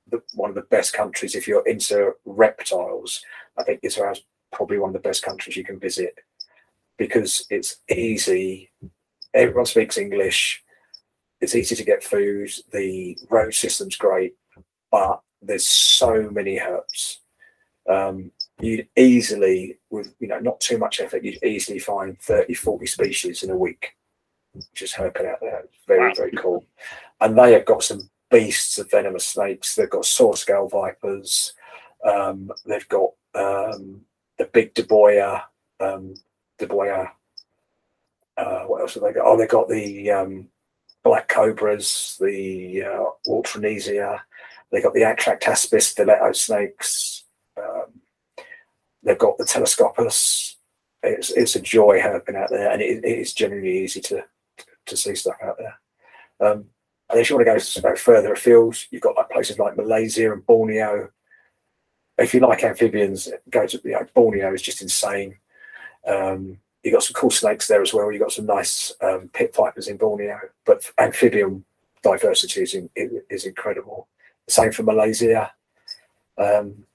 the, 0.10 0.22
one 0.34 0.49
of 0.49 0.56
the 0.56 0.62
best 0.64 0.93
countries 0.93 1.36
if 1.36 1.47
you're 1.47 1.68
into 1.68 2.14
reptiles. 2.26 3.22
I 3.58 3.64
think 3.64 3.80
Israel 3.84 4.14
is 4.14 4.22
probably 4.51 4.78
one 4.78 4.89
of 4.89 4.93
the 4.93 5.08
best 5.08 5.24
countries 5.24 5.58
you 5.58 5.64
can 5.64 5.80
visit 5.80 6.16
because 6.97 7.45
it's 7.49 7.78
easy. 7.89 8.72
Everyone 9.34 9.66
speaks 9.66 9.97
English. 9.97 10.64
It's 11.41 11.56
easy 11.56 11.76
to 11.76 11.84
get 11.84 12.03
food. 12.03 12.49
The 12.72 13.18
road 13.30 13.53
system's 13.53 13.97
great, 13.97 14.36
but 14.91 15.22
there's 15.41 15.66
so 15.66 16.30
many 16.32 16.58
herps 16.58 17.18
um, 17.88 18.32
you'd 18.60 18.88
easily, 18.96 19.78
with 19.90 20.14
you 20.20 20.28
know 20.28 20.40
not 20.40 20.60
too 20.60 20.78
much 20.78 21.00
effort, 21.00 21.24
you'd 21.24 21.44
easily 21.44 21.80
find 21.80 22.20
30, 22.20 22.54
40 22.54 22.86
species 22.86 23.44
in 23.44 23.52
a 23.52 23.58
week. 23.58 23.96
Just 24.74 24.96
herping 24.96 25.30
out 25.30 25.40
there, 25.42 25.66
very 25.88 26.14
very 26.16 26.32
cool. 26.32 26.66
And 27.22 27.38
they 27.38 27.54
have 27.54 27.66
got 27.66 27.84
some 27.84 28.10
beasts 28.32 28.78
of 28.78 28.90
venomous 28.90 29.26
snakes. 29.26 29.76
They've 29.76 29.90
got 29.90 30.06
saw 30.06 30.34
scale 30.34 30.68
vipers. 30.68 31.54
Um, 32.04 32.52
they've 32.66 32.88
got 32.88 33.12
um, 33.34 34.02
the 34.38 34.46
big 34.46 34.74
daboia, 34.74 35.44
um, 35.80 36.16
daboia. 36.60 37.12
Uh, 38.38 38.62
what 38.64 38.82
else 38.82 38.96
have 38.96 39.04
they 39.04 39.14
got? 39.14 39.26
Oh, 39.26 39.38
they've 39.38 39.48
got 39.48 39.70
the 39.70 40.12
um, 40.12 40.48
black 41.04 41.28
cobras, 41.28 42.18
the 42.20 42.84
uh, 42.84 43.06
Walterinnesia. 43.28 44.20
They've 44.72 44.84
got 44.84 44.94
the 44.94 45.02
Atractaspis 45.02 45.84
stiletto 45.84 46.32
snakes. 46.34 47.24
Um, 47.58 48.01
they've 49.03 49.18
got 49.18 49.38
the 49.38 49.45
telescopus. 49.45 50.58
It's, 51.03 51.32
it's 51.32 51.56
a 51.56 51.62
joy 51.62 51.99
herping 51.99 52.36
out 52.36 52.49
there, 52.49 52.72
and 52.72 52.82
it, 52.82 53.06
it 53.06 53.20
is 53.20 53.34
generally 53.34 53.84
easy 53.84 54.01
to 54.01 54.26
to 54.86 54.97
see 54.97 55.16
stuff 55.16 55.36
out 55.43 55.58
there. 55.58 55.80
Um, 56.39 56.66
and 57.10 57.20
if 57.20 57.30
you 57.30 57.36
want 57.36 57.47
to 57.47 57.82
go 57.82 57.95
further 57.95 58.34
afield, 58.34 58.78
you've 58.89 59.01
got 59.01 59.16
like 59.16 59.30
places 59.30 59.60
like 59.60 59.78
Malaysia 59.78 60.32
and 60.32 60.45
Borneo. 60.45 61.10
If 62.18 62.34
you 62.34 62.39
like 62.39 62.64
amphibians, 62.64 63.30
go 63.49 63.68
to 63.68 63.82
you 63.84 63.91
know, 63.91 64.06
Borneo 64.14 64.53
is 64.53 64.62
just 64.62 64.82
insane. 64.82 65.38
Um, 66.08 66.60
you've 66.84 66.93
got 66.93 67.03
some 67.03 67.14
cool 67.14 67.32
snakes 67.32 67.68
there 67.68 67.82
as 67.82 67.93
well. 67.93 68.12
You've 68.12 68.22
got 68.22 68.32
some 68.32 68.45
nice 68.45 68.93
um, 69.01 69.30
pit 69.34 69.56
vipers 69.56 69.88
in 69.88 69.97
Borneo, 69.97 70.39
but 70.66 70.89
amphibian 70.97 71.66
diversity 72.01 72.62
is, 72.62 72.74
in, 72.74 72.89
is 73.30 73.45
incredible. 73.45 74.08
Same 74.47 74.72
for 74.72 74.84
Malaysia. 74.84 75.51
Um, 76.38 76.86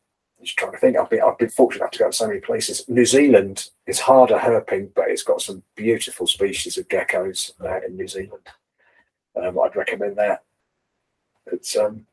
just 0.42 0.56
trying 0.56 0.72
to 0.72 0.78
think. 0.78 0.96
I've 0.96 1.10
been 1.10 1.22
I've 1.22 1.38
been 1.38 1.50
fortunate 1.50 1.82
enough 1.82 1.92
to 1.92 1.98
go 1.98 2.10
to 2.10 2.16
so 2.16 2.28
many 2.28 2.40
places. 2.40 2.84
New 2.88 3.04
Zealand 3.04 3.70
is 3.86 4.00
harder 4.00 4.38
herping, 4.38 4.90
but 4.94 5.08
it's 5.08 5.22
got 5.22 5.42
some 5.42 5.62
beautiful 5.76 6.26
species 6.26 6.78
of 6.78 6.88
geckos 6.88 7.52
uh, 7.60 7.86
in 7.86 7.96
New 7.96 8.08
Zealand. 8.08 8.42
Um, 9.40 9.58
I'd 9.60 9.76
recommend 9.76 10.16
that. 10.16 10.42
It's 11.46 11.76
um, 11.76 12.06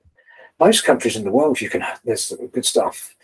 most 0.60 0.84
countries 0.84 1.16
in 1.16 1.24
the 1.24 1.32
world 1.32 1.62
you 1.62 1.70
can 1.70 1.84
there's 2.04 2.34
good 2.52 2.66
stuff. 2.66 3.16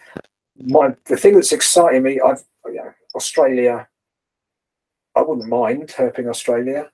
My 0.58 0.96
the 1.06 1.18
thing 1.18 1.36
that's 1.36 1.52
exciting 1.52 2.04
me, 2.04 2.20
I've 2.20 2.44
you 2.66 2.76
know, 2.76 2.94
Australia. 3.16 3.88
I 5.16 5.22
wouldn't 5.22 5.48
mind 5.48 5.90
herping 5.90 6.28
Australia. 6.28 6.90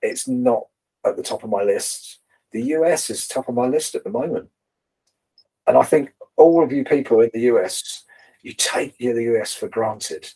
It's 0.00 0.26
not 0.26 0.66
at 1.04 1.16
the 1.16 1.22
top 1.22 1.44
of 1.44 1.50
my 1.50 1.62
list. 1.62 2.20
The 2.52 2.62
US 2.62 3.10
is 3.10 3.26
top 3.26 3.48
of 3.48 3.54
my 3.54 3.66
list 3.66 3.94
at 3.94 4.04
the 4.04 4.10
moment, 4.10 4.48
and 5.66 5.76
I 5.76 5.82
think 5.82 6.12
all 6.36 6.62
of 6.62 6.72
you 6.72 6.84
people 6.84 7.20
in 7.20 7.30
the 7.32 7.42
US, 7.52 8.04
you 8.42 8.52
take 8.52 8.96
the 8.98 9.06
US 9.36 9.54
for 9.54 9.68
granted. 9.68 10.32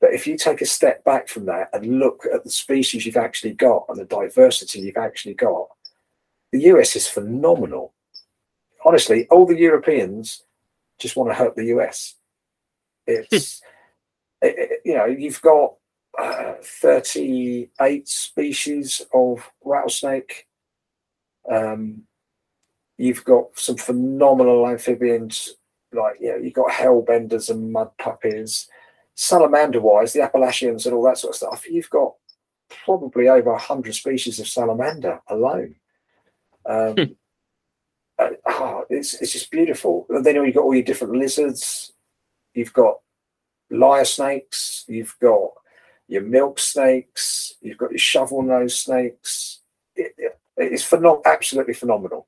But 0.00 0.12
if 0.12 0.26
you 0.26 0.36
take 0.36 0.60
a 0.60 0.66
step 0.66 1.02
back 1.04 1.28
from 1.28 1.46
that 1.46 1.70
and 1.72 1.98
look 1.98 2.26
at 2.32 2.44
the 2.44 2.50
species 2.50 3.06
you've 3.06 3.16
actually 3.16 3.54
got 3.54 3.86
and 3.88 3.98
the 3.98 4.04
diversity 4.04 4.80
you've 4.80 4.96
actually 4.96 5.34
got, 5.34 5.68
the 6.52 6.60
US 6.64 6.94
is 6.96 7.06
phenomenal. 7.06 7.94
Honestly, 8.84 9.26
all 9.30 9.46
the 9.46 9.56
Europeans 9.56 10.42
just 10.98 11.16
want 11.16 11.30
to 11.30 11.34
hurt 11.34 11.56
the 11.56 11.66
US. 11.76 12.16
It's, 13.06 13.62
it, 14.42 14.54
it, 14.58 14.80
you 14.84 14.94
know, 14.94 15.06
you've 15.06 15.40
got 15.40 15.74
uh, 16.18 16.54
38 16.62 18.08
species 18.08 19.02
of 19.12 19.50
rattlesnake. 19.64 20.46
Um, 21.50 22.02
You've 22.96 23.24
got 23.24 23.58
some 23.58 23.76
phenomenal 23.76 24.68
amphibians, 24.68 25.56
like 25.92 26.16
you 26.20 26.30
know, 26.30 26.36
you've 26.36 26.54
got 26.54 26.70
hellbenders 26.70 27.50
and 27.50 27.72
mud 27.72 27.90
puppies. 27.98 28.68
Salamander 29.16 29.80
wise, 29.80 30.12
the 30.12 30.22
Appalachians 30.22 30.86
and 30.86 30.94
all 30.94 31.04
that 31.04 31.18
sort 31.18 31.32
of 31.32 31.36
stuff, 31.36 31.68
you've 31.68 31.90
got 31.90 32.14
probably 32.84 33.28
over 33.28 33.52
100 33.52 33.94
species 33.94 34.40
of 34.40 34.48
salamander 34.48 35.20
alone. 35.28 35.76
Um, 36.66 36.94
hmm. 36.94 37.02
uh, 38.18 38.30
oh, 38.46 38.84
it's, 38.90 39.14
it's 39.20 39.32
just 39.32 39.50
beautiful. 39.50 40.06
And 40.08 40.24
then 40.24 40.36
you've 40.36 40.54
got 40.54 40.64
all 40.64 40.74
your 40.74 40.84
different 40.84 41.14
lizards, 41.14 41.92
you've 42.54 42.72
got 42.72 42.98
lyre 43.70 44.04
snakes, 44.04 44.84
you've 44.88 45.16
got 45.20 45.50
your 46.08 46.22
milk 46.22 46.58
snakes, 46.58 47.54
you've 47.60 47.78
got 47.78 47.90
your 47.90 47.98
shovel 47.98 48.42
nose 48.42 48.76
snakes. 48.76 49.60
It, 49.96 50.12
it, 50.18 50.38
it's 50.56 50.88
phenom- 50.88 51.22
absolutely 51.24 51.74
phenomenal 51.74 52.26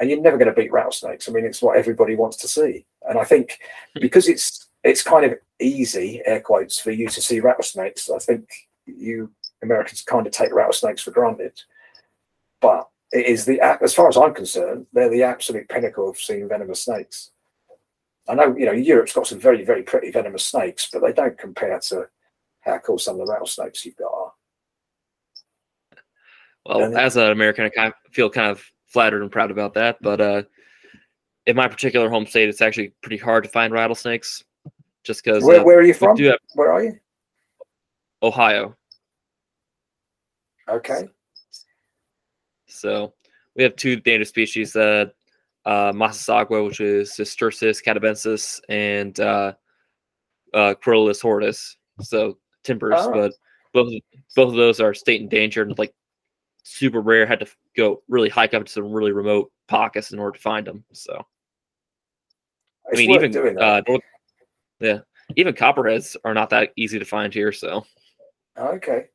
and 0.00 0.08
you're 0.08 0.20
never 0.20 0.38
going 0.38 0.48
to 0.48 0.60
beat 0.60 0.72
rattlesnakes. 0.72 1.28
I 1.28 1.32
mean, 1.32 1.44
it's 1.44 1.62
what 1.62 1.76
everybody 1.76 2.16
wants 2.16 2.38
to 2.38 2.48
see, 2.48 2.86
and 3.08 3.18
I 3.18 3.24
think 3.24 3.58
hmm. 3.94 4.00
because 4.00 4.28
it's 4.28 4.68
it's 4.82 5.02
kind 5.02 5.26
of 5.26 5.38
easy, 5.60 6.22
air 6.24 6.40
quotes, 6.40 6.78
for 6.78 6.90
you 6.90 7.08
to 7.08 7.20
see 7.20 7.40
rattlesnakes. 7.40 8.10
I 8.10 8.18
think 8.18 8.48
you 8.86 9.30
Americans 9.62 10.02
kind 10.02 10.26
of 10.26 10.32
take 10.32 10.52
rattlesnakes 10.52 11.02
for 11.02 11.10
granted, 11.10 11.60
but 12.60 12.88
it 13.12 13.26
is 13.26 13.44
the 13.44 13.60
as 13.60 13.94
far 13.94 14.08
as 14.08 14.16
I'm 14.16 14.34
concerned, 14.34 14.86
they're 14.92 15.10
the 15.10 15.22
absolute 15.22 15.68
pinnacle 15.68 16.08
of 16.08 16.18
seeing 16.18 16.48
venomous 16.48 16.84
snakes. 16.84 17.30
I 18.28 18.34
know 18.34 18.56
you 18.56 18.66
know 18.66 18.72
Europe's 18.72 19.12
got 19.12 19.26
some 19.26 19.38
very 19.38 19.64
very 19.64 19.82
pretty 19.82 20.10
venomous 20.10 20.46
snakes, 20.46 20.88
but 20.90 21.02
they 21.02 21.12
don't 21.12 21.38
compare 21.38 21.78
to 21.80 22.08
how 22.60 22.78
cool 22.78 22.98
some 22.98 23.20
of 23.20 23.26
the 23.26 23.32
rattlesnakes 23.32 23.84
you've 23.84 23.96
got 23.96 24.12
are. 24.12 24.32
Well, 26.66 26.84
and, 26.84 26.96
as 26.96 27.16
an 27.16 27.30
American, 27.30 27.64
I 27.64 27.70
kind 27.70 27.88
of 27.88 28.12
feel 28.12 28.30
kind 28.30 28.50
of 28.50 28.62
flattered 28.90 29.22
and 29.22 29.32
proud 29.32 29.50
about 29.50 29.74
that. 29.74 29.98
But 30.02 30.20
uh, 30.20 30.42
in 31.46 31.56
my 31.56 31.68
particular 31.68 32.10
home 32.10 32.26
state, 32.26 32.48
it's 32.48 32.60
actually 32.60 32.92
pretty 33.02 33.16
hard 33.16 33.44
to 33.44 33.50
find 33.50 33.72
rattlesnakes, 33.72 34.44
just 35.04 35.24
because. 35.24 35.42
Where, 35.42 35.60
uh, 35.60 35.64
where, 35.64 35.78
are 35.78 35.84
you 35.84 35.94
from? 35.94 36.16
Have, 36.18 36.36
where 36.54 36.70
are 36.70 36.84
you? 36.84 36.98
Ohio. 38.22 38.76
Okay. 40.68 41.08
So 42.66 43.14
we 43.56 43.62
have 43.62 43.76
two 43.76 44.00
native 44.04 44.28
species: 44.28 44.76
uh, 44.76 45.06
uh, 45.64 45.92
Massasauga, 45.92 46.64
which 46.64 46.80
is 46.80 47.10
Sistrurus 47.10 47.82
catabensis, 47.82 48.60
and 48.68 49.18
uh, 49.20 49.54
uh, 50.54 50.74
Crotalus 50.82 51.20
horridus. 51.20 51.76
So 52.00 52.38
timbers, 52.64 52.94
oh. 52.96 53.12
but 53.12 53.32
both 53.72 53.92
both 54.36 54.48
of 54.48 54.54
those 54.54 54.80
are 54.80 54.94
state 54.94 55.20
endangered. 55.20 55.78
Like 55.78 55.94
super 56.62 57.00
rare. 57.00 57.26
Had 57.26 57.40
to 57.40 57.46
go 57.76 58.02
really 58.08 58.28
hike 58.28 58.54
up 58.54 58.64
to 58.64 58.72
some 58.72 58.92
really 58.92 59.12
remote 59.12 59.50
pockets 59.68 60.12
in 60.12 60.18
order 60.18 60.36
to 60.36 60.42
find 60.42 60.66
them. 60.66 60.84
So, 60.92 61.24
I 62.92 62.96
mean, 62.96 63.10
even 63.10 63.58
uh, 63.58 63.82
yeah, 64.80 64.98
even 65.36 65.54
copperheads 65.54 66.16
are 66.24 66.34
not 66.34 66.50
that 66.50 66.70
easy 66.76 66.98
to 66.98 67.04
find 67.04 67.32
here. 67.32 67.52
So, 67.52 67.84
okay, 68.58 69.06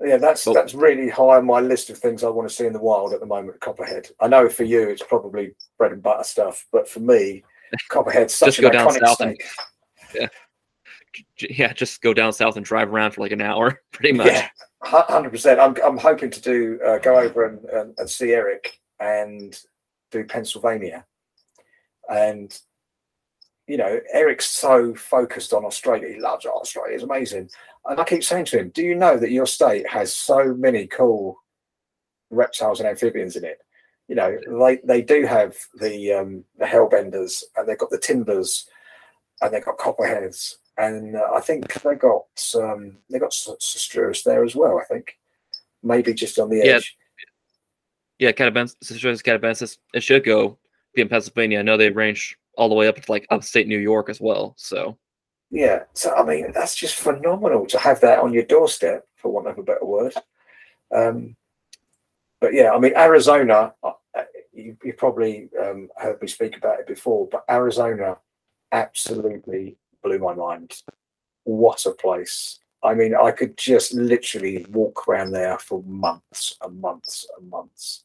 yeah, 0.00 0.16
that's 0.16 0.44
but, 0.44 0.54
that's 0.54 0.74
really 0.74 1.08
high 1.08 1.36
on 1.36 1.46
my 1.46 1.60
list 1.60 1.90
of 1.90 1.98
things 1.98 2.24
I 2.24 2.28
want 2.28 2.48
to 2.48 2.54
see 2.54 2.66
in 2.66 2.72
the 2.72 2.80
wild 2.80 3.12
at 3.12 3.20
the 3.20 3.26
moment. 3.26 3.60
Copperhead. 3.60 4.08
I 4.20 4.28
know 4.28 4.48
for 4.48 4.64
you 4.64 4.88
it's 4.88 5.02
probably 5.02 5.54
bread 5.78 5.92
and 5.92 6.02
butter 6.02 6.24
stuff, 6.24 6.66
but 6.72 6.88
for 6.88 7.00
me, 7.00 7.42
copperhead's 7.88 8.34
such 8.34 8.58
an 8.58 8.66
iconic 8.66 9.16
snake. 9.16 9.44
And, 10.00 10.22
yeah 10.22 10.28
yeah, 11.38 11.72
just 11.72 12.02
go 12.02 12.14
down 12.14 12.32
south 12.32 12.56
and 12.56 12.64
drive 12.64 12.92
around 12.92 13.12
for 13.12 13.20
like 13.20 13.32
an 13.32 13.42
hour, 13.42 13.80
pretty 13.92 14.12
much. 14.12 14.26
Yeah, 14.26 14.48
hundred 14.82 15.30
percent. 15.30 15.60
I'm 15.60 15.76
I'm 15.84 15.98
hoping 15.98 16.30
to 16.30 16.40
do 16.40 16.80
uh, 16.86 16.98
go 16.98 17.18
over 17.18 17.46
and, 17.46 17.64
and, 17.66 17.94
and 17.98 18.10
see 18.10 18.32
Eric 18.32 18.78
and 19.00 19.58
do 20.10 20.24
Pennsylvania, 20.24 21.04
and 22.08 22.56
you 23.66 23.76
know, 23.76 24.00
Eric's 24.12 24.46
so 24.46 24.94
focused 24.94 25.52
on 25.52 25.64
Australia. 25.64 26.12
He 26.12 26.20
loves 26.20 26.44
Australia. 26.44 26.94
It's 26.94 27.04
amazing. 27.04 27.48
And 27.86 28.00
I 28.00 28.04
keep 28.04 28.24
saying 28.24 28.46
to 28.46 28.58
him, 28.58 28.70
do 28.70 28.82
you 28.82 28.94
know 28.94 29.16
that 29.16 29.30
your 29.30 29.46
state 29.46 29.88
has 29.88 30.12
so 30.12 30.54
many 30.54 30.86
cool 30.86 31.36
reptiles 32.30 32.80
and 32.80 32.88
amphibians 32.88 33.36
in 33.36 33.44
it? 33.44 33.58
You 34.08 34.16
know, 34.16 34.36
they, 34.60 34.80
they 34.84 35.02
do 35.02 35.24
have 35.26 35.56
the 35.80 36.12
um, 36.12 36.44
the 36.58 36.66
hellbenders 36.66 37.42
and 37.56 37.68
they've 37.68 37.78
got 37.78 37.90
the 37.90 37.98
timbers 37.98 38.68
and 39.40 39.54
they've 39.54 39.64
got 39.64 39.78
copperheads. 39.78 40.58
And 40.78 41.16
uh, 41.16 41.28
I 41.34 41.40
think 41.40 41.72
they 41.82 41.94
got 41.94 42.24
um, 42.56 42.98
they 43.10 43.18
got 43.18 43.30
Sistrurus 43.32 44.22
there 44.24 44.44
as 44.44 44.56
well. 44.56 44.78
I 44.78 44.84
think 44.84 45.18
maybe 45.82 46.14
just 46.14 46.38
on 46.38 46.48
the 46.48 46.58
Yeah. 46.58 46.76
edge. 46.76 46.96
Yeah, 48.18 48.32
Catabensis, 48.32 48.76
Catabensis. 49.22 49.78
It 49.94 50.02
should 50.02 50.24
go 50.24 50.58
be 50.94 51.02
in 51.02 51.08
Pennsylvania. 51.08 51.58
I 51.58 51.62
know 51.62 51.76
they 51.76 51.90
range 51.90 52.38
all 52.56 52.68
the 52.68 52.74
way 52.74 52.86
up 52.86 52.96
to 52.96 53.10
like 53.12 53.26
upstate 53.30 53.66
New 53.66 53.78
York 53.78 54.08
as 54.08 54.20
well. 54.20 54.54
So 54.56 54.96
Yeah. 55.50 55.84
So 55.92 56.14
I 56.14 56.24
mean, 56.24 56.52
that's 56.52 56.76
just 56.76 56.96
phenomenal 56.96 57.66
to 57.66 57.78
have 57.78 58.00
that 58.00 58.20
on 58.20 58.32
your 58.32 58.44
doorstep, 58.44 59.06
for 59.16 59.30
want 59.32 59.48
of 59.48 59.58
a 59.58 59.62
better 59.62 59.84
word. 59.84 60.14
Um, 60.94 61.36
but 62.40 62.54
yeah, 62.54 62.72
I 62.72 62.78
mean, 62.78 62.94
Arizona. 62.96 63.74
uh, 63.82 63.92
You, 64.54 64.76
you 64.84 64.92
probably 64.92 65.48
um, 65.58 65.88
heard 65.96 66.20
me 66.20 66.28
speak 66.28 66.58
about 66.58 66.80
it 66.80 66.86
before, 66.86 67.26
but 67.32 67.42
Arizona 67.48 68.18
absolutely 68.70 69.78
blew 70.02 70.18
my 70.18 70.34
mind. 70.34 70.74
What 71.44 71.86
a 71.86 71.92
place! 71.92 72.58
I 72.82 72.94
mean, 72.94 73.14
I 73.14 73.30
could 73.30 73.56
just 73.56 73.94
literally 73.94 74.66
walk 74.70 75.06
around 75.06 75.30
there 75.30 75.58
for 75.58 75.82
months 75.84 76.56
and 76.62 76.80
months 76.80 77.26
and 77.38 77.48
months. 77.48 78.04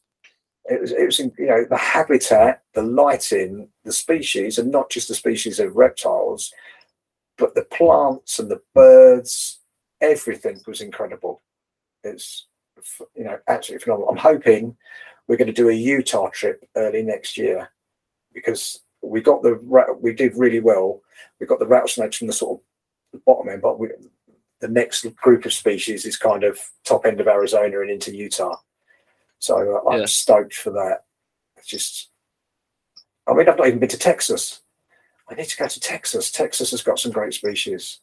It 0.66 0.80
was, 0.80 0.92
it 0.92 1.04
was, 1.04 1.18
you 1.18 1.46
know, 1.46 1.64
the 1.68 1.76
habitat, 1.76 2.62
the 2.74 2.82
lighting, 2.82 3.68
the 3.84 3.92
species, 3.92 4.58
and 4.58 4.70
not 4.70 4.90
just 4.90 5.08
the 5.08 5.14
species 5.14 5.58
of 5.58 5.76
reptiles, 5.76 6.52
but 7.38 7.54
the 7.54 7.64
plants 7.64 8.38
and 8.38 8.50
the 8.50 8.60
birds, 8.74 9.60
everything 10.00 10.60
was 10.66 10.80
incredible. 10.80 11.42
It's 12.04 12.46
you 13.16 13.24
know 13.24 13.38
absolutely 13.48 13.84
phenomenal. 13.84 14.10
I'm 14.10 14.16
hoping 14.16 14.76
we're 15.26 15.36
going 15.36 15.46
to 15.46 15.52
do 15.52 15.70
a 15.70 15.74
Utah 15.74 16.28
trip 16.28 16.68
early 16.76 17.02
next 17.02 17.36
year 17.36 17.70
because 18.32 18.80
we 19.02 19.20
got 19.20 19.42
the 19.42 19.54
we 20.00 20.12
did 20.12 20.36
really 20.36 20.60
well. 20.60 21.00
We 21.40 21.46
got 21.46 21.58
the 21.58 21.66
rattlesnakes 21.66 22.16
from 22.16 22.26
the 22.26 22.32
sort 22.32 22.60
of 22.60 22.64
the 23.12 23.22
bottom 23.26 23.48
end, 23.48 23.62
but 23.62 23.78
we, 23.78 23.88
the 24.60 24.68
next 24.68 25.04
group 25.16 25.44
of 25.44 25.52
species 25.52 26.04
is 26.04 26.16
kind 26.16 26.44
of 26.44 26.58
top 26.84 27.06
end 27.06 27.20
of 27.20 27.28
Arizona 27.28 27.80
and 27.80 27.90
into 27.90 28.14
Utah. 28.14 28.56
So 29.38 29.82
uh, 29.86 29.90
I'm 29.90 30.00
Yeah. 30.00 30.06
stoked 30.06 30.54
for 30.54 30.70
that. 30.70 31.04
It's 31.56 31.68
just, 31.68 32.08
I 33.26 33.34
mean, 33.34 33.48
I've 33.48 33.56
not 33.58 33.66
even 33.68 33.78
been 33.78 33.88
to 33.90 33.98
Texas. 33.98 34.62
I 35.30 35.34
need 35.34 35.46
to 35.46 35.56
go 35.56 35.68
to 35.68 35.80
Texas. 35.80 36.30
Texas 36.30 36.70
has 36.70 36.82
got 36.82 36.98
some 36.98 37.12
great 37.12 37.34
species. 37.34 38.00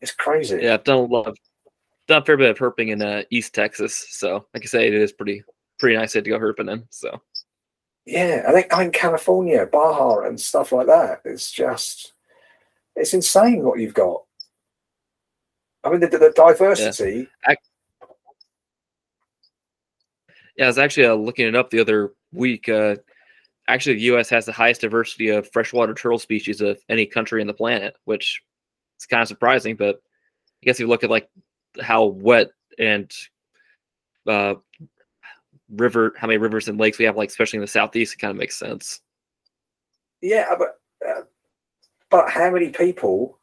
It's 0.00 0.12
crazy. 0.12 0.60
yeah, 0.62 0.74
I've 0.74 0.84
done 0.84 0.98
a 0.98 1.02
lot 1.02 1.26
of 1.28 1.36
done 2.08 2.22
a 2.22 2.24
fair 2.24 2.36
bit 2.36 2.50
of 2.50 2.58
herping 2.58 2.90
in 2.90 3.00
uh, 3.02 3.22
East 3.30 3.54
Texas. 3.54 4.06
So 4.10 4.46
like 4.54 4.62
I 4.62 4.66
say, 4.66 4.86
it 4.86 4.94
is 4.94 5.12
pretty 5.12 5.42
pretty 5.78 5.96
nice 5.96 6.12
to 6.12 6.22
go 6.22 6.38
herping 6.38 6.70
in. 6.72 6.84
So 6.90 7.20
Yeah, 8.06 8.44
I 8.46 8.52
think 8.52 8.72
in 8.72 8.90
California, 8.90 9.66
Baja, 9.66 10.26
and 10.26 10.38
stuff 10.38 10.72
like 10.72 10.86
that. 10.88 11.22
It's 11.24 11.50
just, 11.50 12.12
it's 12.94 13.14
insane 13.14 13.62
what 13.62 13.78
you've 13.78 13.94
got. 13.94 14.22
I 15.82 15.90
mean, 15.90 16.00
the, 16.00 16.08
the 16.08 16.32
diversity. 16.34 17.28
yeah, 20.56 20.64
I 20.64 20.68
was 20.68 20.78
actually 20.78 21.06
uh, 21.06 21.14
looking 21.14 21.46
it 21.46 21.56
up 21.56 21.70
the 21.70 21.80
other 21.80 22.12
week. 22.32 22.68
Uh, 22.68 22.96
actually, 23.68 23.96
the 23.96 24.02
U.S. 24.02 24.28
has 24.30 24.46
the 24.46 24.52
highest 24.52 24.82
diversity 24.82 25.28
of 25.28 25.50
freshwater 25.52 25.94
turtle 25.94 26.18
species 26.18 26.60
of 26.60 26.78
any 26.88 27.06
country 27.06 27.40
in 27.40 27.46
the 27.46 27.54
planet, 27.54 27.96
which 28.04 28.42
is 28.98 29.06
kind 29.06 29.22
of 29.22 29.28
surprising. 29.28 29.76
But 29.76 29.96
I 29.96 30.66
guess 30.66 30.76
if 30.76 30.80
you 30.80 30.88
look 30.88 31.04
at 31.04 31.10
like 31.10 31.28
how 31.80 32.04
wet 32.04 32.48
and 32.78 33.10
uh, 34.26 34.54
river, 35.76 36.14
how 36.18 36.26
many 36.26 36.38
rivers 36.38 36.68
and 36.68 36.78
lakes 36.78 36.98
we 36.98 37.04
have, 37.04 37.16
like 37.16 37.28
especially 37.28 37.58
in 37.58 37.62
the 37.62 37.66
southeast, 37.66 38.14
it 38.14 38.18
kind 38.18 38.30
of 38.30 38.36
makes 38.36 38.58
sense. 38.58 39.00
Yeah, 40.20 40.54
but 40.58 40.80
uh, 41.06 41.22
but 42.10 42.30
how 42.30 42.50
many 42.50 42.70
people 42.70 43.38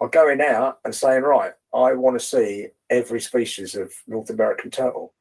are 0.00 0.08
going 0.08 0.40
out 0.40 0.78
and 0.84 0.94
saying, 0.94 1.22
right, 1.22 1.52
I 1.72 1.92
want 1.94 2.18
to 2.18 2.24
see 2.24 2.68
every 2.90 3.20
species 3.20 3.74
of 3.74 3.92
North 4.06 4.30
American 4.30 4.70
turtle? 4.70 5.12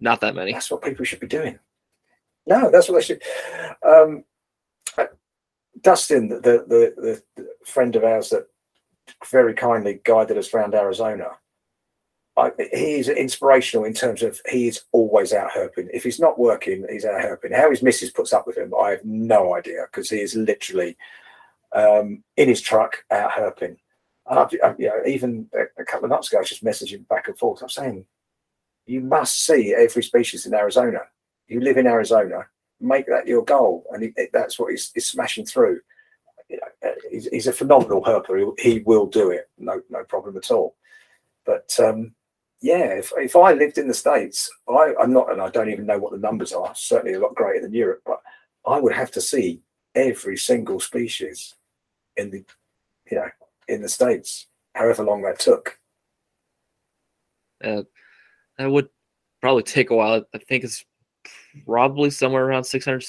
Not 0.00 0.20
that 0.22 0.34
many. 0.34 0.52
That's 0.52 0.70
what 0.70 0.82
people 0.82 1.04
should 1.04 1.20
be 1.20 1.26
doing. 1.26 1.58
No, 2.46 2.70
that's 2.70 2.88
what 2.88 2.96
they 2.96 3.04
should. 3.04 3.22
Um, 3.86 4.24
uh, 4.96 5.06
Dustin, 5.80 6.28
the, 6.28 6.40
the 6.40 6.94
the 6.96 7.22
the 7.36 7.48
friend 7.64 7.94
of 7.96 8.04
ours 8.04 8.30
that 8.30 8.46
very 9.30 9.54
kindly 9.54 10.00
guided 10.04 10.38
us 10.38 10.52
around 10.54 10.74
Arizona. 10.74 11.32
I, 12.40 12.50
he's 12.72 13.08
inspirational 13.08 13.84
in 13.84 13.92
terms 13.92 14.22
of 14.22 14.40
he 14.50 14.68
is 14.68 14.82
always 14.92 15.32
out 15.32 15.50
herping. 15.50 15.88
If 15.92 16.04
he's 16.04 16.20
not 16.20 16.38
working, 16.38 16.86
he's 16.90 17.04
out 17.04 17.20
herping. 17.20 17.54
How 17.54 17.70
his 17.70 17.82
missus 17.82 18.10
puts 18.10 18.32
up 18.32 18.46
with 18.46 18.56
him, 18.56 18.72
I 18.74 18.90
have 18.90 19.04
no 19.04 19.54
idea 19.54 19.86
because 19.90 20.08
he 20.08 20.20
is 20.20 20.34
literally 20.34 20.96
um, 21.72 22.24
in 22.36 22.48
his 22.48 22.60
truck 22.60 23.04
out 23.10 23.32
herping. 23.32 23.76
And 24.28 24.38
I've, 24.38 24.48
I, 24.64 24.74
you 24.78 24.88
know, 24.88 25.02
even 25.06 25.48
a, 25.54 25.82
a 25.82 25.84
couple 25.84 26.06
of 26.06 26.10
months 26.10 26.28
ago, 26.28 26.38
I 26.38 26.40
was 26.40 26.48
just 26.48 26.64
messaging 26.64 27.06
back 27.08 27.28
and 27.28 27.38
forth. 27.38 27.62
I'm 27.62 27.68
saying, 27.68 28.06
you 28.86 29.00
must 29.00 29.44
see 29.44 29.74
every 29.74 30.02
species 30.02 30.46
in 30.46 30.54
Arizona. 30.54 31.00
You 31.48 31.60
live 31.60 31.76
in 31.76 31.86
Arizona, 31.86 32.46
make 32.80 33.06
that 33.06 33.26
your 33.26 33.44
goal, 33.44 33.84
and 33.92 34.02
he, 34.02 34.12
that's 34.32 34.58
what 34.58 34.70
he's, 34.70 34.90
he's 34.94 35.06
smashing 35.06 35.46
through. 35.46 35.80
You 36.48 36.58
know, 36.58 36.88
uh, 36.90 36.94
he's, 37.10 37.28
he's 37.28 37.46
a 37.46 37.52
phenomenal 37.52 38.02
herper. 38.02 38.54
He, 38.58 38.70
he 38.70 38.78
will 38.80 39.06
do 39.06 39.30
it, 39.30 39.48
no 39.58 39.82
no 39.90 40.04
problem 40.04 40.36
at 40.36 40.50
all. 40.50 40.74
But 41.44 41.74
um, 41.78 42.14
yeah, 42.60 42.92
if, 42.92 43.12
if 43.16 43.36
I 43.36 43.52
lived 43.52 43.78
in 43.78 43.88
the 43.88 43.94
states, 43.94 44.50
I, 44.68 44.92
I'm 45.00 45.12
not, 45.12 45.32
and 45.32 45.40
I 45.40 45.48
don't 45.48 45.70
even 45.70 45.86
know 45.86 45.98
what 45.98 46.12
the 46.12 46.18
numbers 46.18 46.52
are. 46.52 46.72
Certainly 46.74 47.14
a 47.14 47.20
lot 47.20 47.34
greater 47.34 47.62
than 47.62 47.72
Europe, 47.72 48.02
but 48.04 48.20
I 48.66 48.78
would 48.78 48.92
have 48.92 49.10
to 49.12 49.20
see 49.20 49.62
every 49.94 50.36
single 50.36 50.78
species 50.78 51.54
in 52.16 52.30
the, 52.30 52.44
you 53.10 53.18
know, 53.18 53.28
in 53.68 53.80
the 53.80 53.88
states, 53.88 54.46
however 54.74 55.02
long 55.02 55.22
that 55.22 55.38
took. 55.38 55.78
Uh, 57.64 57.82
that 58.58 58.70
would 58.70 58.88
probably 59.40 59.62
take 59.62 59.90
a 59.90 59.96
while. 59.96 60.24
I 60.34 60.38
think 60.38 60.64
it's 60.64 60.84
probably 61.64 62.10
somewhere 62.10 62.44
around 62.44 62.64
600 62.64 63.04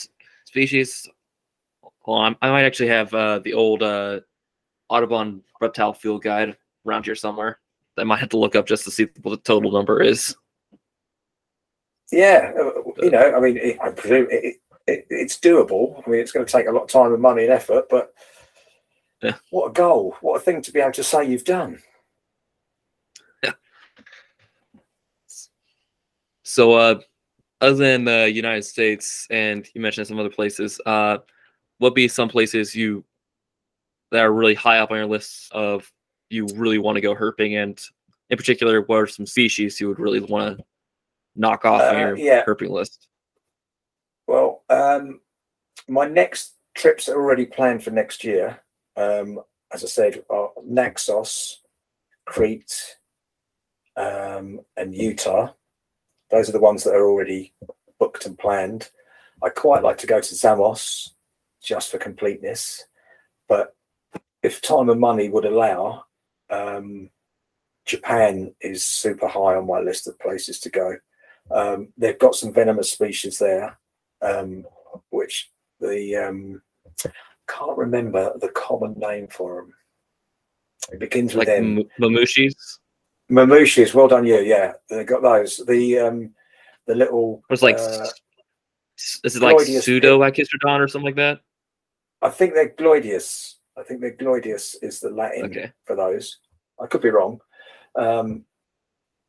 species. 0.45 1.09
Well, 2.05 2.35
I 2.41 2.49
might 2.49 2.63
actually 2.63 2.89
have 2.89 3.13
uh, 3.13 3.39
the 3.39 3.53
old 3.53 3.83
uh, 3.83 4.21
Audubon 4.89 5.43
reptile 5.59 5.93
field 5.93 6.23
guide 6.23 6.55
around 6.85 7.05
here 7.05 7.15
somewhere. 7.15 7.60
I 7.97 8.03
might 8.03 8.19
have 8.19 8.29
to 8.29 8.37
look 8.37 8.55
up 8.55 8.67
just 8.67 8.85
to 8.85 8.91
see 8.91 9.07
what 9.21 9.31
the 9.31 9.37
total 9.37 9.71
number 9.71 10.01
is. 10.01 10.35
Yeah, 12.11 12.51
uh, 12.59 12.81
you 13.01 13.11
know, 13.11 13.33
I 13.35 13.39
mean, 13.39 13.57
it, 13.57 13.79
I 13.81 13.91
presume 13.91 14.27
it, 14.29 14.57
it, 14.87 15.05
it's 15.09 15.37
doable. 15.39 16.03
I 16.05 16.09
mean, 16.09 16.19
it's 16.19 16.31
going 16.31 16.45
to 16.45 16.51
take 16.51 16.67
a 16.67 16.71
lot 16.71 16.83
of 16.83 16.89
time 16.89 17.13
and 17.13 17.21
money 17.21 17.43
and 17.43 17.51
effort, 17.51 17.85
but 17.89 18.13
Yeah. 19.21 19.35
what 19.49 19.69
a 19.69 19.73
goal! 19.73 20.17
What 20.21 20.37
a 20.37 20.39
thing 20.39 20.61
to 20.61 20.71
be 20.71 20.79
able 20.79 20.91
to 20.93 21.03
say 21.03 21.25
you've 21.25 21.45
done. 21.45 21.81
So, 26.43 26.73
uh, 26.73 26.99
other 27.61 27.75
than 27.75 28.03
the 28.03 28.29
United 28.29 28.63
States, 28.63 29.25
and 29.29 29.65
you 29.73 29.79
mentioned 29.79 30.07
some 30.07 30.19
other 30.19 30.29
places, 30.29 30.81
uh, 30.85 31.19
what 31.77 31.95
be 31.95 32.09
some 32.09 32.27
places 32.27 32.75
you 32.75 33.05
that 34.11 34.25
are 34.25 34.33
really 34.33 34.55
high 34.55 34.79
up 34.79 34.91
on 34.91 34.97
your 34.97 35.05
list 35.05 35.49
of 35.53 35.89
you 36.31 36.47
really 36.55 36.77
want 36.77 36.95
to 36.95 37.01
go 37.01 37.15
herping, 37.15 37.61
and 37.61 37.79
in 38.29 38.37
particular, 38.37 38.81
what 38.81 38.97
are 38.97 39.07
some 39.07 39.25
species 39.25 39.79
you 39.79 39.87
would 39.87 39.99
really 39.99 40.19
want 40.19 40.57
to 40.57 40.65
knock 41.35 41.65
off 41.65 41.81
on 41.81 41.95
Uh, 41.95 41.99
your 41.99 42.17
yeah. 42.17 42.43
herping 42.45 42.69
list? 42.69 43.07
Well, 44.27 44.63
um, 44.69 45.21
my 45.87 46.07
next 46.07 46.55
trips 46.75 47.09
are 47.09 47.15
already 47.15 47.45
planned 47.45 47.83
for 47.83 47.91
next 47.91 48.23
year. 48.23 48.61
Um, 48.95 49.41
as 49.73 49.83
I 49.83 49.87
said, 49.87 50.23
are 50.29 50.51
Naxos, 50.63 51.61
Crete, 52.25 52.97
um, 53.95 54.61
and 54.77 54.95
Utah. 54.95 55.53
Those 56.29 56.49
are 56.49 56.53
the 56.53 56.59
ones 56.59 56.83
that 56.83 56.93
are 56.93 57.09
already 57.09 57.53
booked 57.99 58.25
and 58.25 58.37
planned. 58.37 58.89
I 59.43 59.49
quite 59.49 59.83
like 59.83 59.97
to 59.99 60.07
go 60.07 60.21
to 60.21 60.35
Zamos 60.35 61.15
just 61.61 61.91
for 61.91 61.97
completeness, 61.97 62.85
but 63.49 63.75
if 64.43 64.61
time 64.61 64.89
and 64.89 64.99
money 64.99 65.29
would 65.29 65.45
allow, 65.45 66.05
um, 66.51 67.09
Japan 67.85 68.53
is 68.61 68.83
super 68.83 69.27
high 69.27 69.55
on 69.55 69.67
my 69.67 69.79
list 69.79 70.07
of 70.07 70.19
places 70.19 70.59
to 70.61 70.69
go. 70.69 70.95
Um, 71.49 71.89
they've 71.97 72.19
got 72.19 72.35
some 72.35 72.53
venomous 72.53 72.91
species 72.91 73.39
there, 73.39 73.77
um, 74.21 74.65
which 75.09 75.49
the 75.79 76.15
um, 76.15 76.61
can't 77.47 77.77
remember 77.77 78.33
the 78.39 78.49
common 78.49 78.93
name 78.97 79.27
for 79.27 79.61
them. 79.61 79.73
It 80.91 80.99
begins 80.99 81.33
with 81.33 81.47
Like 81.47 81.57
M. 81.57 81.79
m- 81.79 81.89
mamushis? 81.99 82.79
Mamushis, 83.29 83.93
well 83.93 84.07
done 84.07 84.25
you. 84.25 84.39
Yeah, 84.39 84.73
they 84.89 85.03
got 85.03 85.21
those. 85.21 85.57
The 85.65 85.99
um, 85.99 86.31
the 86.85 86.95
little 86.95 87.43
Or 87.49 87.53
it's 87.53 87.63
like 87.63 87.77
uh, 87.77 88.07
is 89.23 89.35
it 89.35 89.41
like 89.41 89.55
Ploidius 89.57 89.83
pseudo 89.83 90.21
or 90.21 90.87
something 90.87 91.05
like 91.05 91.15
that? 91.15 91.39
I 92.21 92.29
think 92.29 92.53
they're 92.53 92.69
Gloydius. 92.69 93.55
I 93.81 93.83
think 93.83 93.99
they're 93.99 94.11
Gloydius 94.13 94.75
is 94.83 94.99
the 94.99 95.09
Latin 95.09 95.45
Okay. 95.45 95.71
for 95.85 95.95
those. 95.95 96.37
I 96.79 96.85
could 96.87 97.01
be 97.01 97.09
wrong. 97.09 97.39
Um, 97.95 98.45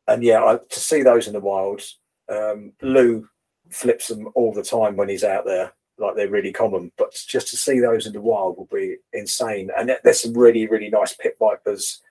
and 0.07 0.23
yeah, 0.23 0.43
I, 0.43 0.59
to 0.69 0.79
see 0.79 1.01
those 1.01 1.27
in 1.27 1.33
the 1.33 1.39
wild, 1.39 1.81
um, 2.29 2.73
Lou 2.81 3.27
flips 3.69 4.07
them 4.07 4.29
all 4.35 4.53
the 4.53 4.63
time 4.63 4.95
when 4.95 5.09
he's 5.09 5.23
out 5.23 5.45
there, 5.45 5.73
like 5.97 6.15
they're 6.15 6.29
really 6.29 6.51
common. 6.51 6.91
But 6.97 7.13
just 7.27 7.47
to 7.49 7.57
see 7.57 7.79
those 7.79 8.05
in 8.05 8.13
the 8.13 8.21
wild 8.21 8.57
will 8.57 8.69
be 8.71 8.97
insane. 9.13 9.71
And 9.75 9.97
there's 10.03 10.21
some 10.21 10.33
really, 10.37 10.67
really 10.67 10.89
nice 10.89 11.13
pit 11.15 11.35
vipers 11.39 12.01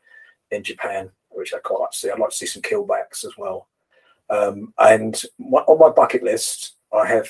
in 0.51 0.65
Japan, 0.65 1.11
which 1.31 1.55
I 1.55 1.59
quite 1.59 1.81
like 1.81 1.91
to 1.93 1.97
see. 1.97 2.11
I'd 2.11 2.19
like 2.19 2.31
to 2.31 2.37
see 2.37 2.47
some 2.47 2.63
keelbacks 2.63 3.25
as 3.25 3.37
well. 3.39 3.69
Um, 4.31 4.73
and 4.79 5.21
my, 5.39 5.61
on 5.61 5.79
my 5.79 5.91
bucket 5.91 6.23
list, 6.23 6.77
I 6.93 7.07
have 7.07 7.29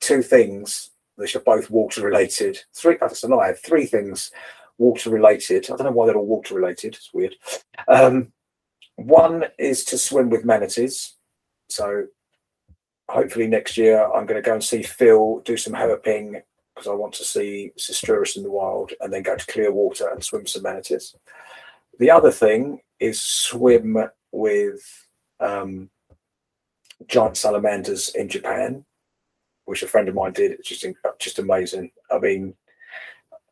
two 0.00 0.22
things 0.22 0.90
which 1.16 1.36
are 1.36 1.40
both 1.40 1.70
water 1.70 2.02
related. 2.02 2.58
Three, 2.74 2.96
that's 3.00 3.22
a 3.22 3.28
lie. 3.28 3.52
Three 3.52 3.86
things 3.86 4.30
water 4.78 5.10
related. 5.10 5.64
I 5.64 5.76
don't 5.76 5.84
know 5.84 5.92
why 5.92 6.06
they're 6.06 6.16
all 6.16 6.26
water 6.26 6.54
related. 6.54 6.94
It's 6.94 7.14
weird. 7.14 7.34
Um, 7.88 8.32
one 8.96 9.44
is 9.58 9.84
to 9.86 9.98
swim 9.98 10.30
with 10.30 10.44
manatees. 10.44 11.14
So 11.68 12.06
hopefully 13.08 13.46
next 13.46 13.76
year 13.76 14.04
I'm 14.04 14.26
going 14.26 14.42
to 14.42 14.46
go 14.46 14.54
and 14.54 14.64
see 14.64 14.82
Phil 14.82 15.40
do 15.44 15.56
some 15.56 15.72
herping 15.72 16.42
because 16.74 16.88
I 16.88 16.94
want 16.94 17.14
to 17.14 17.24
see 17.24 17.70
Sistrurus 17.78 18.36
in 18.36 18.42
the 18.42 18.50
wild 18.50 18.92
and 19.00 19.12
then 19.12 19.22
go 19.22 19.36
to 19.36 19.46
clear 19.46 19.72
water 19.72 20.08
and 20.08 20.22
swim 20.24 20.46
some 20.46 20.62
manatees. 20.62 21.14
The 21.98 22.10
other 22.10 22.32
thing 22.32 22.80
is 22.98 23.20
swim 23.20 23.96
with 24.32 24.82
um, 25.38 25.90
giant 27.06 27.36
salamanders 27.36 28.08
in 28.10 28.28
Japan, 28.28 28.84
which 29.64 29.82
a 29.82 29.86
friend 29.86 30.08
of 30.08 30.14
mine 30.14 30.32
did. 30.32 30.52
It's 30.52 30.68
just 30.68 30.86
just 31.18 31.38
amazing. 31.38 31.90
I 32.10 32.18
mean, 32.18 32.54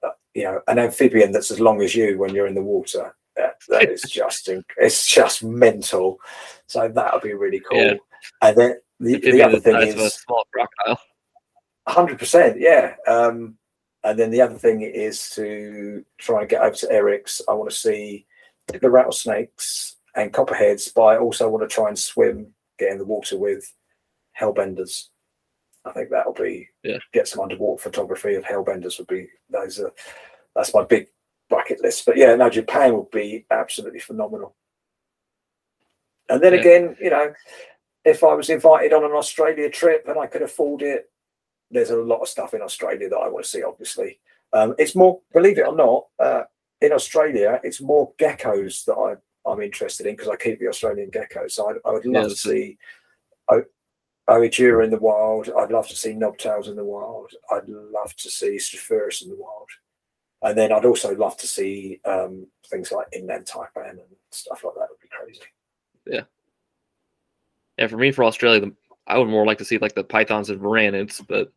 uh, 0.03 0.11
you 0.35 0.45
know, 0.45 0.61
an 0.69 0.79
amphibian 0.79 1.33
that's 1.33 1.51
as 1.51 1.61
long 1.61 1.83
as 1.83 1.95
you 1.95 2.19
when 2.19 2.35
you're 2.35 2.47
in 2.47 2.55
the 2.55 2.63
water. 2.63 3.15
That, 3.37 3.55
that 3.69 3.91
is 3.91 4.03
just 4.09 4.49
it's 4.77 5.07
just 5.07 5.43
mental. 5.43 6.19
So 6.67 6.89
that 6.89 7.13
would 7.13 7.23
be 7.23 7.35
really 7.35 7.61
cool. 7.61 7.79
Yeah. 7.79 7.95
And 8.41 8.57
then 8.57 8.77
the, 9.01 9.19
the 9.19 9.43
other 9.43 9.61
thing 9.61 9.77
is 9.83 10.25
crocodile. 10.25 11.01
hundred 11.89 12.19
percent, 12.19 12.61
yeah. 12.61 12.95
Um, 13.07 13.57
and 14.05 14.19
then 14.19 14.31
the 14.31 14.41
other 14.41 14.59
thing 14.59 14.83
is 14.83 15.31
to 15.31 16.05
try 16.19 16.41
and 16.41 16.49
get 16.49 16.63
over 16.63 16.75
to 16.77 16.93
Eric's. 16.93 17.41
I 17.49 17.55
want 17.55 17.71
to 17.71 17.77
see 17.77 18.27
the 18.81 18.91
rattlesnakes 18.91 19.97
and 20.15 20.33
copperheads, 20.33 20.93
but 20.95 21.03
I 21.03 21.19
also 21.19 21.49
want 21.49 21.69
to 21.69 21.75
try 21.75 21.89
and 21.89 21.99
swim, 21.99 22.49
get 22.79 22.93
in 22.93 22.99
the 22.99 23.05
water 23.05 23.39
with 23.39 23.73
hellbenders. 24.39 25.09
I 25.85 25.93
think 25.93 26.11
that'll 26.11 26.33
be 26.33 26.69
Yeah. 26.83 26.99
get 27.13 27.29
some 27.29 27.41
underwater 27.41 27.83
photography 27.83 28.35
of 28.35 28.45
hellbenders 28.45 28.99
would 28.99 29.09
be 29.09 29.29
those 29.51 29.81
are 29.81 29.93
that's 30.55 30.75
my 30.75 30.85
big 30.85 31.09
bucket 31.49 31.81
list. 31.83 32.07
But 32.07 32.17
yeah, 32.17 32.35
no, 32.35 32.49
Japan 32.51 32.95
would 32.97 33.11
be 33.11 33.47
absolutely 33.51 34.01
phenomenal. 34.01 34.55
And 36.29 36.41
then 36.43 36.53
Yeah. 36.55 36.61
again, 36.61 36.97
you 37.01 37.11
know, 37.11 37.35
if 38.05 38.23
I 38.25 38.35
was 38.35 38.51
invited 38.51 38.93
on 38.93 39.05
an 39.05 39.13
Australia 39.13 39.69
trip 39.71 40.07
and 40.09 40.19
I 40.19 40.27
could 40.27 40.43
afford 40.43 40.83
it, 40.83 41.11
there's 41.71 41.91
a 41.91 41.97
lot 41.97 42.21
of 42.21 42.29
stuff 42.29 42.55
in 42.55 42.63
Australia 42.63 43.09
that 43.09 43.17
I 43.17 43.29
want 43.29 43.45
to 43.45 43.51
see. 43.51 43.63
Obviously, 43.63 44.21
um, 44.53 44.75
it's 44.79 44.95
more, 44.95 45.21
believe 45.33 45.59
it 45.59 45.67
or 45.67 45.75
not, 45.75 46.07
uh, 46.19 46.45
in 46.81 46.93
Australia, 46.93 47.61
it's 47.65 47.81
more 47.81 48.13
geckos 48.15 48.85
that 48.85 48.95
I 48.95 49.17
I'm 49.45 49.61
interested 49.61 50.07
in 50.07 50.15
because 50.15 50.29
I 50.29 50.37
keep 50.37 50.61
the 50.61 50.69
Australian 50.69 51.11
geckos. 51.11 51.53
So 51.53 51.69
I, 51.69 51.89
I 51.89 51.93
would 51.93 52.07
love 52.07 52.25
Yeah, 52.25 52.29
to 52.29 52.37
see 52.37 52.79
o- 53.49 53.65
Oedura 54.29 54.85
in 54.85 54.91
the 54.91 54.99
wild. 54.99 55.51
I'd 55.57 55.71
love 55.73 55.89
to 55.89 55.97
see 55.97 56.11
knobtails 56.13 56.69
in 56.69 56.77
the 56.77 56.85
wild. 56.85 57.33
I'd 57.51 57.69
love 57.69 58.15
to 58.17 58.31
see 58.31 58.57
Strophurus 58.57 59.23
in 59.23 59.31
the 59.31 59.37
wild. 59.37 59.69
And 60.43 60.57
then 60.59 60.73
I'd 60.73 60.85
also 60.85 61.15
love 61.15 61.37
to 61.39 61.47
see 61.47 62.01
um, 62.05 62.47
things 62.69 62.91
like 62.91 63.07
inland 63.13 63.47
taipan 63.47 63.91
and 63.91 64.01
stuff 64.31 64.65
like 64.65 64.75
that. 64.75 64.89
Would 64.91 65.01
be 65.01 65.09
crazy. 65.11 65.41
Yeah, 66.07 66.23
Yeah, 67.79 67.87
for 67.87 67.97
me, 67.97 68.11
for 68.11 68.25
Australia, 68.25 68.61
the, 68.61 68.75
I 69.07 69.19
would 69.19 69.29
more 69.29 69.47
like 69.47 69.59
to 69.59 69.65
see 69.65 69.79
like 69.79 69.95
the 69.95 70.05
pythons 70.05 70.51
and 70.51 70.61
varanids, 70.61 71.25
but 71.27 71.53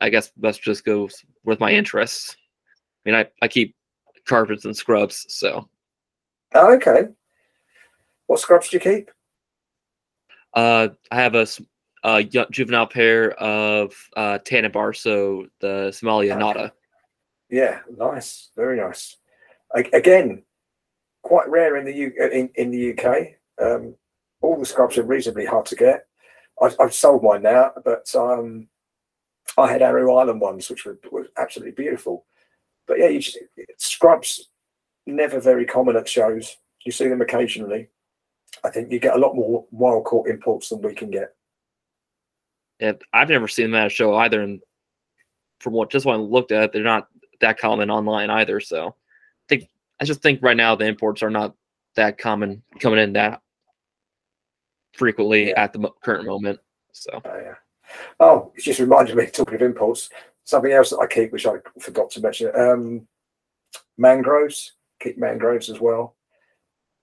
I 0.00 0.10
guess 0.10 0.32
that's 0.36 0.58
just 0.58 0.84
goes 0.84 1.24
with 1.44 1.60
my 1.60 1.70
interests. 1.70 2.36
I 3.04 3.10
mean, 3.10 3.14
I, 3.18 3.26
I 3.40 3.48
keep 3.48 3.74
carpets 4.26 4.64
and 4.64 4.76
scrubs, 4.76 5.24
so 5.28 5.68
Oh, 6.54 6.74
okay. 6.74 7.08
What 8.26 8.40
scrubs 8.40 8.68
do 8.68 8.76
you 8.76 8.80
keep? 8.80 9.10
uh, 10.54 10.88
I 11.10 11.16
have 11.16 11.34
a, 11.34 11.46
yo- 12.30 12.46
juvenile 12.50 12.86
pair 12.86 13.32
of 13.40 13.94
uh, 14.16 14.38
Tanimbar, 14.44 14.96
so 14.96 15.46
the 15.60 15.88
Somalia 15.90 16.30
Okay. 16.32 16.38
Nada. 16.38 16.72
Yeah, 17.50 17.80
nice, 17.96 18.50
very 18.56 18.78
nice. 18.78 19.16
A- 19.74 19.90
again, 19.96 20.42
quite 21.22 21.48
rare 21.48 21.76
in 21.76 21.84
the 21.84 21.92
U- 21.92 22.30
in, 22.32 22.50
in 22.54 22.70
the 22.70 22.92
UK. 22.92 23.34
Um, 23.60 23.94
all 24.40 24.58
the 24.58 24.66
scrubs 24.66 24.98
are 24.98 25.02
reasonably 25.02 25.46
hard 25.46 25.66
to 25.66 25.76
get. 25.76 26.06
I've, 26.62 26.76
I've 26.80 26.94
sold 26.94 27.22
mine 27.22 27.42
now, 27.42 27.72
but 27.84 28.12
um, 28.14 28.68
I 29.58 29.70
had 29.70 29.82
Aru 29.82 30.12
Island 30.14 30.40
ones, 30.40 30.68
which 30.70 30.84
were, 30.84 30.98
were 31.10 31.28
absolutely 31.36 31.72
beautiful. 31.72 32.24
But 32.86 32.98
yeah, 32.98 33.08
you 33.08 33.20
just, 33.20 33.38
scrubs 33.78 34.48
never 35.06 35.40
very 35.40 35.66
common 35.66 35.96
at 35.96 36.08
shows. 36.08 36.56
You 36.84 36.92
see 36.92 37.08
them 37.08 37.20
occasionally. 37.20 37.88
I 38.64 38.70
think 38.70 38.90
you 38.90 38.98
get 38.98 39.16
a 39.16 39.18
lot 39.18 39.34
more 39.34 39.66
wild 39.70 40.04
caught 40.04 40.28
imports 40.28 40.68
than 40.68 40.80
we 40.80 40.94
can 40.94 41.10
get. 41.10 41.34
And 42.80 43.00
I've 43.12 43.28
never 43.30 43.48
seen 43.48 43.70
them 43.70 43.80
at 43.80 43.86
a 43.86 43.90
show 43.90 44.14
either, 44.16 44.42
and 44.42 44.60
from 45.60 45.72
what 45.72 45.90
just 45.90 46.04
when 46.06 46.16
I 46.16 46.18
looked 46.18 46.52
at, 46.52 46.64
it, 46.64 46.72
they're 46.72 46.82
not 46.82 47.08
that 47.40 47.58
common 47.58 47.90
online 47.90 48.30
either. 48.30 48.60
So, 48.60 48.88
I 48.88 48.92
think 49.48 49.68
I 50.00 50.04
just 50.04 50.20
think 50.22 50.40
right 50.42 50.56
now 50.56 50.74
the 50.74 50.84
imports 50.86 51.22
are 51.22 51.30
not 51.30 51.54
that 51.94 52.18
common 52.18 52.62
coming 52.80 52.98
in 52.98 53.14
that 53.14 53.40
frequently 54.94 55.48
Yeah. 55.48 55.62
at 55.62 55.72
the 55.72 55.78
mo- 55.78 55.94
current 56.02 56.26
moment. 56.26 56.60
So, 56.92 57.20
Oh, 57.24 57.36
yeah. 57.38 57.54
Oh, 58.20 58.52
it 58.56 58.62
just 58.62 58.80
reminded 58.80 59.16
me, 59.16 59.26
talking 59.26 59.54
of 59.54 59.62
imports, 59.62 60.10
something 60.44 60.72
else 60.72 60.90
that 60.90 60.98
I 60.98 61.06
keep, 61.06 61.32
which 61.32 61.46
I 61.46 61.54
forgot 61.80 62.10
to 62.10 62.20
mention. 62.20 62.50
Um, 62.58 63.08
mangroves, 63.96 64.72
keep 65.00 65.16
mangroves 65.18 65.70
as 65.70 65.80
well. 65.80 66.16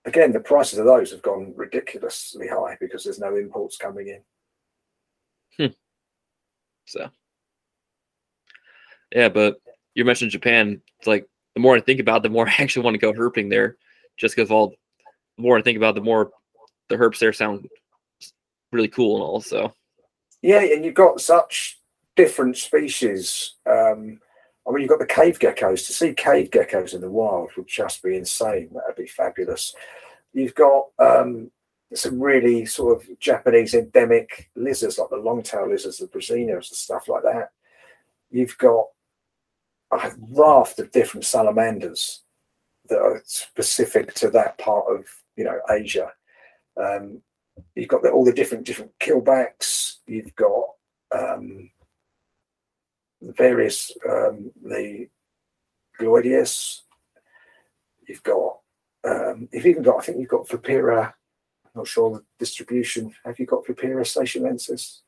Again, 0.04 0.32
the 0.32 0.40
prices 0.40 0.78
of 0.78 0.84
those 0.84 1.10
have 1.12 1.22
gone 1.22 1.52
ridiculously 1.56 2.46
high 2.48 2.76
because 2.80 3.04
there's 3.04 3.18
no 3.18 3.36
imports 3.36 3.76
coming 3.76 4.08
in. 4.08 4.20
So 6.86 7.10
yeah. 9.12 9.28
But 9.28 9.60
you 9.94 10.04
mentioned 10.04 10.30
Japan. 10.30 10.80
It's 10.98 11.06
like 11.06 11.28
the 11.54 11.60
more 11.60 11.76
I 11.76 11.80
think 11.80 12.00
about, 12.00 12.18
it, 12.18 12.22
the 12.24 12.30
more 12.30 12.48
I 12.48 12.54
actually 12.58 12.84
want 12.84 12.94
to 12.94 12.98
go 12.98 13.12
herping 13.12 13.50
there, 13.50 13.76
just 14.16 14.36
because 14.36 14.50
all 14.50 14.74
the 15.36 15.42
more 15.42 15.58
I 15.58 15.62
think 15.62 15.76
about, 15.76 15.90
it, 15.90 16.00
the 16.00 16.04
more 16.04 16.30
the 16.88 16.96
herps 16.96 17.18
there 17.18 17.32
sound 17.32 17.68
really 18.72 18.88
cool 18.88 19.16
and 19.16 19.22
all. 19.22 19.40
So, 19.40 19.72
Yeah, 20.42 20.60
and 20.60 20.84
you've 20.84 20.94
got 20.94 21.20
such 21.20 21.80
different 22.16 22.56
species. 22.56 23.54
Um, 23.66 24.20
I 24.66 24.72
mean, 24.72 24.80
you've 24.80 24.90
got 24.90 24.98
the 24.98 25.06
cave 25.06 25.38
geckos. 25.38 25.86
To 25.86 25.92
see 25.92 26.14
cave 26.14 26.50
geckos 26.50 26.94
in 26.94 27.00
the 27.00 27.10
wild 27.10 27.50
would 27.56 27.66
just 27.66 28.02
be 28.02 28.16
insane. 28.16 28.70
That'd 28.74 28.96
be 28.96 29.06
fabulous. 29.06 29.74
You've 30.32 30.54
got 30.54 30.86
um, 30.98 31.50
some 31.92 32.20
really 32.20 32.64
sort 32.64 33.00
of 33.00 33.18
Japanese 33.20 33.74
endemic 33.74 34.50
lizards, 34.56 34.98
like 34.98 35.10
the 35.10 35.16
long-tailed 35.16 35.70
lizards, 35.70 35.98
the 35.98 36.06
Brasinos, 36.06 36.70
and 36.70 36.76
stuff 36.76 37.08
like 37.08 37.22
that. 37.22 37.50
You've 38.30 38.56
got 38.58 38.86
a 39.92 40.12
raft 40.32 40.78
of 40.78 40.90
different 40.90 41.24
salamanders 41.24 42.22
that 42.88 42.98
are 42.98 43.22
specific 43.24 44.14
to 44.14 44.30
that 44.30 44.58
part 44.58 44.84
of 44.88 45.06
you 45.36 45.44
know 45.44 45.60
Asia. 45.70 46.12
Um, 46.80 47.22
you've 47.74 47.88
got 47.88 48.02
the, 48.02 48.10
all 48.10 48.24
the 48.24 48.32
different 48.32 48.64
different 48.64 48.92
keelbacks. 48.98 49.96
You've 50.06 50.34
got 50.34 50.64
um, 51.14 51.70
the 53.20 53.32
various 53.32 53.92
um, 54.08 54.50
the 54.62 55.08
Gloydius. 55.98 56.80
You've 58.08 58.22
got 58.22 58.58
um, 59.04 59.48
you've 59.52 59.66
even 59.66 59.82
got 59.82 59.98
I 59.98 60.02
think 60.02 60.18
you've 60.18 60.28
got 60.28 60.48
Vipera. 60.48 61.14
Not 61.74 61.86
sure 61.88 62.10
the 62.10 62.24
distribution. 62.38 63.12
Have 63.24 63.38
you 63.38 63.46
got 63.46 63.64
Vipera 63.64 64.02
sachalinensis? 64.02 65.00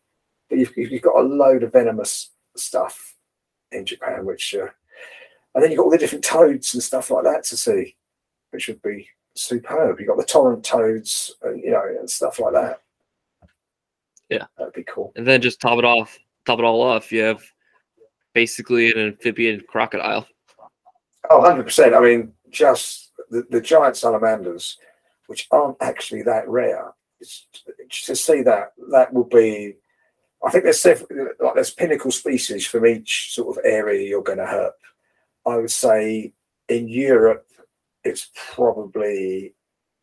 But 0.48 0.58
you've, 0.58 0.76
you've 0.76 1.02
got 1.02 1.18
a 1.18 1.22
load 1.22 1.62
of 1.62 1.72
venomous 1.72 2.30
stuff 2.56 3.14
in 3.72 3.84
Japan, 3.84 4.24
which 4.24 4.54
uh, 4.54 4.66
and 5.54 5.62
then 5.62 5.70
you've 5.70 5.78
got 5.78 5.84
all 5.84 5.90
the 5.90 5.98
different 5.98 6.24
toads 6.24 6.74
and 6.74 6.82
stuff 6.82 7.10
like 7.10 7.24
that 7.24 7.44
to 7.44 7.56
see, 7.56 7.96
which 8.50 8.68
would 8.68 8.82
be 8.82 9.08
superb. 9.34 9.98
You've 9.98 10.08
got 10.08 10.18
the 10.18 10.24
torrent 10.24 10.64
toads, 10.64 11.34
and, 11.42 11.62
you 11.62 11.70
know, 11.70 11.82
and 11.98 12.08
stuff 12.08 12.38
like 12.38 12.52
that. 12.52 12.82
Yeah. 14.28 14.44
that'd 14.58 14.74
be 14.74 14.84
cool. 14.84 15.12
and 15.16 15.26
then 15.26 15.40
just 15.40 15.60
top 15.60 15.78
it 15.78 15.84
off, 15.84 16.18
top 16.44 16.58
it 16.58 16.64
all 16.64 16.82
off, 16.82 17.10
you 17.10 17.22
have 17.22 17.42
basically 18.34 18.92
an 18.92 18.98
amphibian 18.98 19.62
crocodile. 19.66 20.26
Oh, 21.30 21.40
100%. 21.40 21.96
I 21.96 22.00
mean, 22.00 22.32
just 22.50 23.12
the, 23.30 23.46
the 23.50 23.60
giant 23.60 23.96
salamanders, 23.96 24.78
which 25.26 25.46
aren't 25.50 25.76
actually 25.80 26.22
that 26.22 26.48
rare, 26.48 26.92
it's, 27.20 27.46
to 28.04 28.14
see 28.14 28.42
that, 28.42 28.72
that 28.90 29.12
would 29.12 29.30
be, 29.30 29.74
I 30.44 30.50
think 30.50 30.64
there's 30.64 30.80
several, 30.80 31.08
like 31.40 31.54
there's 31.54 31.72
pinnacle 31.72 32.10
species 32.10 32.66
from 32.66 32.86
each 32.86 33.34
sort 33.34 33.56
of 33.56 33.64
area 33.64 34.08
you're 34.08 34.22
going 34.22 34.38
to 34.38 34.44
herp. 34.44 34.72
I 35.46 35.56
would 35.56 35.70
say 35.70 36.32
in 36.68 36.88
Europe, 36.88 37.46
it's 38.04 38.30
probably 38.54 39.54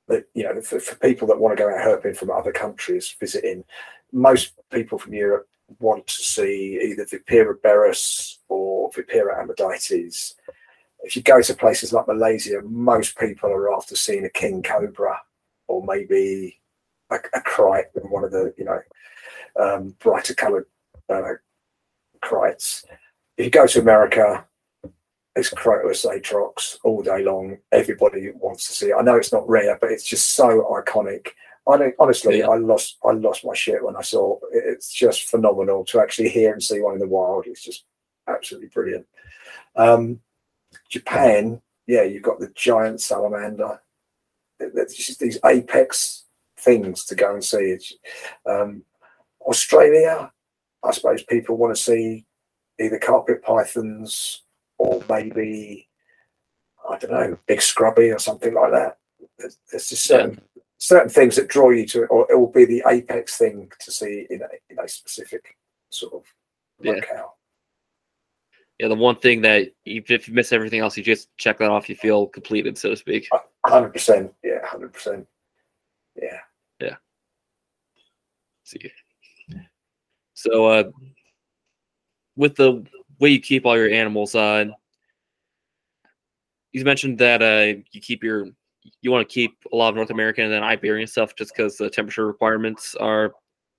that 0.08 0.26
you 0.34 0.44
know 0.44 0.62
for, 0.62 0.80
for, 0.80 0.96
people 0.96 1.28
that 1.28 1.40
want 1.40 1.58
to 1.58 1.64
go 1.64 1.70
out 1.70 2.04
herping 2.04 2.16
from 2.16 2.32
other 2.32 2.52
countries 2.52 3.16
visiting, 3.20 3.64
most 4.12 4.54
people 4.72 4.98
from 4.98 5.14
Europe 5.14 5.48
want 5.80 6.06
to 6.08 6.22
see 6.22 6.80
either 6.84 7.06
Vipera 7.06 7.56
berus 7.64 8.38
or 8.50 8.92
Vipera 8.92 9.42
ammodytes. 9.42 10.34
If 11.04 11.16
you 11.16 11.22
go 11.22 11.42
to 11.42 11.54
places 11.54 11.94
like 11.94 12.08
Malaysia, 12.08 12.62
most 12.64 13.18
people 13.18 13.50
are 13.50 13.74
after 13.74 13.96
seeing 13.96 14.26
a 14.26 14.30
king 14.30 14.64
cobra 14.64 15.20
or 15.68 15.84
maybe 15.86 16.60
a, 17.12 17.16
a 17.16 17.42
krait 17.42 17.86
and 17.96 18.10
one 18.10 18.24
of 18.24 18.32
the 18.32 18.54
you 18.58 18.66
know 18.66 18.80
um, 19.60 19.96
brighter 20.00 20.34
coloured 20.34 20.66
uh. 21.10 21.34
If 23.38 23.46
you 23.46 23.50
go 23.50 23.68
to 23.68 23.82
America, 23.82 24.46
it's 25.36 25.50
Crotalus 25.50 26.06
atrox 26.06 26.78
all 26.84 27.02
day 27.02 27.24
long. 27.24 27.58
Everybody 27.72 28.32
wants 28.36 28.68
to 28.68 28.74
see 28.74 28.88
it. 28.88 28.96
I 28.98 29.02
know 29.02 29.16
it's 29.16 29.34
not 29.34 29.48
rare, 29.50 29.78
but 29.82 29.92
it's 29.92 30.06
just 30.06 30.36
so 30.36 30.62
iconic. 30.72 31.30
I 31.68 31.78
don't, 31.78 31.96
honestly, 32.00 32.40
yeah. 32.40 32.48
I 32.48 32.58
lost 32.58 32.98
I 33.06 33.12
lost 33.12 33.46
my 33.46 33.54
shit 33.54 33.84
when 33.84 33.96
I 33.96 34.02
saw 34.02 34.38
it. 34.52 34.64
It's 34.66 34.92
just 34.94 35.24
phenomenal 35.30 35.84
to 35.86 36.00
actually 36.00 36.30
hear 36.30 36.54
and 36.54 36.62
see 36.62 36.82
one 36.82 36.94
in 36.94 37.00
the 37.00 37.08
wild. 37.08 37.46
It's 37.48 37.64
just 37.64 37.86
absolutely 38.28 38.70
brilliant. 38.70 39.06
Um, 39.76 40.20
Japan, 40.94 41.60
yeah, 41.88 42.04
you've 42.04 42.22
got 42.22 42.40
the 42.40 42.52
giant 42.54 43.02
salamander. 43.02 43.82
There's 44.60 44.94
just 44.94 45.20
these 45.20 45.40
apex 45.44 46.26
things 46.60 47.04
to 47.06 47.16
go 47.16 47.34
and 47.34 47.44
see. 47.44 47.80
Um, 48.48 48.84
Australia, 49.42 50.32
I 50.84 50.92
suppose 50.92 51.24
people 51.24 51.58
want 51.58 51.76
to 51.76 51.82
see 51.82 52.28
either 52.80 53.00
carpet 53.00 53.42
pythons 53.42 54.44
or 54.78 55.04
maybe 55.10 55.90
I 56.88 56.98
don't 57.00 57.12
know, 57.12 57.38
big 57.48 57.62
scrubby 57.62 58.12
or 58.12 58.20
something 58.20 58.54
like 58.54 58.72
that. 58.72 58.98
There's, 59.40 59.58
there's 59.72 59.90
just 59.90 60.04
certain 60.04 60.40
yeah. 60.56 60.62
certain 60.78 61.10
things 61.10 61.38
that 61.38 61.48
draw 61.48 61.72
you 61.72 61.88
to 61.88 62.04
it, 62.04 62.12
or 62.12 62.28
it 62.30 62.36
will 62.36 62.52
be 62.52 62.66
the 62.66 62.84
apex 62.88 63.36
thing 63.36 63.72
to 63.80 63.92
see 63.92 64.28
in 64.30 64.44
a 64.44 64.48
in 64.70 64.78
a 64.78 64.88
specific 64.88 65.58
sort 65.90 66.14
of 66.14 66.24
yeah. 66.82 66.92
locale. 66.92 67.38
Yeah, 68.84 68.90
the 68.90 68.96
one 68.96 69.16
thing 69.16 69.40
that 69.44 69.72
if 69.86 70.28
you 70.28 70.34
miss 70.34 70.52
everything 70.52 70.82
else, 70.82 70.98
you 70.98 71.04
just 71.06 71.30
check 71.38 71.58
that 71.60 71.72
off, 71.72 71.88
you 71.88 71.96
feel 71.96 72.28
completed, 72.28 72.78
so 72.78 72.90
to 72.90 72.98
speak. 72.98 73.30
Hundred 73.66 73.92
percent. 73.92 74.34
Yeah, 74.44 74.60
hundred 74.66 74.92
percent. 74.92 75.26
Yeah. 76.22 76.40
Yeah. 76.82 76.96
See. 78.66 78.92
So, 80.34 80.66
uh, 80.66 80.84
with 82.36 82.58
the 82.58 82.86
way 83.22 83.30
you 83.30 83.40
keep 83.40 83.66
all 83.66 83.78
your 83.78 83.90
animals, 83.90 84.36
uh, 84.36 84.66
you 86.74 86.84
mentioned 86.84 87.20
that 87.20 87.42
uh, 87.42 87.80
you 87.94 88.02
keep 88.02 88.22
your 88.22 88.48
you 89.02 89.12
want 89.12 89.26
to 89.26 89.34
keep 89.34 89.56
a 89.72 89.76
lot 89.78 89.88
of 89.92 89.96
North 89.96 90.10
American 90.10 90.44
and 90.44 90.54
then 90.54 90.62
Iberian 90.62 91.08
stuff 91.08 91.38
just 91.38 91.56
because 91.56 91.78
the 91.78 91.90
temperature 91.90 92.28
requirements 92.28 92.96
are 92.96 93.32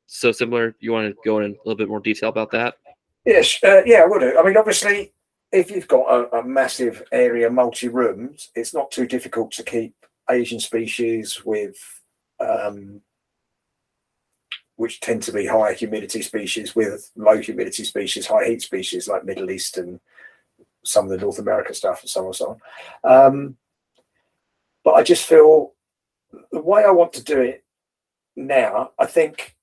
so 0.07 0.33
similar. 0.33 0.75
You 0.81 0.93
want 0.93 1.15
to 1.15 1.17
go 1.27 1.41
in 1.41 1.51
a 1.51 1.57
little 1.67 1.77
bit 1.77 1.91
more 1.91 2.01
detail 2.01 2.31
about 2.31 2.51
that? 2.53 2.77
Yes, 3.25 3.59
uh, 3.63 3.83
yeah, 3.87 4.03
I 4.03 4.07
would. 4.07 4.37
I 4.37 4.43
mean, 4.43 4.57
obviously, 4.57 5.13
if 5.51 5.71
you've 5.71 5.89
got 5.89 6.07
a, 6.09 6.39
a 6.39 6.45
massive 6.45 7.03
area, 7.13 7.49
multi 7.51 7.89
rooms, 7.89 8.51
it's 8.55 8.75
not 8.75 8.91
too 8.91 9.07
difficult 9.07 9.53
to 9.53 9.63
keep 9.63 9.95
Asian 10.31 10.61
species 10.61 11.45
with 11.45 11.77
um, 12.41 13.01
which 14.77 15.01
tend 15.01 15.23
to 15.23 15.33
be 15.33 15.47
high 15.47 15.73
humidity 15.73 16.21
species 16.21 16.75
with 16.75 17.11
low 17.17 17.41
humidity 17.41 17.85
species, 17.85 18.27
high 18.27 18.47
heat 18.47 18.63
species 18.63 19.09
like 19.09 19.25
Middle 19.25 19.51
East 19.51 19.79
and 19.79 20.01
some 20.85 21.05
of 21.05 21.11
the 21.11 21.19
North 21.19 21.39
America 21.39 21.73
stuff 21.73 22.03
and 22.03 22.11
so 22.11 22.21
on 22.21 22.27
and 22.27 22.37
so 22.37 22.59
on. 23.05 23.27
Um, 23.27 23.57
but 24.83 24.95
I 24.95 25.03
just 25.03 25.25
feel 25.27 25.73
the 26.51 26.61
way 26.61 26.85
I 26.85 26.91
want 26.91 27.13
to 27.15 27.25
do 27.25 27.41
it 27.41 27.65
now, 28.37 28.91
I 28.99 29.07
think 29.07 29.54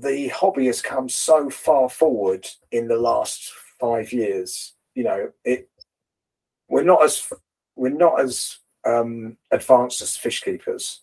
the 0.00 0.28
hobby 0.28 0.66
has 0.66 0.82
come 0.82 1.08
so 1.08 1.50
far 1.50 1.88
forward 1.88 2.46
in 2.72 2.88
the 2.88 2.96
last 2.98 3.52
five 3.80 4.12
years. 4.12 4.74
You 4.94 5.04
know, 5.04 5.32
it 5.44 5.68
we're 6.68 6.84
not 6.84 7.02
as 7.04 7.32
we're 7.76 7.90
not 7.90 8.20
as 8.20 8.58
um, 8.86 9.36
advanced 9.50 10.02
as 10.02 10.16
fish 10.16 10.42
keepers 10.42 11.00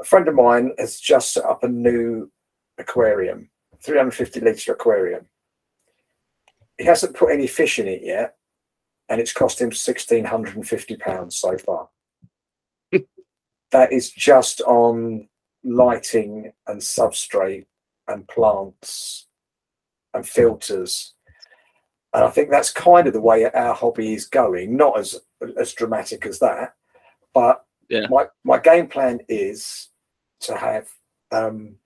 a 0.00 0.04
friend 0.04 0.28
of 0.28 0.34
mine 0.34 0.72
has 0.78 1.00
just 1.00 1.32
set 1.32 1.44
up 1.44 1.64
a 1.64 1.68
new 1.68 2.30
aquarium, 2.78 3.48
350 3.82 4.40
litre 4.40 4.72
aquarium. 4.72 5.26
He 6.76 6.84
hasn't 6.84 7.16
put 7.16 7.32
any 7.32 7.46
fish 7.46 7.78
in 7.78 7.88
it 7.88 8.02
yet, 8.02 8.36
and 9.08 9.20
it's 9.20 9.32
cost 9.32 9.60
him 9.60 9.70
£1,650 9.70 11.32
so 11.32 11.58
far. 11.58 11.88
that 13.72 13.92
is 13.92 14.10
just 14.10 14.60
on 14.62 15.28
lighting 15.64 16.52
and 16.66 16.80
substrate 16.80 17.66
and 18.08 18.26
plants 18.28 19.26
and 20.14 20.26
filters. 20.26 21.14
And 22.14 22.24
I 22.24 22.30
think 22.30 22.50
that's 22.50 22.72
kind 22.72 23.06
of 23.06 23.12
the 23.12 23.20
way 23.20 23.44
our 23.44 23.74
hobby 23.74 24.14
is 24.14 24.26
going, 24.26 24.76
not 24.76 24.98
as 24.98 25.20
as 25.58 25.72
dramatic 25.74 26.26
as 26.26 26.38
that, 26.40 26.74
but 27.34 27.64
yeah. 27.88 28.06
my 28.08 28.26
my 28.44 28.58
game 28.58 28.88
plan 28.88 29.20
is 29.28 29.88
to 30.40 30.56
have 30.56 30.88
um, 31.30 31.76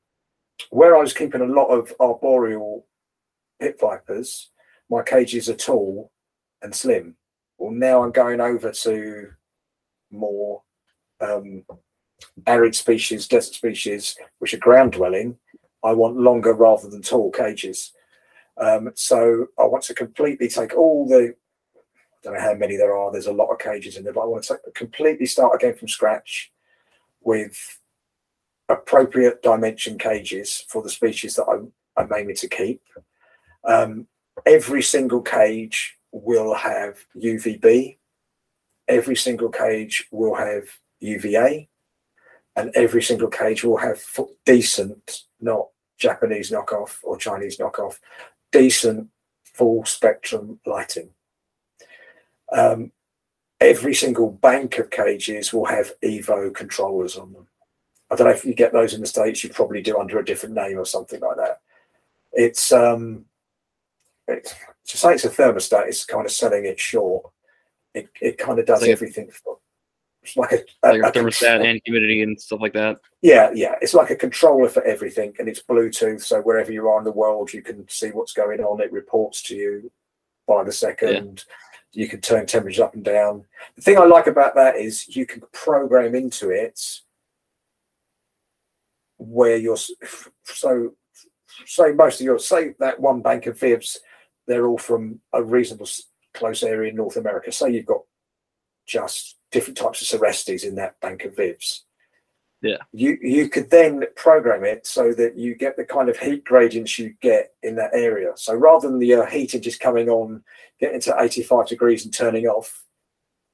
where 0.70 0.96
I 0.96 1.00
was 1.00 1.12
keeping 1.12 1.40
a 1.40 1.46
lot 1.46 1.66
of 1.66 1.92
arboreal 2.00 2.86
pit 3.60 3.78
vipers. 3.80 4.50
My 4.88 5.02
cages 5.02 5.48
are 5.48 5.54
tall 5.54 6.12
and 6.62 6.74
slim. 6.74 7.16
Well, 7.58 7.72
now 7.72 8.02
I'm 8.02 8.12
going 8.12 8.40
over 8.40 8.70
to 8.70 9.28
more 10.10 10.62
um, 11.20 11.64
arid 12.46 12.74
species, 12.74 13.28
desert 13.28 13.54
species, 13.54 14.16
which 14.38 14.54
are 14.54 14.58
ground 14.58 14.92
dwelling. 14.92 15.36
I 15.84 15.92
want 15.92 16.16
longer 16.16 16.52
rather 16.52 16.88
than 16.88 17.02
tall 17.02 17.30
cages. 17.30 17.92
Um, 18.56 18.92
so 18.94 19.46
I 19.58 19.64
want 19.64 19.84
to 19.84 19.94
completely 19.94 20.48
take 20.48 20.74
all 20.74 21.06
the 21.06 21.34
I 22.22 22.28
don't 22.28 22.34
know 22.34 22.40
how 22.40 22.54
many 22.54 22.76
there 22.76 22.96
are. 22.96 23.10
There's 23.10 23.26
a 23.26 23.32
lot 23.32 23.50
of 23.50 23.58
cages 23.58 23.96
in 23.96 24.04
there, 24.04 24.12
but 24.12 24.20
I 24.20 24.26
want 24.26 24.44
to 24.44 24.60
take, 24.64 24.74
completely 24.74 25.26
start 25.26 25.56
again 25.56 25.74
from 25.74 25.88
scratch 25.88 26.52
with 27.20 27.80
appropriate 28.68 29.42
dimension 29.42 29.98
cages 29.98 30.64
for 30.68 30.82
the 30.82 30.90
species 30.90 31.34
that 31.34 31.46
I'm, 31.46 31.72
I'm 31.96 32.12
aiming 32.16 32.36
to 32.36 32.48
keep. 32.48 32.80
Um, 33.64 34.06
every 34.46 34.82
single 34.82 35.20
cage 35.20 35.98
will 36.12 36.54
have 36.54 36.98
UVB. 37.16 37.98
Every 38.86 39.16
single 39.16 39.50
cage 39.50 40.06
will 40.12 40.36
have 40.36 40.64
UVA. 41.00 41.68
And 42.54 42.70
every 42.74 43.02
single 43.02 43.28
cage 43.28 43.64
will 43.64 43.78
have 43.78 44.00
decent, 44.44 45.22
not 45.42 45.68
Japanese 45.98 46.50
knockoff 46.50 46.98
or 47.02 47.16
Chinese 47.16 47.58
knockoff, 47.58 47.98
decent 48.50 49.08
full 49.44 49.84
spectrum 49.84 50.58
lighting. 50.66 51.10
Um, 52.52 52.92
every 53.60 53.94
single 53.94 54.30
bank 54.30 54.78
of 54.78 54.90
cages 54.90 55.52
will 55.52 55.66
have 55.66 55.92
Evo 56.00 56.54
controllers 56.54 57.16
on 57.16 57.32
them. 57.32 57.46
I 58.10 58.16
don't 58.16 58.26
know 58.26 58.32
if 58.32 58.44
you 58.44 58.54
get 58.54 58.72
those 58.72 58.92
in 58.92 59.00
the 59.00 59.06
States, 59.06 59.42
you 59.42 59.50
probably 59.50 59.80
do 59.80 59.98
under 59.98 60.18
a 60.18 60.24
different 60.24 60.54
name 60.54 60.78
or 60.78 60.84
something 60.84 61.20
like 61.20 61.36
that. 61.36 61.60
It's, 62.32 62.72
um, 62.72 63.24
it's 64.28 64.54
to 64.88 64.96
say 64.96 65.14
it's 65.14 65.24
a 65.24 65.30
thermostat, 65.30 65.86
it's 65.86 66.04
kind 66.04 66.26
of 66.26 66.32
selling 66.32 66.66
it 66.66 66.78
short. 66.78 67.30
It, 67.94 68.08
it 68.20 68.38
kind 68.38 68.58
of 68.58 68.66
does 68.66 68.82
like 68.82 68.90
everything. 68.90 69.30
For, 69.30 69.58
it's 70.22 70.36
like 70.36 70.52
a, 70.52 70.88
a, 70.88 70.98
like 70.98 71.16
a 71.16 71.18
thermostat 71.18 71.64
and 71.68 71.80
humidity 71.84 72.22
and 72.22 72.40
stuff 72.40 72.60
like 72.60 72.72
that. 72.74 72.98
Yeah, 73.22 73.50
yeah. 73.54 73.74
It's 73.80 73.94
like 73.94 74.10
a 74.10 74.16
controller 74.16 74.68
for 74.68 74.82
everything, 74.84 75.34
and 75.38 75.48
it's 75.48 75.62
Bluetooth. 75.62 76.22
So 76.22 76.40
wherever 76.40 76.72
you 76.72 76.88
are 76.88 76.98
in 76.98 77.04
the 77.04 77.10
world, 77.10 77.52
you 77.52 77.62
can 77.62 77.88
see 77.88 78.10
what's 78.10 78.32
going 78.32 78.60
on. 78.60 78.80
It 78.80 78.92
reports 78.92 79.42
to 79.44 79.56
you 79.56 79.90
by 80.46 80.62
the 80.64 80.72
second. 80.72 81.44
Yeah. 81.92 82.02
You 82.02 82.08
can 82.08 82.20
turn 82.20 82.46
temperature 82.46 82.84
up 82.84 82.94
and 82.94 83.04
down. 83.04 83.44
The 83.76 83.82
thing 83.82 83.98
I 83.98 84.04
like 84.04 84.26
about 84.26 84.54
that 84.54 84.76
is 84.76 85.14
you 85.14 85.26
can 85.26 85.42
program 85.52 86.14
into 86.14 86.50
it 86.50 86.80
where 89.18 89.56
you're 89.56 89.76
so 90.44 90.94
say 91.66 91.92
most 91.92 92.20
of 92.20 92.24
your 92.24 92.38
say 92.38 92.74
that 92.78 92.98
one 92.98 93.22
bank 93.22 93.46
of 93.46 93.58
fibs, 93.58 94.00
they're 94.46 94.66
all 94.66 94.78
from 94.78 95.20
a 95.32 95.42
reasonable 95.42 95.88
close 96.34 96.62
area 96.62 96.90
in 96.90 96.96
north 96.96 97.16
america 97.16 97.52
say 97.52 97.70
you've 97.70 97.84
got 97.84 98.00
just 98.86 99.36
different 99.52 99.76
types 99.76 100.02
of 100.02 100.08
Cerastes 100.08 100.64
in 100.64 100.74
that 100.76 101.00
bank 101.00 101.24
of 101.24 101.36
vivs. 101.36 101.80
Yeah. 102.62 102.78
You 102.92 103.18
you 103.20 103.48
could 103.48 103.70
then 103.70 104.04
program 104.14 104.64
it 104.64 104.86
so 104.86 105.12
that 105.14 105.36
you 105.36 105.54
get 105.54 105.76
the 105.76 105.84
kind 105.84 106.08
of 106.08 106.18
heat 106.18 106.44
gradients 106.44 106.98
you 106.98 107.14
get 107.20 107.54
in 107.62 107.74
that 107.76 107.90
area. 107.92 108.32
So 108.36 108.54
rather 108.54 108.88
than 108.88 108.98
the 108.98 109.14
uh, 109.14 109.26
heater 109.26 109.58
just 109.58 109.80
coming 109.80 110.08
on 110.08 110.42
getting 110.80 111.00
to 111.02 111.16
85 111.18 111.66
degrees 111.66 112.04
and 112.04 112.14
turning 112.14 112.46
off 112.46 112.84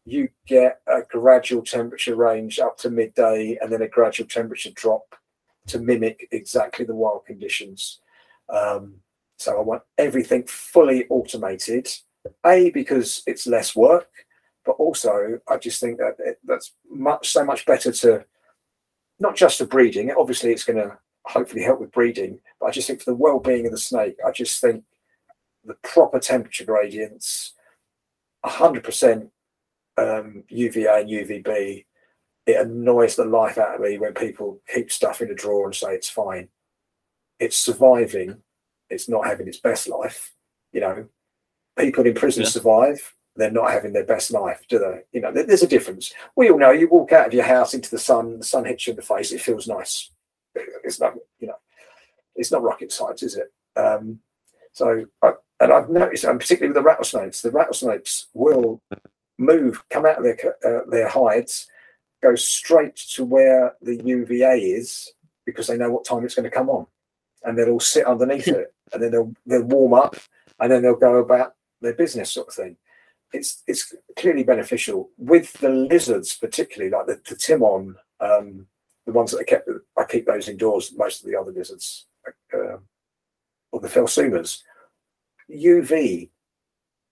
you 0.09 0.29
get 0.47 0.81
a 0.87 1.03
gradual 1.09 1.63
temperature 1.63 2.17
range 2.17 2.59
up 2.59 2.79
to 2.79 2.91
midday 2.91 3.59
and 3.61 3.71
then 3.71 3.83
a 3.83 3.89
gradual 3.89 4.27
temperature 4.27 4.71
drop 4.75 5.15
to 5.67 5.79
mimic 5.79 6.27
exactly 6.33 6.85
the 6.85 6.95
wild 6.95 7.27
conditions. 7.27 8.01
Um, 8.49 8.95
so 9.37 9.59
I 9.59 9.61
want 9.61 9.83
everything 9.99 10.45
fully 10.47 11.07
automated 11.11 11.89
A 12.45 12.71
because 12.71 13.23
it's 13.27 13.47
less 13.47 13.77
work, 13.77 14.09
but 14.69 14.75
also 14.75 15.41
I 15.49 15.57
just 15.57 15.81
think 15.81 15.97
that 15.97 16.17
it, 16.19 16.39
that's 16.45 16.75
much 16.91 17.31
so 17.31 17.43
much 17.43 17.65
better 17.65 17.91
to 17.91 18.23
not 19.19 19.35
just 19.35 19.57
for 19.57 19.65
breeding. 19.65 20.13
Obviously, 20.13 20.53
it's 20.53 20.65
going 20.65 20.77
to 20.77 20.99
hopefully 21.25 21.63
help 21.63 21.81
with 21.81 21.91
breeding, 21.91 22.39
but 22.61 22.67
I 22.67 22.71
just 22.71 22.87
think 22.87 23.01
for 23.01 23.11
the 23.11 23.17
well-being 23.17 23.65
of 23.65 23.73
the 23.73 23.79
snake, 23.79 24.17
I 24.27 24.31
just 24.31 24.61
think 24.61 24.85
the 25.65 25.73
proper 25.83 26.21
temperature 26.21 26.67
gradients, 26.67 27.55
100% 28.45 29.31
um, 29.97 30.45
UVA 30.51 31.01
and 31.01 31.11
UVB, 31.11 31.87
it 32.45 32.61
annoys 32.61 33.17
the 33.17 33.25
life 33.25 33.57
out 33.57 33.77
of 33.77 33.81
me 33.81 33.97
when 33.97 34.13
people 34.13 34.61
keep 34.73 34.93
stuff 34.93 35.23
in 35.23 35.31
a 35.31 35.35
drawer 35.35 35.65
and 35.65 35.75
say 35.75 35.95
it's 35.95 36.11
fine. 36.11 36.49
It's 37.41 37.57
surviving. 37.57 38.43
It's 38.91 39.09
not 39.09 39.27
having 39.27 39.49
its 39.49 39.61
best 39.61 39.89
life. 39.89 40.35
You 40.73 40.81
know, 40.81 41.07
people 41.79 42.05
in 42.05 42.13
prison 42.13 42.43
yeah. 42.43 42.51
survive. 42.51 43.15
They're 43.39 43.53
not 43.53 43.71
having 43.71 43.93
their 43.93 44.05
best 44.05 44.33
life, 44.33 44.65
do 44.69 44.81
they? 44.81 45.03
You 45.13 45.21
know, 45.21 45.31
there's 45.31 45.63
a 45.63 45.69
difference. 45.69 46.13
We 46.35 46.51
all 46.51 46.59
know 46.59 46.73
you 46.73 46.89
walk 46.89 47.13
out 47.13 47.29
of 47.29 47.33
your 47.33 47.45
house 47.45 47.73
into 47.73 47.89
the 47.89 47.99
sun, 47.99 48.39
the 48.39 48.45
sun 48.45 48.65
hits 48.65 48.85
you 48.85 48.91
in 48.91 48.97
the 48.97 49.03
face, 49.03 49.31
it 49.31 49.41
feels 49.41 49.69
nice. 49.69 50.11
It's 50.83 50.99
not, 50.99 51.15
you 51.39 51.47
know, 51.47 51.59
it's 52.35 52.51
not 52.51 52.65
rocket 52.65 52.91
science, 52.91 53.23
is 53.23 53.37
it? 53.37 53.53
Um, 53.77 54.19
so, 54.73 55.07
I, 55.23 55.35
and 55.61 55.73
I've 55.73 55.89
noticed, 55.89 56.25
and 56.25 56.41
particularly 56.41 56.71
with 56.71 56.83
the 56.83 56.89
rattlesnakes, 56.89 57.41
the 57.41 57.53
rattlesnakes 57.53 58.27
will 58.35 58.83
move, 59.39 59.85
come 59.89 60.05
out 60.05 60.19
of 60.19 60.25
their 60.25 60.57
uh, 60.67 60.81
their 60.91 61.09
hides, 61.09 61.69
go 62.21 62.35
straight 62.35 62.97
to 63.15 63.25
where 63.25 63.77
the 63.81 64.03
UVA 64.05 64.59
is 64.59 65.13
because 65.47 65.69
they 65.69 65.77
know 65.77 65.93
what 65.93 66.05
time 66.05 66.25
it's 66.25 66.35
going 66.35 66.43
to 66.43 66.51
come 66.51 66.71
on, 66.71 66.89
and 67.45 67.57
they'll 67.57 67.71
all 67.71 67.81
sit 67.81 68.05
underneath 68.05 68.49
it, 68.49 68.75
and 68.93 69.01
then 69.01 69.13
they'll 69.13 69.33
they'll 69.47 69.63
warm 69.63 69.95
up, 69.95 70.17
and 70.59 70.73
then 70.73 70.83
they'll 70.83 70.97
go 70.97 71.19
about 71.19 71.55
their 71.81 71.95
business, 71.95 72.33
sort 72.33 72.49
of 72.49 72.55
thing 72.55 72.77
it's 73.33 73.63
it's 73.67 73.95
clearly 74.17 74.43
beneficial 74.43 75.11
with 75.19 75.53
the 75.55 75.69
lizards, 75.69 76.37
particularly 76.37 76.91
like 76.91 77.07
the, 77.07 77.21
the 77.29 77.37
Timon, 77.37 77.97
um, 78.21 78.67
the 79.07 79.13
ones 79.13 79.33
that 79.33 79.41
I 79.41 79.45
kept. 79.45 79.69
I 79.97 80.05
keep 80.05 80.27
those 80.27 80.49
indoors. 80.49 80.93
Most 80.97 81.23
of 81.23 81.31
the 81.31 81.37
other 81.37 81.53
lizards, 81.53 82.07
uh, 82.27 82.79
or 83.73 83.81
the 83.81 83.89
Phelsumas, 83.89 84.63
UV. 85.51 86.31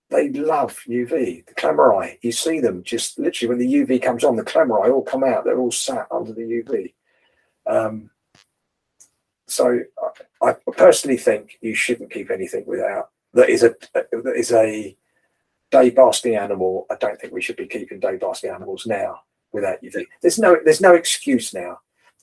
They 0.08 0.28
love 0.28 0.78
UV. 0.88 1.46
The 1.46 1.54
Klemmeri, 1.54 2.18
you 2.22 2.30
see 2.30 2.60
them 2.60 2.84
just 2.84 3.18
literally 3.18 3.48
when 3.48 3.58
the 3.58 3.74
UV 3.74 4.00
comes 4.00 4.22
on, 4.22 4.36
the 4.36 4.44
Klemmeri 4.44 4.92
all 4.92 5.02
come 5.02 5.24
out. 5.24 5.44
They're 5.44 5.58
all 5.58 5.72
sat 5.72 6.06
under 6.12 6.32
the 6.32 6.42
UV. 6.42 6.94
Um, 7.66 8.10
so 9.48 9.80
I, 10.40 10.50
I 10.50 10.54
personally 10.76 11.16
think 11.16 11.58
you 11.60 11.74
shouldn't 11.74 12.12
keep 12.12 12.30
anything 12.30 12.64
without 12.66 13.10
that 13.36 13.50
is 13.50 13.62
a 13.62 13.74
that 13.92 14.08
is 14.36 14.52
a 14.52 14.96
day 15.76 15.90
basking 15.90 16.36
animal, 16.36 16.86
I 16.90 16.96
don't 16.96 17.20
think 17.20 17.32
we 17.32 17.42
should 17.42 17.56
be 17.56 17.66
keeping 17.66 18.00
day 18.00 18.16
basking 18.16 18.50
animals 18.50 18.86
now 18.86 19.20
without 19.52 19.82
UV. 19.82 20.06
There's 20.22 20.38
no 20.38 20.56
there's 20.64 20.80
no 20.80 20.94
excuse 20.94 21.52
now. 21.52 21.80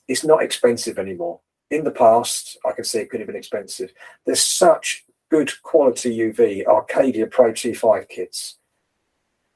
It's 0.08 0.24
not 0.24 0.42
expensive 0.42 0.98
anymore. 0.98 1.40
In 1.70 1.84
the 1.84 1.90
past, 1.90 2.58
I 2.66 2.72
can 2.72 2.84
see 2.84 2.98
it 2.98 3.10
could 3.10 3.20
have 3.20 3.26
been 3.26 3.36
expensive. 3.36 3.92
There's 4.26 4.42
such 4.42 5.04
good 5.30 5.50
quality 5.62 6.18
UV 6.18 6.66
Arcadia 6.66 7.26
Pro 7.26 7.52
T5 7.52 8.08
kits. 8.08 8.56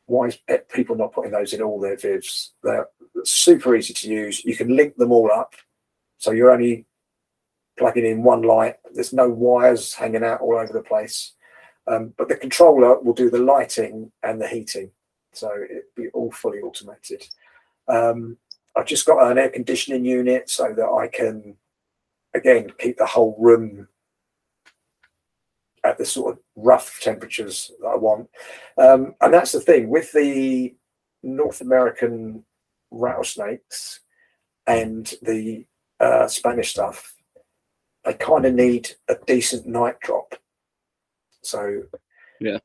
Why 0.07 0.29
is 0.29 0.39
people 0.73 0.97
not 0.97 1.13
putting 1.13 1.33
those 1.33 1.53
in 1.53 1.61
all 1.61 1.79
their 1.79 1.97
vivs? 1.97 2.51
They're 2.63 2.89
super 3.25 3.77
easy 3.77 3.93
to 3.95 4.09
use. 4.09 4.43
You 4.45 4.57
can 4.57 4.75
link 4.75 4.97
them 4.97 5.13
all 5.13 5.31
up. 5.31 5.55
So 6.17 6.31
you're 6.31 6.51
only 6.51 6.87
plugging 7.79 8.07
in 8.07 8.23
one 8.23 8.43
light. 8.43 8.77
There's 8.93 9.13
no 9.13 9.29
wires 9.29 9.93
hanging 9.93 10.25
out 10.25 10.41
all 10.41 10.57
over 10.57 10.73
the 10.73 10.83
place. 10.83 11.33
Um, 11.89 12.13
but 12.17 12.29
the 12.29 12.37
controller 12.37 13.01
will 13.01 13.15
do 13.15 13.31
the 13.31 13.39
lighting 13.39 14.13
and 14.23 14.41
the 14.41 14.47
heating. 14.47 14.91
So 15.33 15.51
it'll 15.69 15.83
be 15.97 16.09
all 16.09 16.31
fully 16.31 16.61
automated. 16.61 17.27
Um, 17.89 18.37
I've 18.77 18.87
just 18.87 19.07
got 19.07 19.31
an 19.31 19.39
air 19.39 19.49
conditioning 19.49 20.05
unit 20.05 20.51
so 20.51 20.73
that 20.77 20.87
I 20.87 21.09
can, 21.09 21.57
again, 22.35 22.71
keep 22.79 22.99
the 22.99 23.07
whole 23.07 23.37
room 23.39 23.89
at 25.85 25.97
the 25.97 26.05
sort 26.05 26.35
of 26.35 26.41
rough 26.57 27.01
temperatures 27.01 27.71
that 27.81 27.89
I 27.89 27.97
want. 27.97 28.29
Um, 28.77 29.15
and 29.21 29.33
that's 29.33 29.53
the 29.53 29.61
thing 29.61 29.89
with 29.89 30.13
the 30.13 30.75
North 31.23 31.61
American 31.61 32.45
rattlesnakes 32.91 34.01
and 34.67 35.13
the 35.23 35.67
uh, 36.01 36.29
Spanish 36.29 36.71
stuff, 36.71 37.15
they 38.05 38.15
kind 38.15 38.45
of 38.45 38.55
need 38.55 38.91
a 39.09 39.17
decent 39.27 39.67
night 39.67 39.99
drop 40.01 40.35
so 41.49 41.83
yeah, 42.41 42.59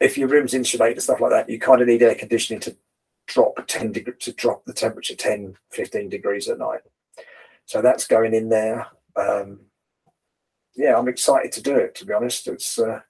if 0.00 0.18
your 0.18 0.28
room's 0.28 0.54
insulated 0.54 0.98
and 0.98 1.02
stuff 1.02 1.20
like 1.20 1.30
that, 1.30 1.48
you 1.48 1.58
kind 1.58 1.80
of 1.80 1.88
need 1.88 2.02
air 2.02 2.14
conditioning 2.14 2.60
to 2.60 2.76
drop 3.26 3.66
10 3.66 3.92
degrees 3.92 4.16
to 4.20 4.32
drop 4.32 4.64
the 4.64 4.72
temperature 4.72 5.14
10, 5.14 5.56
15 5.70 6.08
degrees 6.08 6.48
at 6.48 6.58
night. 6.58 6.80
So 7.64 7.82
that's 7.82 8.06
going 8.06 8.34
in 8.34 8.48
there. 8.48 8.86
Um, 9.16 9.60
yeah, 10.76 10.96
I'm 10.96 11.08
excited 11.08 11.52
to 11.52 11.62
do 11.62 11.76
it. 11.76 11.94
To 11.96 12.04
be 12.04 12.12
honest, 12.12 12.46
it's 12.48 12.78
uh, 12.78 13.00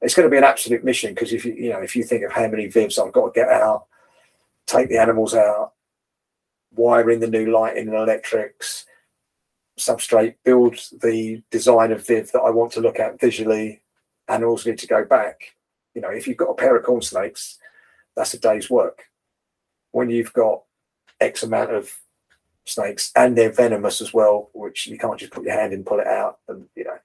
it's 0.00 0.14
going 0.14 0.26
to 0.26 0.30
be 0.30 0.38
an 0.38 0.44
absolute 0.44 0.84
mission 0.84 1.14
because 1.14 1.32
if 1.32 1.44
you 1.44 1.54
you 1.54 1.70
know 1.70 1.80
if 1.80 1.94
you 1.94 2.02
think 2.02 2.24
of 2.24 2.32
how 2.32 2.48
many 2.48 2.66
vivs 2.66 2.98
I've 2.98 3.12
got 3.12 3.34
to 3.34 3.40
get 3.40 3.50
out, 3.50 3.86
take 4.66 4.88
the 4.88 4.98
animals 4.98 5.34
out, 5.34 5.72
wire 6.72 7.10
in 7.10 7.20
the 7.20 7.26
new 7.28 7.52
lighting 7.52 7.88
and 7.88 7.96
electrics, 7.96 8.86
substrate, 9.78 10.36
build 10.44 10.76
the 11.02 11.42
design 11.50 11.92
of 11.92 12.06
viv 12.06 12.32
that 12.32 12.40
I 12.40 12.50
want 12.50 12.72
to 12.72 12.80
look 12.80 12.98
at 12.98 13.20
visually, 13.20 13.82
animals 14.30 14.66
need 14.66 14.78
to 14.78 14.86
go 14.86 15.04
back. 15.04 15.54
You 15.94 16.00
know, 16.00 16.10
if 16.10 16.26
you've 16.26 16.36
got 16.36 16.50
a 16.50 16.54
pair 16.54 16.76
of 16.76 16.84
corn 16.84 17.02
snakes, 17.02 17.58
that's 18.16 18.34
a 18.34 18.38
day's 18.38 18.70
work. 18.70 19.04
When 19.90 20.08
you've 20.08 20.32
got 20.32 20.62
X 21.20 21.42
amount 21.42 21.74
of 21.74 21.92
snakes 22.64 23.10
and 23.16 23.36
they're 23.36 23.52
venomous 23.52 24.00
as 24.00 24.14
well, 24.14 24.50
which 24.54 24.86
you 24.86 24.96
can't 24.98 25.18
just 25.18 25.32
put 25.32 25.44
your 25.44 25.58
hand 25.58 25.72
in, 25.72 25.84
pull 25.84 26.00
it 26.00 26.06
out, 26.06 26.38
and 26.48 26.66
you 26.76 26.84
know, 26.84 26.98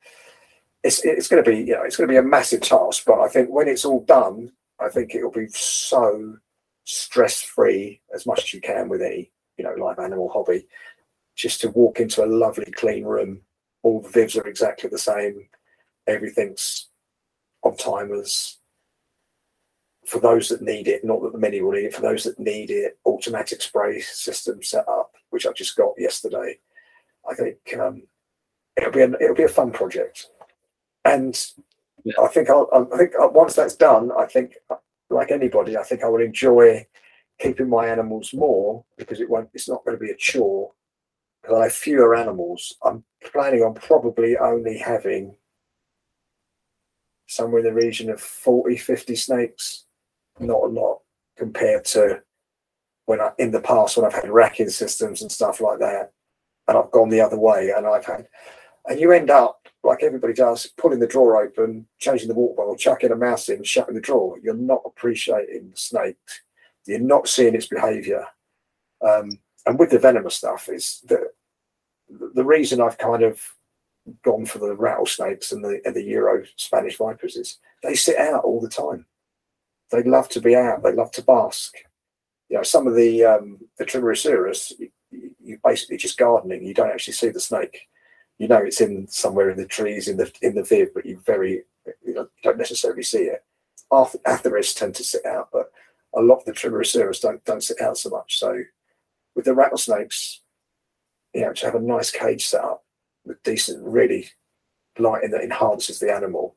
it's 0.84 1.04
it's 1.04 1.28
going 1.28 1.44
to 1.44 1.50
be 1.50 1.58
you 1.58 1.74
know 1.74 1.84
it's 1.84 1.98
going 1.98 2.08
to 2.08 2.14
be 2.14 2.18
a 2.18 2.24
massive 2.24 2.62
task. 2.62 3.04
But 3.06 3.20
I 3.20 3.28
think 3.28 3.50
when 3.50 3.68
it's 3.68 3.86
all 3.86 4.04
done, 4.06 4.52
I 4.80 4.90
think 4.90 5.16
it'll 5.16 5.32
be 5.32 5.48
so 5.48 6.38
stress 6.84 7.42
free 7.42 8.02
as 8.14 8.28
much 8.28 8.44
as 8.44 8.54
you 8.54 8.62
can 8.62 8.88
with 8.88 9.02
any 9.02 9.32
you 9.58 9.64
know 9.64 9.74
live 9.74 10.00
animal 10.00 10.30
hobby. 10.30 10.68
Just 11.36 11.60
to 11.62 11.70
walk 11.70 12.00
into 12.00 12.24
a 12.24 12.28
lovely 12.28 12.72
clean 12.72 13.04
room, 13.04 13.42
all 13.84 14.00
the 14.00 14.10
vivs 14.10 14.38
are 14.38 14.48
exactly 14.48 14.90
the 14.90 14.98
same, 14.98 15.48
everything's 16.08 16.88
on 17.66 17.76
timers 17.76 18.60
for 20.06 20.20
those 20.20 20.50
that 20.50 20.62
need 20.62 20.88
it, 20.88 21.04
not 21.04 21.22
that 21.24 21.34
the 21.34 21.40
many 21.40 21.62
will 21.62 21.72
need 21.72 21.86
it, 21.86 21.94
for 21.94 22.02
those 22.02 22.24
that 22.24 22.40
need 22.40 22.70
it, 22.70 22.98
automatic 23.06 23.62
spray 23.62 24.00
system 24.00 24.62
set 24.62 24.88
up, 24.88 25.12
which 25.32 25.48
I 25.48 25.52
just 25.52 25.76
got 25.76 25.94
yesterday. 25.98 26.60
I 27.30 27.34
think 27.34 27.58
um, 27.80 28.04
it'll 28.78 28.92
be 28.92 29.02
an, 29.02 29.16
it'll 29.20 29.36
be 29.36 29.44
a 29.44 29.50
fun 29.50 29.72
project, 29.72 30.28
and 31.04 31.36
yeah. 32.04 32.14
I 32.24 32.28
think 32.28 32.50
I'll, 32.50 32.70
I 32.94 32.98
think 32.98 33.14
once 33.34 33.56
that's 33.56 33.76
done, 33.76 34.12
I 34.18 34.26
think 34.26 34.54
like 35.10 35.32
anybody, 35.32 35.76
I 35.76 35.84
think 35.84 36.04
I 36.04 36.08
will 36.08 36.22
enjoy 36.22 36.86
keeping 37.40 37.68
my 37.68 37.88
animals 37.88 38.32
more 38.34 38.86
because 38.98 39.20
it 39.20 39.30
won't. 39.30 39.50
It's 39.54 39.68
not 39.68 39.84
going 39.84 39.98
to 39.98 40.04
be 40.04 40.12
a 40.12 40.18
chore 40.18 40.72
because 41.42 41.60
I 41.60 41.64
have 41.64 41.74
fewer 41.74 42.16
animals. 42.16 42.76
I'm 42.84 43.04
planning 43.24 43.64
on 43.64 43.74
probably 43.74 44.38
only 44.38 44.78
having 44.78 45.36
somewhere 47.28 47.60
in 47.60 47.66
the 47.66 47.74
region 47.74 48.10
of 48.10 48.22
40, 48.22 48.78
50 48.78 49.16
snakes. 49.16 49.86
Not 50.40 50.64
a 50.64 50.68
lot 50.68 51.00
compared 51.38 51.86
to 51.86 52.22
when 53.06 53.22
I, 53.22 53.32
in 53.38 53.52
the 53.52 53.62
past, 53.62 53.98
when 53.98 54.06
I've 54.06 54.14
had 54.14 54.30
racking 54.30 54.70
systems 54.70 55.22
and 55.22 55.32
stuff 55.32 55.62
like 55.62 55.80
that, 55.80 56.12
and 56.68 56.78
I've 56.78 56.92
gone 56.92 57.10
the 57.10 57.22
other 57.22 57.38
way 57.38 57.72
and 57.76 57.86
I've 57.86 58.06
had, 58.06 58.28
and 58.88 59.00
you 59.00 59.12
end 59.12 59.30
up 59.30 59.68
like 59.86 60.04
everybody 60.04 60.34
does, 60.34 60.68
pulling 60.78 61.00
the 61.00 61.08
drawer 61.08 61.42
open, 61.42 61.86
changing 62.00 62.28
the 62.28 62.34
water 62.34 62.56
bottle, 62.56 62.76
chucking 62.76 63.12
a 63.12 63.16
mouse 63.16 63.50
in, 63.50 63.64
shutting 63.64 63.94
the 63.94 64.02
drawer. 64.02 64.38
You're 64.42 64.56
not 64.56 64.82
appreciating 64.86 65.70
the 65.70 65.78
snake. 65.78 66.18
You're 66.86 67.00
not 67.00 67.28
seeing 67.28 67.56
its 67.56 67.68
behaviour. 67.68 68.26
Um, 69.08 69.40
and 69.66 69.78
with 69.80 69.92
the 69.92 70.00
venomous 70.00 70.36
stuff, 70.36 70.70
is 70.70 71.02
the 71.08 71.30
the 72.10 72.46
reason 72.46 72.82
I've 72.82 72.98
kind 72.98 73.24
of 73.24 73.42
gone 74.24 74.46
for 74.46 74.60
the 74.60 74.76
rattlesnakes 74.76 75.52
and 75.52 75.64
the 75.64 75.82
and 75.86 75.96
the 75.96 76.04
Euro 76.04 76.44
Spanish 76.58 76.98
vipers 76.98 77.36
is 77.36 77.58
they 77.84 77.96
sit 77.96 78.18
out 78.18 78.44
all 78.44 78.62
the 78.62 78.70
time. 78.70 79.06
They 79.92 80.04
love 80.04 80.30
to 80.30 80.42
be 80.42 80.56
out. 80.56 80.84
They 80.84 80.94
love 80.94 81.12
to 81.12 81.24
bask. 81.24 81.76
You 82.50 82.58
know, 82.58 82.64
some 82.64 82.88
of 82.88 82.96
the 82.96 83.24
um, 83.26 83.60
the 83.78 83.86
Trimeresurus, 83.86 84.74
you, 84.78 85.32
you 85.40 85.60
basically 85.64 85.98
just 85.98 86.18
gardening. 86.18 86.66
You 86.66 86.74
don't 86.74 86.92
actually 86.92 87.14
see 87.14 87.30
the 87.30 87.40
snake. 87.40 87.88
You 88.38 88.48
know 88.48 88.58
it's 88.58 88.82
in 88.82 89.08
somewhere 89.08 89.50
in 89.50 89.58
the 89.58 89.66
trees 89.66 90.08
in 90.08 90.18
the 90.18 90.32
in 90.42 90.56
the 90.56 90.64
viv, 90.64 90.90
but 90.94 91.06
you 91.06 91.20
very 91.26 91.64
you 92.04 92.30
don't 92.44 92.58
necessarily 92.58 93.04
see 93.04 93.24
it. 93.24 93.44
Atheris 93.92 94.76
tend 94.76 94.96
to 94.96 95.04
sit 95.04 95.26
out, 95.26 95.50
but 95.54 95.72
a 96.16 96.22
lot 96.22 96.40
of 96.40 96.46
the 96.46 96.52
Trimeresurus 96.52 97.22
don't 97.22 97.44
don't 97.46 97.64
sit 97.64 97.82
out 97.82 97.98
so 97.98 98.10
much. 98.10 98.40
So 98.40 98.62
with 99.36 99.46
the 99.46 99.54
rattlesnakes, 99.54 100.42
you 101.34 101.42
know, 101.42 101.54
to 101.54 101.66
have 101.66 101.76
a 101.76 101.80
nice 101.80 102.12
cage 102.12 102.48
set 102.48 102.64
up 102.64 102.85
with 103.26 103.42
decent, 103.44 103.84
really 103.84 104.30
lighting 104.98 105.32
that 105.32 105.44
enhances 105.44 106.00
the 106.00 106.14
animal. 106.14 106.56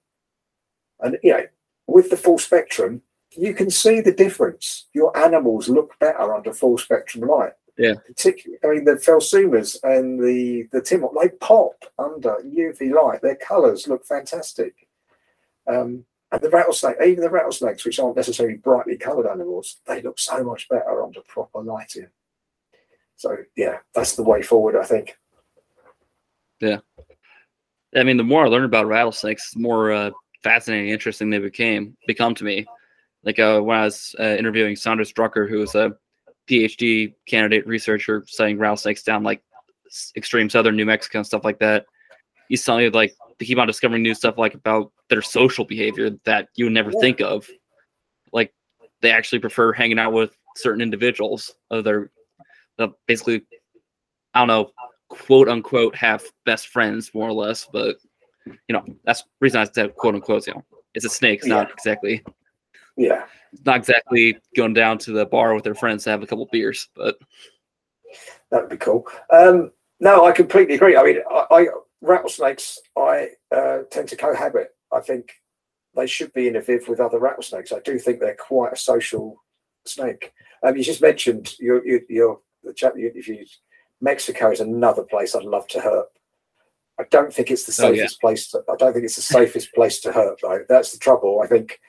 And 1.00 1.18
you 1.22 1.32
know, 1.32 1.44
with 1.86 2.10
the 2.10 2.16
full 2.16 2.38
spectrum, 2.38 3.02
you 3.36 3.54
can 3.54 3.70
see 3.70 4.00
the 4.00 4.12
difference. 4.12 4.86
Your 4.92 5.16
animals 5.16 5.68
look 5.68 5.98
better 5.98 6.34
under 6.34 6.52
full 6.52 6.78
spectrum 6.78 7.28
light. 7.28 7.52
Yeah. 7.76 7.94
Particularly, 8.06 8.58
I 8.64 8.66
mean, 8.68 8.84
the 8.84 9.00
Phelsumas 9.00 9.76
and 9.84 10.20
the 10.22 10.68
the 10.72 10.80
Timon, 10.80 11.10
they 11.20 11.28
pop 11.28 11.84
under 11.98 12.36
UV 12.44 12.92
light. 12.92 13.22
Their 13.22 13.36
colours 13.36 13.86
look 13.86 14.04
fantastic. 14.04 14.88
Um, 15.68 16.04
and 16.32 16.42
the 16.42 16.50
rattlesnake, 16.50 16.96
even 17.04 17.22
the 17.22 17.30
rattlesnakes, 17.30 17.84
which 17.84 17.98
aren't 17.98 18.16
necessarily 18.16 18.56
brightly 18.56 18.98
coloured 18.98 19.30
animals, 19.30 19.80
they 19.86 20.02
look 20.02 20.18
so 20.18 20.42
much 20.44 20.68
better 20.68 21.02
under 21.02 21.20
proper 21.22 21.60
lighting. 21.60 22.08
So 23.16 23.36
yeah, 23.56 23.78
that's 23.94 24.16
the 24.16 24.22
way 24.22 24.42
forward, 24.42 24.76
I 24.76 24.84
think. 24.84 25.16
Yeah. 26.60 26.78
I 27.96 28.02
mean, 28.02 28.16
the 28.16 28.24
more 28.24 28.44
I 28.44 28.48
learned 28.48 28.66
about 28.66 28.86
rattlesnakes, 28.86 29.52
the 29.52 29.60
more 29.60 29.92
uh, 29.92 30.10
fascinating, 30.42 30.90
interesting 30.90 31.30
they 31.30 31.38
became 31.38 31.96
become 32.06 32.34
to 32.34 32.44
me. 32.44 32.66
Like 33.24 33.38
uh, 33.38 33.60
when 33.60 33.78
I 33.78 33.84
was 33.84 34.14
uh, 34.18 34.36
interviewing 34.38 34.76
Saunders 34.76 35.12
Drucker, 35.12 35.48
who 35.48 35.58
was 35.58 35.74
a 35.74 35.96
PhD 36.48 37.14
candidate 37.26 37.66
researcher 37.66 38.24
studying 38.26 38.58
rattlesnakes 38.58 39.02
down 39.02 39.22
like 39.22 39.42
extreme 40.16 40.50
southern 40.50 40.76
New 40.76 40.86
Mexico 40.86 41.18
and 41.18 41.26
stuff 41.26 41.44
like 41.44 41.58
that. 41.58 41.86
He's 42.48 42.64
telling 42.64 42.84
me 42.84 42.90
like 42.90 43.14
to 43.38 43.44
keep 43.44 43.58
on 43.58 43.66
discovering 43.66 44.02
new 44.02 44.14
stuff 44.14 44.38
like 44.38 44.54
about 44.54 44.92
their 45.08 45.22
social 45.22 45.64
behavior 45.64 46.10
that 46.24 46.48
you 46.56 46.66
would 46.66 46.74
never 46.74 46.92
think 46.92 47.20
of. 47.20 47.48
Like 48.32 48.52
they 49.00 49.10
actually 49.10 49.38
prefer 49.38 49.72
hanging 49.72 49.98
out 49.98 50.12
with 50.12 50.36
certain 50.56 50.80
individuals. 50.80 51.54
Uh, 51.70 51.82
they're 51.82 52.10
basically, 53.06 53.42
I 54.34 54.40
don't 54.40 54.48
know, 54.48 54.70
quote 55.08 55.48
unquote, 55.48 55.94
have 55.94 56.22
best 56.44 56.68
friends 56.68 57.12
more 57.14 57.28
or 57.28 57.32
less. 57.32 57.68
But 57.72 57.96
you 58.46 58.72
know, 58.72 58.84
that's 59.04 59.22
the 59.22 59.28
reason 59.40 59.60
I 59.60 59.64
said 59.64 59.94
quote 59.94 60.14
unquote. 60.14 60.46
You 60.46 60.54
know, 60.54 60.64
it's 60.94 61.04
a 61.04 61.10
snake. 61.10 61.40
It's 61.40 61.48
yeah. 61.48 61.54
not 61.54 61.70
exactly. 61.70 62.22
Yeah. 62.96 63.24
Not 63.64 63.76
exactly 63.76 64.36
going 64.56 64.74
down 64.74 64.98
to 64.98 65.12
the 65.12 65.26
bar 65.26 65.54
with 65.54 65.64
their 65.64 65.74
friends 65.74 66.04
to 66.04 66.10
have 66.10 66.22
a 66.22 66.26
couple 66.26 66.48
beers, 66.52 66.88
but 66.94 67.18
that 68.50 68.62
would 68.62 68.70
be 68.70 68.76
cool. 68.76 69.06
Um, 69.32 69.70
no, 70.00 70.26
I 70.26 70.32
completely 70.32 70.74
agree. 70.74 70.96
I 70.96 71.02
mean, 71.02 71.18
I, 71.30 71.46
I 71.50 71.66
rattlesnakes, 72.00 72.78
I 72.96 73.30
uh, 73.54 73.78
tend 73.90 74.08
to 74.08 74.16
cohabit. 74.16 74.68
I 74.92 75.00
think 75.00 75.32
they 75.94 76.06
should 76.06 76.32
be 76.32 76.48
in 76.48 76.56
a 76.56 76.60
viv 76.60 76.88
with 76.88 77.00
other 77.00 77.18
rattlesnakes. 77.18 77.72
I 77.72 77.80
do 77.80 77.98
think 77.98 78.20
they're 78.20 78.36
quite 78.36 78.72
a 78.72 78.76
social 78.76 79.42
snake. 79.86 80.32
Um, 80.62 80.76
you 80.76 80.82
just 80.82 81.02
mentioned 81.02 81.54
your 81.58 81.86
your, 81.86 82.00
your 82.08 82.40
the 82.62 82.72
chap 82.74 82.94
you 82.96 83.08
interviewed. 83.08 83.48
Mexico 84.00 84.50
is 84.50 84.60
another 84.60 85.02
place 85.02 85.34
I'd 85.34 85.44
love 85.44 85.66
to 85.68 85.78
herp. 85.78 86.06
I 87.00 87.04
don't 87.10 87.32
think 87.32 87.50
it's 87.50 87.64
the 87.64 87.72
safest 87.72 88.18
oh, 88.22 88.28
yeah. 88.28 88.28
place. 88.28 88.50
To, 88.50 88.62
I 88.68 88.76
don't 88.76 88.92
think 88.92 89.04
it's 89.04 89.16
the 89.16 89.22
safest 89.22 89.72
place 89.74 90.00
to 90.00 90.10
herp 90.10 90.36
though. 90.42 90.64
That's 90.68 90.92
the 90.92 90.98
trouble. 90.98 91.40
I 91.42 91.46
think 91.46 91.80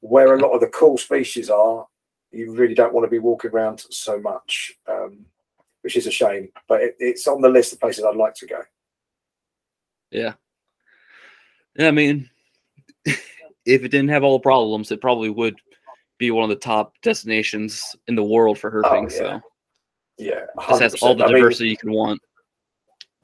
where 0.00 0.34
a 0.34 0.40
lot 0.40 0.52
of 0.52 0.60
the 0.60 0.68
cool 0.68 0.96
species 0.96 1.50
are, 1.50 1.86
you 2.30 2.52
really 2.52 2.74
don't 2.74 2.92
want 2.92 3.04
to 3.04 3.10
be 3.10 3.18
walking 3.18 3.50
around 3.50 3.84
so 3.90 4.18
much, 4.20 4.72
um, 4.88 5.24
which 5.82 5.96
is 5.96 6.06
a 6.06 6.10
shame. 6.10 6.48
But 6.68 6.82
it, 6.82 6.96
it's 6.98 7.26
on 7.26 7.40
the 7.40 7.48
list 7.48 7.72
of 7.72 7.80
places 7.80 8.04
I'd 8.04 8.16
like 8.16 8.34
to 8.36 8.46
go. 8.46 8.60
Yeah. 10.10 10.34
Yeah, 11.76 11.88
I 11.88 11.90
mean, 11.90 12.28
if 13.04 13.18
it 13.66 13.88
didn't 13.88 14.08
have 14.08 14.24
all 14.24 14.38
the 14.38 14.42
problems, 14.42 14.90
it 14.90 15.00
probably 15.00 15.30
would 15.30 15.56
be 16.18 16.30
one 16.30 16.44
of 16.44 16.50
the 16.50 16.56
top 16.56 16.94
destinations 17.02 17.96
in 18.06 18.14
the 18.14 18.22
world 18.22 18.58
for 18.58 18.70
herping. 18.70 19.10
Oh, 19.20 19.24
yeah. 19.24 19.38
So 19.38 19.40
yeah, 20.18 20.44
it 20.56 20.80
has 20.80 20.94
all 21.02 21.14
the 21.14 21.26
diversity 21.26 21.64
I 21.64 21.66
mean, 21.66 21.70
you 21.70 21.76
can 21.76 21.92
want. 21.92 22.22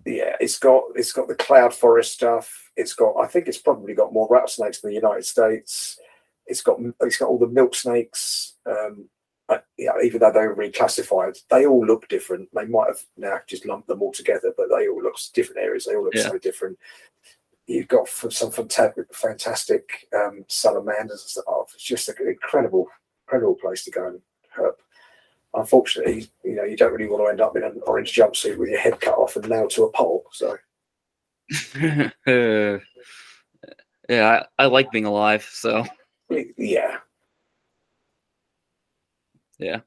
Yeah, 0.06 0.36
it's 0.40 0.58
got 0.58 0.84
it's 0.94 1.12
got 1.12 1.28
the 1.28 1.34
cloud 1.34 1.74
forest 1.74 2.12
stuff. 2.12 2.70
It's 2.76 2.94
got 2.94 3.14
I 3.20 3.26
think 3.26 3.48
it's 3.48 3.58
probably 3.58 3.94
got 3.94 4.12
more 4.12 4.28
rattlesnakes 4.30 4.82
in 4.82 4.90
the 4.90 4.96
United 4.96 5.24
States. 5.24 5.98
It's 6.46 6.62
got 6.62 6.78
it's 7.00 7.16
got 7.16 7.28
all 7.28 7.38
the 7.38 7.46
milk 7.46 7.74
snakes. 7.74 8.54
Um, 8.66 9.08
uh, 9.48 9.58
yeah, 9.76 9.90
even 10.02 10.20
though 10.20 10.32
they 10.32 10.46
were 10.46 10.54
reclassified, 10.54 11.36
they 11.50 11.66
all 11.66 11.84
look 11.84 12.08
different. 12.08 12.48
They 12.54 12.66
might 12.66 12.86
have 12.86 13.00
now 13.16 13.40
just 13.48 13.66
lumped 13.66 13.88
them 13.88 14.00
all 14.00 14.12
together, 14.12 14.54
but 14.56 14.68
they 14.68 14.86
all 14.88 15.02
look 15.02 15.16
different 15.34 15.60
areas. 15.60 15.84
They 15.84 15.96
all 15.96 16.04
look 16.04 16.14
yeah. 16.14 16.28
so 16.28 16.38
different. 16.38 16.78
You've 17.66 17.88
got 17.88 18.08
some 18.08 18.52
fantastic, 18.52 19.12
fantastic 19.12 20.08
um, 20.14 20.44
salamanders. 20.48 21.36
Oh, 21.48 21.66
it's 21.74 21.82
just 21.82 22.08
an 22.08 22.16
incredible, 22.20 22.86
incredible 23.26 23.56
place 23.56 23.84
to 23.84 23.90
go 23.90 24.06
and 24.06 24.20
herp. 24.56 24.74
Unfortunately, 25.54 26.28
you 26.44 26.54
know, 26.54 26.64
you 26.64 26.76
don't 26.76 26.92
really 26.92 27.08
want 27.08 27.24
to 27.24 27.30
end 27.30 27.40
up 27.40 27.56
in 27.56 27.64
an 27.64 27.80
orange 27.86 28.14
jumpsuit 28.14 28.56
with 28.56 28.68
your 28.68 28.78
head 28.78 29.00
cut 29.00 29.14
off 29.14 29.36
and 29.36 29.48
nailed 29.48 29.70
to 29.70 29.84
a 29.84 29.92
pole. 29.92 30.24
So, 30.32 30.56
yeah, 32.26 32.78
I, 34.08 34.44
I 34.58 34.66
like 34.66 34.92
being 34.92 35.06
alive. 35.06 35.48
So, 35.50 35.84
yeah, 36.56 36.98
yeah. 39.58 39.80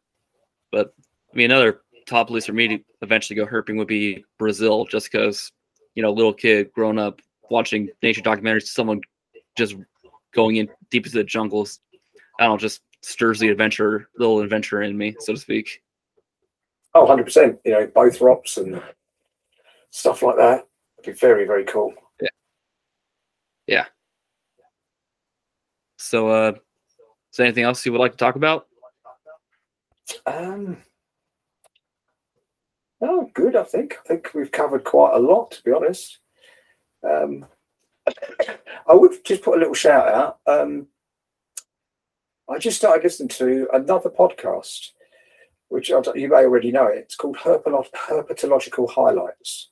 But 0.71 0.93
I 1.33 1.37
mean, 1.37 1.51
another 1.51 1.81
top 2.05 2.29
list 2.29 2.47
for 2.47 2.53
me 2.53 2.67
to 2.67 2.79
eventually 3.01 3.37
go 3.37 3.45
herping 3.45 3.77
would 3.77 3.87
be 3.87 4.25
Brazil, 4.37 4.85
just 4.85 5.11
because 5.11 5.51
you 5.95 6.03
know, 6.03 6.11
little 6.11 6.33
kid 6.33 6.71
growing 6.73 6.99
up 6.99 7.21
watching 7.49 7.89
nature 8.01 8.21
documentaries, 8.21 8.63
someone 8.63 9.01
just 9.55 9.75
going 10.33 10.57
in 10.57 10.67
deep 10.89 11.05
into 11.05 11.17
the 11.17 11.23
jungles. 11.23 11.79
I 12.39 12.45
don't 12.45 12.53
know, 12.53 12.57
just 12.57 12.81
stirs 13.03 13.39
the 13.39 13.49
adventure, 13.49 14.09
little 14.17 14.41
adventure 14.41 14.81
in 14.81 14.97
me, 14.97 15.15
so 15.19 15.33
to 15.33 15.39
speak. 15.39 15.81
Oh, 16.95 17.05
100%. 17.05 17.59
You 17.65 17.71
know, 17.71 17.87
Bothrops 17.87 18.57
and 18.57 18.81
stuff 19.89 20.21
like 20.21 20.37
that. 20.37 20.67
It'd 20.99 21.13
be 21.13 21.19
very, 21.19 21.45
very 21.45 21.65
cool. 21.65 21.93
Yeah. 22.21 22.29
Yeah. 23.67 23.85
So, 25.97 26.29
uh, 26.29 26.53
is 26.55 27.37
there 27.37 27.45
anything 27.45 27.63
else 27.63 27.85
you 27.85 27.91
would 27.91 28.01
like 28.01 28.11
to 28.11 28.17
talk 28.17 28.35
about? 28.35 28.67
Um, 30.25 30.77
oh, 33.01 33.29
good. 33.33 33.55
I 33.55 33.63
think 33.63 33.97
I 34.03 34.07
think 34.07 34.31
we've 34.33 34.51
covered 34.51 34.83
quite 34.83 35.15
a 35.15 35.19
lot, 35.19 35.51
to 35.51 35.63
be 35.63 35.71
honest. 35.71 36.19
Um, 37.09 37.45
I 38.87 38.93
would 38.93 39.23
just 39.25 39.41
put 39.41 39.55
a 39.55 39.59
little 39.59 39.73
shout 39.73 40.07
out. 40.07 40.39
Um, 40.45 40.87
I 42.53 42.59
just 42.59 42.77
started 42.77 43.03
listening 43.03 43.29
to 43.29 43.67
another 43.73 44.09
podcast, 44.09 44.91
which 45.69 45.89
you 45.89 46.29
may 46.29 46.43
already 46.43 46.71
know 46.71 46.85
it. 46.85 46.99
It's 46.99 47.15
called 47.15 47.37
Herpetological 47.37 48.89
Highlights. 48.91 49.69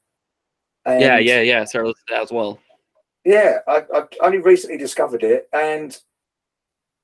And 0.86 1.00
yeah, 1.00 1.20
yeah, 1.20 1.42
yeah. 1.42 1.64
Sarah 1.64 1.88
listened 1.88 2.08
to 2.08 2.14
that 2.16 2.24
as 2.24 2.32
well. 2.32 2.60
Yeah, 3.24 3.60
I, 3.68 3.84
I 3.94 4.04
only 4.22 4.40
recently 4.40 4.78
discovered 4.78 5.22
it, 5.22 5.48
and 5.54 5.96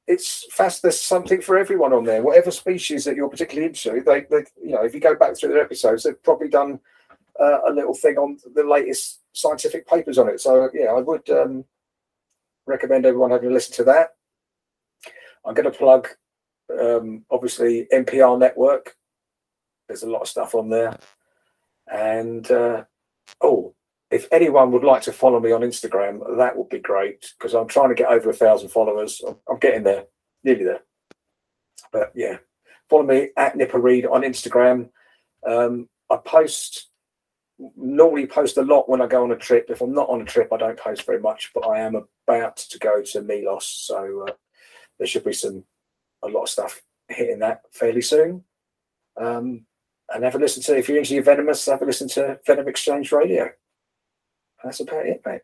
it's 0.08 0.52
fast. 0.52 0.82
There's 0.82 0.99
something 0.99 1.41
for 1.41 1.60
everyone 1.60 1.94
on 1.94 2.06
there. 2.06 2.24
Whatever 2.24 2.49
species 2.49 3.06
that 3.06 3.16
you're 3.16 3.30
particularly 3.30 3.68
into, 3.68 4.02
they, 4.04 4.22
they 4.22 4.45
you 4.64 4.72
know, 4.72 4.84
if 4.84 4.95
you 4.95 4.99
go 4.99 5.16
back 5.16 5.38
through 5.38 5.49
their 5.49 5.62
episodes, 5.62 6.04
they've 6.04 6.24
probably 6.24 6.49
done 6.49 6.80
uh, 7.40 7.60
a 7.68 7.72
little 7.72 7.94
thing 7.94 8.18
on 8.18 8.40
the 8.56 8.64
latest 8.64 9.20
scientific 9.34 9.88
papers 9.88 10.18
on 10.18 10.28
it. 10.28 10.41
So 10.41 10.72
yeah, 10.74 10.88
I 10.88 11.02
would 11.02 11.30
um, 11.30 11.66
recommend 12.66 13.06
everyone 13.06 13.30
having 13.30 13.52
a 13.52 13.54
listen 13.54 13.76
to 13.76 13.84
that. 13.84 14.16
I'm 15.46 15.54
going 15.54 15.72
to 15.72 15.78
plug, 15.78 16.08
um, 16.80 17.26
obviously, 17.30 17.88
NPR 17.94 18.40
Network. 18.40 18.96
There's 19.88 20.04
a 20.04 20.10
lot 20.10 20.22
of 20.22 20.28
stuff 20.28 20.56
on 20.56 20.70
there, 20.70 20.98
and 21.92 22.50
uh, 22.52 22.84
oh, 23.42 23.74
if 24.12 24.28
anyone 24.32 24.72
would 24.72 24.84
like 24.84 25.02
to 25.04 25.14
follow 25.14 25.40
me 25.40 25.52
on 25.52 25.62
Instagram, 25.62 26.38
that 26.38 26.58
would 26.58 26.70
be 26.70 26.80
great 26.80 27.34
because 27.38 27.54
I'm 27.54 27.68
trying 27.68 27.90
to 27.90 27.96
get 27.96 28.10
over 28.10 28.30
a 28.30 28.34
thousand 28.34 28.70
followers. 28.70 29.22
I'm 29.50 29.60
getting 29.60 29.84
there, 29.84 30.06
nearly 30.44 30.64
there. 30.64 30.82
But 31.92 32.12
yeah, 32.16 32.38
follow 32.90 33.04
me 33.04 33.30
at 33.38 33.56
Nipper 33.56 33.80
Read 33.80 34.06
on 34.06 34.22
Instagram. 34.22 34.90
Um, 35.48 35.88
I 36.10 36.18
post 36.18 36.90
normally 37.76 38.28
post 38.28 38.58
a 38.58 38.62
lot 38.62 38.88
when 38.88 39.02
I 39.02 39.08
go 39.08 39.24
on 39.24 39.32
a 39.32 39.38
trip. 39.38 39.68
If 39.70 39.82
I'm 39.82 39.94
not 39.94 40.10
on 40.10 40.22
a 40.22 40.26
trip, 40.26 40.54
I 40.54 40.58
don't 40.58 40.80
post 40.80 41.06
very 41.06 41.20
much. 41.20 41.52
But 41.54 41.68
I 41.68 41.80
am 41.80 41.96
about 41.96 42.58
to 42.58 42.80
go 42.80 43.02
to 43.02 43.22
Milos, 43.22 43.66
so 43.66 44.26
uh, 44.28 44.32
there 44.98 45.07
should 45.07 45.24
be 45.24 45.34
some 45.34 45.64
a 46.24 46.28
lot 46.28 46.44
of 46.44 46.49
stuff 46.49 46.82
hitting 47.07 47.40
that 47.40 47.61
fairly 47.72 48.02
soon. 48.02 48.44
Um, 49.19 49.65
and 50.14 50.24
have 50.24 50.36
a 50.36 50.40
listen 50.40 50.64
to 50.64 50.78
if 50.78 50.88
you're 50.88 50.98
into 50.98 51.15
your 51.15 51.24
venomous, 51.24 51.65
have 51.65 51.82
a 51.82 51.86
listen 51.86 52.07
to 52.10 52.40
Venom 52.45 52.68
Exchange 52.68 53.11
Radio 53.11 53.49
that's 54.64 54.80
about 54.80 55.06
it, 55.06 55.22
mate. 55.26 55.41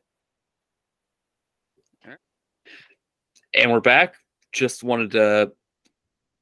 And 3.56 3.72
we're 3.72 3.82
back. 3.82 4.16
Just 4.52 4.84
wanted 4.84 5.12
to 5.12 5.52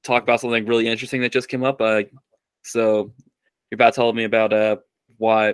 talk 0.04 0.24
about 0.24 0.40
something 0.40 0.66
really 0.66 0.88
interesting 0.88 1.22
that 1.22 1.32
just 1.32 1.50
came 1.50 1.64
up. 1.64 1.82
Uh, 1.82 2.04
so 2.64 3.12
you're 3.70 3.76
about 3.76 3.94
to 3.96 4.14
me 4.14 4.24
about 4.24 4.54
uh 4.54 4.78
why 5.18 5.54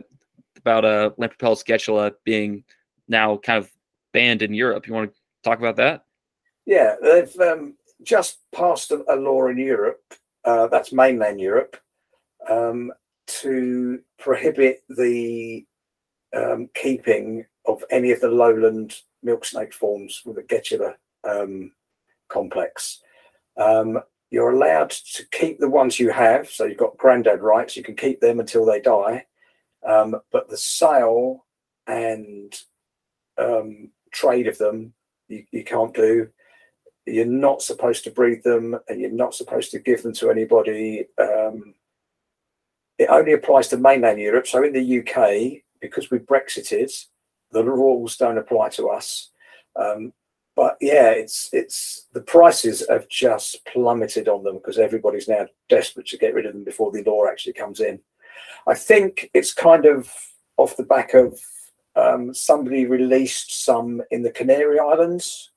about 0.57 0.85
uh 0.85 1.09
Lampropeltis 1.19 1.65
getula 1.65 2.13
being 2.23 2.63
now 3.07 3.37
kind 3.37 3.57
of 3.57 3.71
banned 4.13 4.41
in 4.41 4.53
Europe. 4.53 4.87
You 4.87 4.93
want 4.93 5.11
to 5.11 5.17
talk 5.43 5.59
about 5.59 5.77
that? 5.77 6.03
Yeah, 6.67 6.95
they've 7.01 7.39
um, 7.39 7.75
just 8.03 8.39
passed 8.53 8.91
a, 8.91 9.15
law 9.15 9.47
in 9.47 9.57
Europe. 9.57 10.01
Uh, 10.43 10.67
that's 10.67 10.91
mainland 10.91 11.39
Europe 11.39 11.77
um, 12.49 12.91
to 13.27 14.01
prohibit 14.19 14.83
the 14.89 15.65
um, 16.35 16.69
keeping 16.75 17.45
of 17.65 17.83
any 17.89 18.11
of 18.11 18.19
the 18.19 18.27
lowland 18.27 18.95
milk 19.23 19.45
snake 19.45 19.73
forms 19.73 20.21
with 20.25 20.35
the 20.35 20.43
Getula 20.43 20.95
um, 21.23 21.71
complex. 22.27 23.01
Um, 23.57 24.01
you're 24.29 24.51
allowed 24.51 24.89
to 24.89 25.25
keep 25.31 25.59
the 25.59 25.69
ones 25.69 26.01
you 26.01 26.09
have, 26.09 26.49
so 26.49 26.65
you've 26.65 26.77
got 26.77 26.97
granddad 26.97 27.41
rights. 27.41 27.77
You 27.77 27.83
can 27.83 27.95
keep 27.95 28.19
them 28.19 28.41
until 28.41 28.65
they 28.65 28.81
die, 28.81 29.25
um, 29.87 30.17
but 30.33 30.49
the 30.49 30.57
sale 30.57 31.45
and 31.87 32.53
trade 34.11 34.47
of 34.47 34.57
them 34.57 34.93
you, 35.29 35.45
you 35.51 35.63
can't 35.63 35.93
do. 35.93 36.27
You're 37.07 37.25
not 37.25 37.61
supposed 37.61 38.03
to 38.03 38.11
breed 38.11 38.43
them, 38.43 38.77
and 38.87 38.99
you're 38.99 39.09
not 39.09 39.33
supposed 39.33 39.71
to 39.71 39.79
give 39.79 40.03
them 40.03 40.13
to 40.15 40.29
anybody. 40.29 41.05
Um, 41.17 41.73
it 42.97 43.09
only 43.09 43.33
applies 43.33 43.69
to 43.69 43.77
mainland 43.77 44.19
Europe. 44.19 44.47
So 44.47 44.63
in 44.63 44.73
the 44.73 44.99
UK, 44.99 45.63
because 45.79 46.11
we 46.11 46.19
Brexited, 46.19 46.91
the 47.51 47.63
rules 47.63 48.17
don't 48.17 48.37
apply 48.37 48.69
to 48.69 48.89
us. 48.89 49.29
Um, 49.75 50.13
but 50.55 50.75
yeah, 50.81 51.11
it's 51.11 51.49
it's 51.53 52.07
the 52.13 52.21
prices 52.21 52.83
have 52.89 53.07
just 53.09 53.63
plummeted 53.65 54.27
on 54.27 54.43
them 54.43 54.55
because 54.55 54.79
everybody's 54.79 55.27
now 55.27 55.45
desperate 55.69 56.07
to 56.07 56.17
get 56.17 56.33
rid 56.33 56.47
of 56.47 56.53
them 56.53 56.63
before 56.63 56.91
the 56.91 57.03
law 57.03 57.27
actually 57.27 57.53
comes 57.53 57.79
in. 57.79 57.99
I 58.67 58.73
think 58.73 59.29
it's 59.33 59.53
kind 59.53 59.85
of 59.85 60.11
off 60.57 60.75
the 60.75 60.83
back 60.83 61.13
of 61.13 61.39
um, 61.95 62.33
somebody 62.33 62.85
released 62.85 63.63
some 63.63 64.01
in 64.11 64.23
the 64.23 64.31
Canary 64.31 64.79
Islands, 64.79 65.51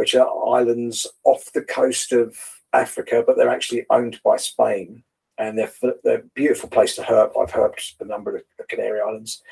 which 0.00 0.14
are 0.14 0.56
islands 0.56 1.06
off 1.24 1.52
the 1.52 1.60
coast 1.60 2.10
of 2.10 2.34
Africa, 2.72 3.22
but 3.26 3.36
they're 3.36 3.50
actually 3.50 3.84
owned 3.90 4.18
by 4.24 4.38
Spain, 4.38 5.02
and 5.36 5.58
they're 5.58 5.72
they're 6.02 6.20
a 6.20 6.32
beautiful 6.34 6.70
place 6.70 6.96
to 6.96 7.02
herp. 7.02 7.32
I've 7.38 7.52
herped 7.52 8.00
a 8.00 8.06
number 8.06 8.34
of 8.34 8.42
the 8.56 8.64
Canary 8.64 8.98
Islands, 8.98 9.42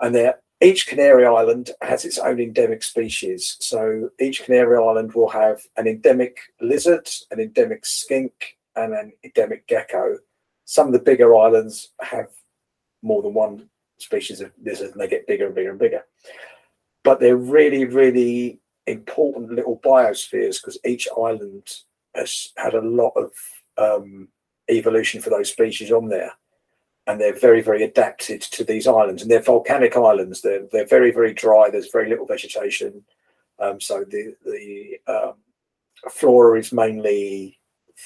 and 0.00 0.14
they're 0.14 0.38
each 0.62 0.86
Canary 0.86 1.26
Island 1.26 1.72
has 1.82 2.06
its 2.06 2.18
own 2.18 2.40
endemic 2.40 2.82
species. 2.82 3.58
So 3.60 4.08
each 4.18 4.42
Canary 4.42 4.78
Island 4.78 5.12
will 5.12 5.28
have 5.28 5.60
an 5.76 5.86
endemic 5.86 6.38
lizard, 6.62 7.06
an 7.30 7.38
endemic 7.38 7.84
skink, 7.84 8.56
and 8.76 8.94
an 8.94 9.12
endemic 9.22 9.66
gecko. 9.66 10.16
Some 10.64 10.86
of 10.86 10.94
the 10.94 10.98
bigger 11.10 11.36
islands 11.36 11.90
have 12.00 12.28
more 13.02 13.20
than 13.20 13.34
one 13.34 13.68
species 13.98 14.40
of 14.40 14.50
lizard 14.64 14.92
and 14.92 15.00
they 15.00 15.08
get 15.08 15.26
bigger 15.26 15.44
and 15.44 15.54
bigger 15.54 15.70
and 15.70 15.78
bigger. 15.78 16.04
But 17.04 17.20
they're 17.20 17.36
really, 17.36 17.84
really 17.84 18.60
important 18.90 19.52
little 19.52 19.78
biospheres 19.78 20.60
because 20.60 20.78
each 20.84 21.08
island 21.16 21.68
has 22.14 22.52
had 22.56 22.74
a 22.74 22.80
lot 22.80 23.12
of 23.16 23.32
um, 23.78 24.28
evolution 24.68 25.20
for 25.20 25.30
those 25.30 25.50
species 25.50 25.92
on 25.92 26.08
there 26.08 26.32
and 27.10 27.20
they're 27.20 27.38
very, 27.38 27.60
very 27.60 27.82
adapted 27.82 28.40
to 28.40 28.64
these 28.64 28.86
islands. 28.86 29.22
And 29.22 29.30
they're 29.30 29.42
volcanic 29.42 29.96
islands. 29.96 30.42
They're 30.42 30.66
they're 30.70 30.86
very, 30.86 31.10
very 31.10 31.34
dry. 31.34 31.68
There's 31.70 31.90
very 31.90 32.08
little 32.08 32.26
vegetation. 32.26 33.04
Um, 33.58 33.80
so 33.80 34.04
the 34.04 34.34
the 34.44 34.98
um, 35.06 35.34
flora 36.10 36.58
is 36.58 36.72
mainly 36.72 37.58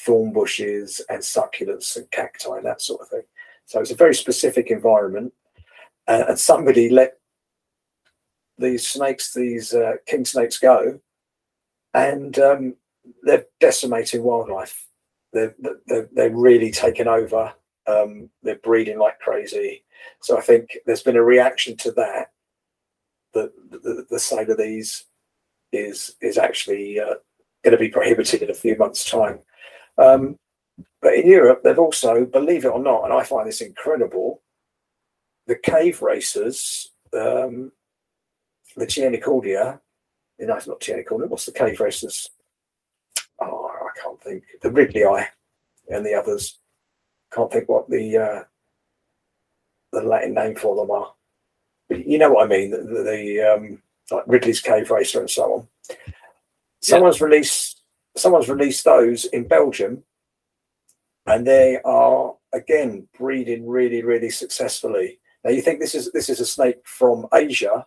thorn 0.04 0.32
bushes 0.32 1.00
and 1.08 1.20
succulents 1.20 1.96
and 1.96 2.10
cacti 2.10 2.56
and 2.56 2.66
that 2.66 2.82
sort 2.82 3.02
of 3.02 3.08
thing. 3.08 3.22
So 3.66 3.80
it's 3.80 3.92
a 3.92 3.96
very 3.96 4.14
specific 4.14 4.70
environment. 4.70 5.32
Uh, 6.06 6.24
and 6.28 6.38
somebody 6.38 6.88
let 6.88 7.18
these 8.58 8.86
snakes, 8.86 9.34
these 9.34 9.74
uh, 9.74 9.94
king 10.06 10.24
snakes, 10.24 10.58
go, 10.58 11.00
and 11.92 12.38
um, 12.38 12.76
they're 13.22 13.46
decimating 13.60 14.22
wildlife. 14.22 14.86
They're, 15.32 15.54
they're, 15.86 16.08
they're 16.12 16.36
really 16.36 16.70
taken 16.70 17.08
over 17.08 17.52
um, 17.86 18.30
they're 18.42 18.56
breeding 18.56 18.98
like 18.98 19.18
crazy. 19.20 19.84
So 20.22 20.38
I 20.38 20.40
think 20.40 20.78
there's 20.86 21.02
been 21.02 21.16
a 21.16 21.22
reaction 21.22 21.76
to 21.78 21.92
that. 21.92 22.30
The 23.32 23.52
the, 23.70 24.06
the 24.10 24.18
sale 24.18 24.50
of 24.50 24.58
these 24.58 25.04
is 25.72 26.16
is 26.20 26.38
actually 26.38 27.00
uh, 27.00 27.14
going 27.62 27.72
to 27.72 27.78
be 27.78 27.88
prohibited 27.88 28.42
in 28.42 28.50
a 28.50 28.54
few 28.54 28.76
months' 28.76 29.08
time. 29.10 29.40
Um, 29.98 30.38
but 31.00 31.14
in 31.14 31.26
Europe, 31.26 31.62
they've 31.62 31.78
also, 31.78 32.24
believe 32.24 32.64
it 32.64 32.68
or 32.68 32.82
not, 32.82 33.04
and 33.04 33.12
I 33.12 33.22
find 33.22 33.46
this 33.46 33.60
incredible, 33.60 34.42
the 35.46 35.56
cave 35.56 36.02
racers, 36.02 36.90
um, 37.12 37.70
the 38.76 38.86
Chienicordia, 38.86 39.80
no, 40.38 40.56
it's 40.56 40.66
not 40.66 40.80
Chienicordia, 40.80 41.28
what's 41.28 41.46
the 41.46 41.52
cave 41.52 41.80
racers? 41.80 42.30
Oh, 43.40 43.66
I 43.66 44.00
can't 44.00 44.20
think. 44.22 44.44
The 44.62 44.70
Ridleyi 44.70 45.26
and 45.88 46.04
the 46.04 46.14
others 46.14 46.58
can't 47.32 47.52
think 47.52 47.68
what 47.68 47.88
the 47.88 48.16
uh, 48.16 48.42
the 49.92 50.02
Latin 50.02 50.34
name 50.34 50.54
for 50.56 50.76
them 50.76 50.90
are. 50.90 51.12
But 51.88 52.06
you 52.06 52.18
know 52.18 52.32
what 52.32 52.44
I 52.44 52.48
mean? 52.48 52.70
The, 52.70 52.78
the, 52.78 53.02
the 53.02 53.40
um, 53.40 53.82
like 54.10 54.24
Ridley's 54.26 54.60
Cave 54.60 54.90
Racer 54.90 55.20
and 55.20 55.30
so 55.30 55.52
on. 55.54 55.68
Someone's 56.80 57.20
yeah. 57.20 57.26
released 57.26 57.82
someone's 58.16 58.48
released 58.48 58.84
those 58.84 59.24
in 59.26 59.46
Belgium, 59.48 60.02
and 61.26 61.46
they 61.46 61.78
are 61.84 62.34
again 62.52 63.08
breeding 63.18 63.66
really, 63.66 64.02
really 64.02 64.30
successfully. 64.30 65.18
Now 65.44 65.50
you 65.50 65.62
think 65.62 65.80
this 65.80 65.94
is 65.94 66.10
this 66.12 66.28
is 66.28 66.40
a 66.40 66.46
snake 66.46 66.78
from 66.84 67.26
Asia 67.32 67.86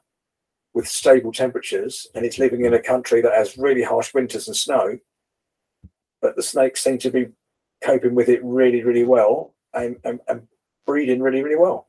with 0.77 0.87
stable 0.87 1.31
temperatures, 1.31 2.05
and 2.13 2.23
it's 2.23 2.37
living 2.37 2.63
in 2.63 2.75
a 2.75 2.81
country 2.81 3.19
that 3.19 3.33
has 3.33 3.57
really 3.57 3.81
harsh 3.81 4.13
winters 4.13 4.47
and 4.47 4.55
snow. 4.55 4.99
But 6.21 6.35
the 6.35 6.43
snakes 6.43 6.83
seem 6.83 6.99
to 6.99 7.09
be 7.09 7.29
coping 7.83 8.13
with 8.13 8.29
it 8.29 8.39
really, 8.43 8.83
really 8.83 9.03
well 9.03 9.55
and, 9.73 9.97
and, 10.03 10.19
and 10.27 10.47
breeding 10.85 11.19
really, 11.19 11.41
really 11.41 11.57
well. 11.57 11.87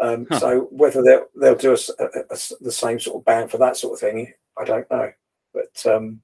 Um, 0.00 0.26
huh. 0.30 0.40
So 0.40 0.60
whether 0.70 1.02
they'll 1.02 1.26
they'll 1.38 1.54
do 1.54 1.74
a, 1.74 2.02
a, 2.02 2.06
a, 2.30 2.38
the 2.62 2.72
same 2.72 2.98
sort 2.98 3.18
of 3.18 3.26
ban 3.26 3.48
for 3.48 3.58
that 3.58 3.76
sort 3.76 3.92
of 3.92 4.00
thing, 4.00 4.32
I 4.58 4.64
don't 4.64 4.90
know. 4.90 5.12
But 5.52 5.86
um, 5.86 6.22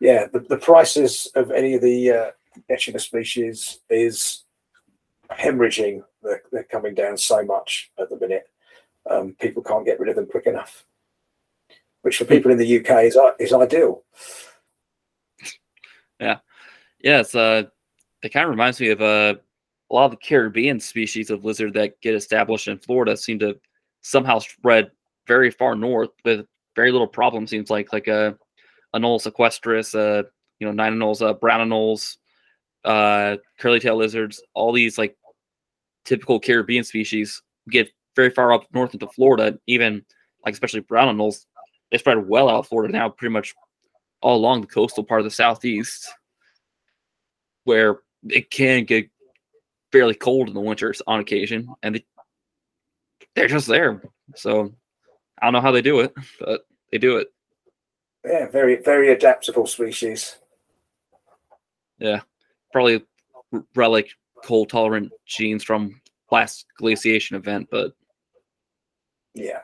yeah, 0.00 0.26
the, 0.32 0.40
the 0.40 0.56
prices 0.56 1.30
of 1.34 1.50
any 1.50 1.74
of 1.74 1.82
the 1.82 2.10
uh, 2.10 2.30
Echinus 2.70 3.02
species 3.02 3.80
is 3.90 4.44
hemorrhaging. 5.30 6.02
They're, 6.22 6.42
they're, 6.50 6.64
coming 6.64 6.94
down 6.94 7.18
so 7.18 7.44
much 7.44 7.90
at 7.98 8.08
the 8.08 8.18
minute. 8.18 8.48
Um, 9.10 9.36
people 9.38 9.62
can't 9.62 9.84
get 9.84 10.00
rid 10.00 10.08
of 10.08 10.16
them 10.16 10.26
quick 10.26 10.46
enough, 10.46 10.86
which 12.04 12.18
for 12.18 12.26
people 12.26 12.50
in 12.50 12.58
the 12.58 12.78
UK 12.78 13.04
is 13.04 13.18
is 13.38 13.52
ideal. 13.52 14.02
Yeah, 16.20 16.38
yeah. 17.00 17.22
Uh, 17.34 17.64
it 18.22 18.32
kind 18.32 18.44
of 18.44 18.50
reminds 18.50 18.78
me 18.78 18.90
of 18.90 19.00
uh, 19.00 19.34
a 19.90 19.94
lot 19.94 20.04
of 20.04 20.10
the 20.10 20.16
Caribbean 20.18 20.78
species 20.78 21.30
of 21.30 21.44
lizard 21.44 21.72
that 21.74 22.00
get 22.02 22.14
established 22.14 22.68
in 22.68 22.78
Florida 22.78 23.16
seem 23.16 23.38
to 23.38 23.58
somehow 24.02 24.38
spread 24.38 24.90
very 25.26 25.50
far 25.50 25.74
north 25.74 26.10
with 26.24 26.46
very 26.76 26.92
little 26.92 27.08
problem. 27.08 27.46
Seems 27.46 27.70
like 27.70 27.92
like 27.92 28.06
a 28.06 28.36
Anolis 28.94 29.26
equestris, 29.26 29.94
uh, 29.94 30.24
you 30.60 30.66
know, 30.66 30.72
knight 30.72 30.92
anoles, 30.92 31.26
uh, 31.26 31.32
brown 31.32 31.68
anoles, 31.68 32.18
uh, 32.84 33.36
curly 33.58 33.80
tail 33.80 33.96
lizards, 33.96 34.42
all 34.52 34.72
these 34.72 34.98
like 34.98 35.16
typical 36.04 36.38
Caribbean 36.38 36.84
species 36.84 37.42
get 37.70 37.88
very 38.14 38.30
far 38.30 38.52
up 38.52 38.66
north 38.74 38.92
into 38.92 39.06
Florida. 39.08 39.58
Even 39.66 40.04
like 40.44 40.52
especially 40.52 40.80
brown 40.80 41.16
anoles, 41.16 41.46
they 41.94 41.98
spread 41.98 42.26
well 42.26 42.48
out 42.48 42.58
of 42.58 42.66
Florida 42.66 42.92
now, 42.92 43.08
pretty 43.08 43.32
much 43.32 43.54
all 44.20 44.34
along 44.34 44.60
the 44.60 44.66
coastal 44.66 45.04
part 45.04 45.20
of 45.20 45.24
the 45.24 45.30
southeast, 45.30 46.10
where 47.62 48.00
it 48.24 48.50
can 48.50 48.82
get 48.82 49.08
fairly 49.92 50.16
cold 50.16 50.48
in 50.48 50.54
the 50.54 50.60
winters 50.60 51.00
on 51.06 51.20
occasion, 51.20 51.68
and 51.84 51.94
they, 51.94 52.04
they're 53.36 53.46
just 53.46 53.68
there. 53.68 54.02
So 54.34 54.74
I 55.40 55.46
don't 55.46 55.52
know 55.52 55.60
how 55.60 55.70
they 55.70 55.82
do 55.82 56.00
it, 56.00 56.12
but 56.40 56.66
they 56.90 56.98
do 56.98 57.18
it. 57.18 57.28
Yeah, 58.24 58.48
very 58.48 58.82
very 58.82 59.12
adaptable 59.12 59.68
species. 59.68 60.38
Yeah, 62.00 62.22
probably 62.72 63.04
relic 63.76 64.08
cold 64.42 64.68
tolerant 64.68 65.12
genes 65.26 65.62
from 65.62 66.00
last 66.32 66.66
glaciation 66.76 67.36
event, 67.36 67.68
but 67.70 67.92
yeah. 69.32 69.60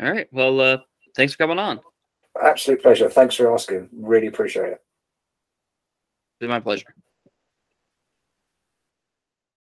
All 0.00 0.10
right. 0.10 0.28
Well, 0.32 0.60
uh, 0.60 0.78
thanks 1.14 1.32
for 1.32 1.38
coming 1.38 1.58
on. 1.58 1.80
Absolute 2.42 2.82
pleasure. 2.82 3.08
Thanks 3.08 3.34
for 3.34 3.52
asking. 3.52 3.88
Really 3.92 4.26
appreciate 4.26 4.72
it. 4.72 4.82
It's 6.40 6.48
my 6.48 6.60
pleasure. 6.60 6.94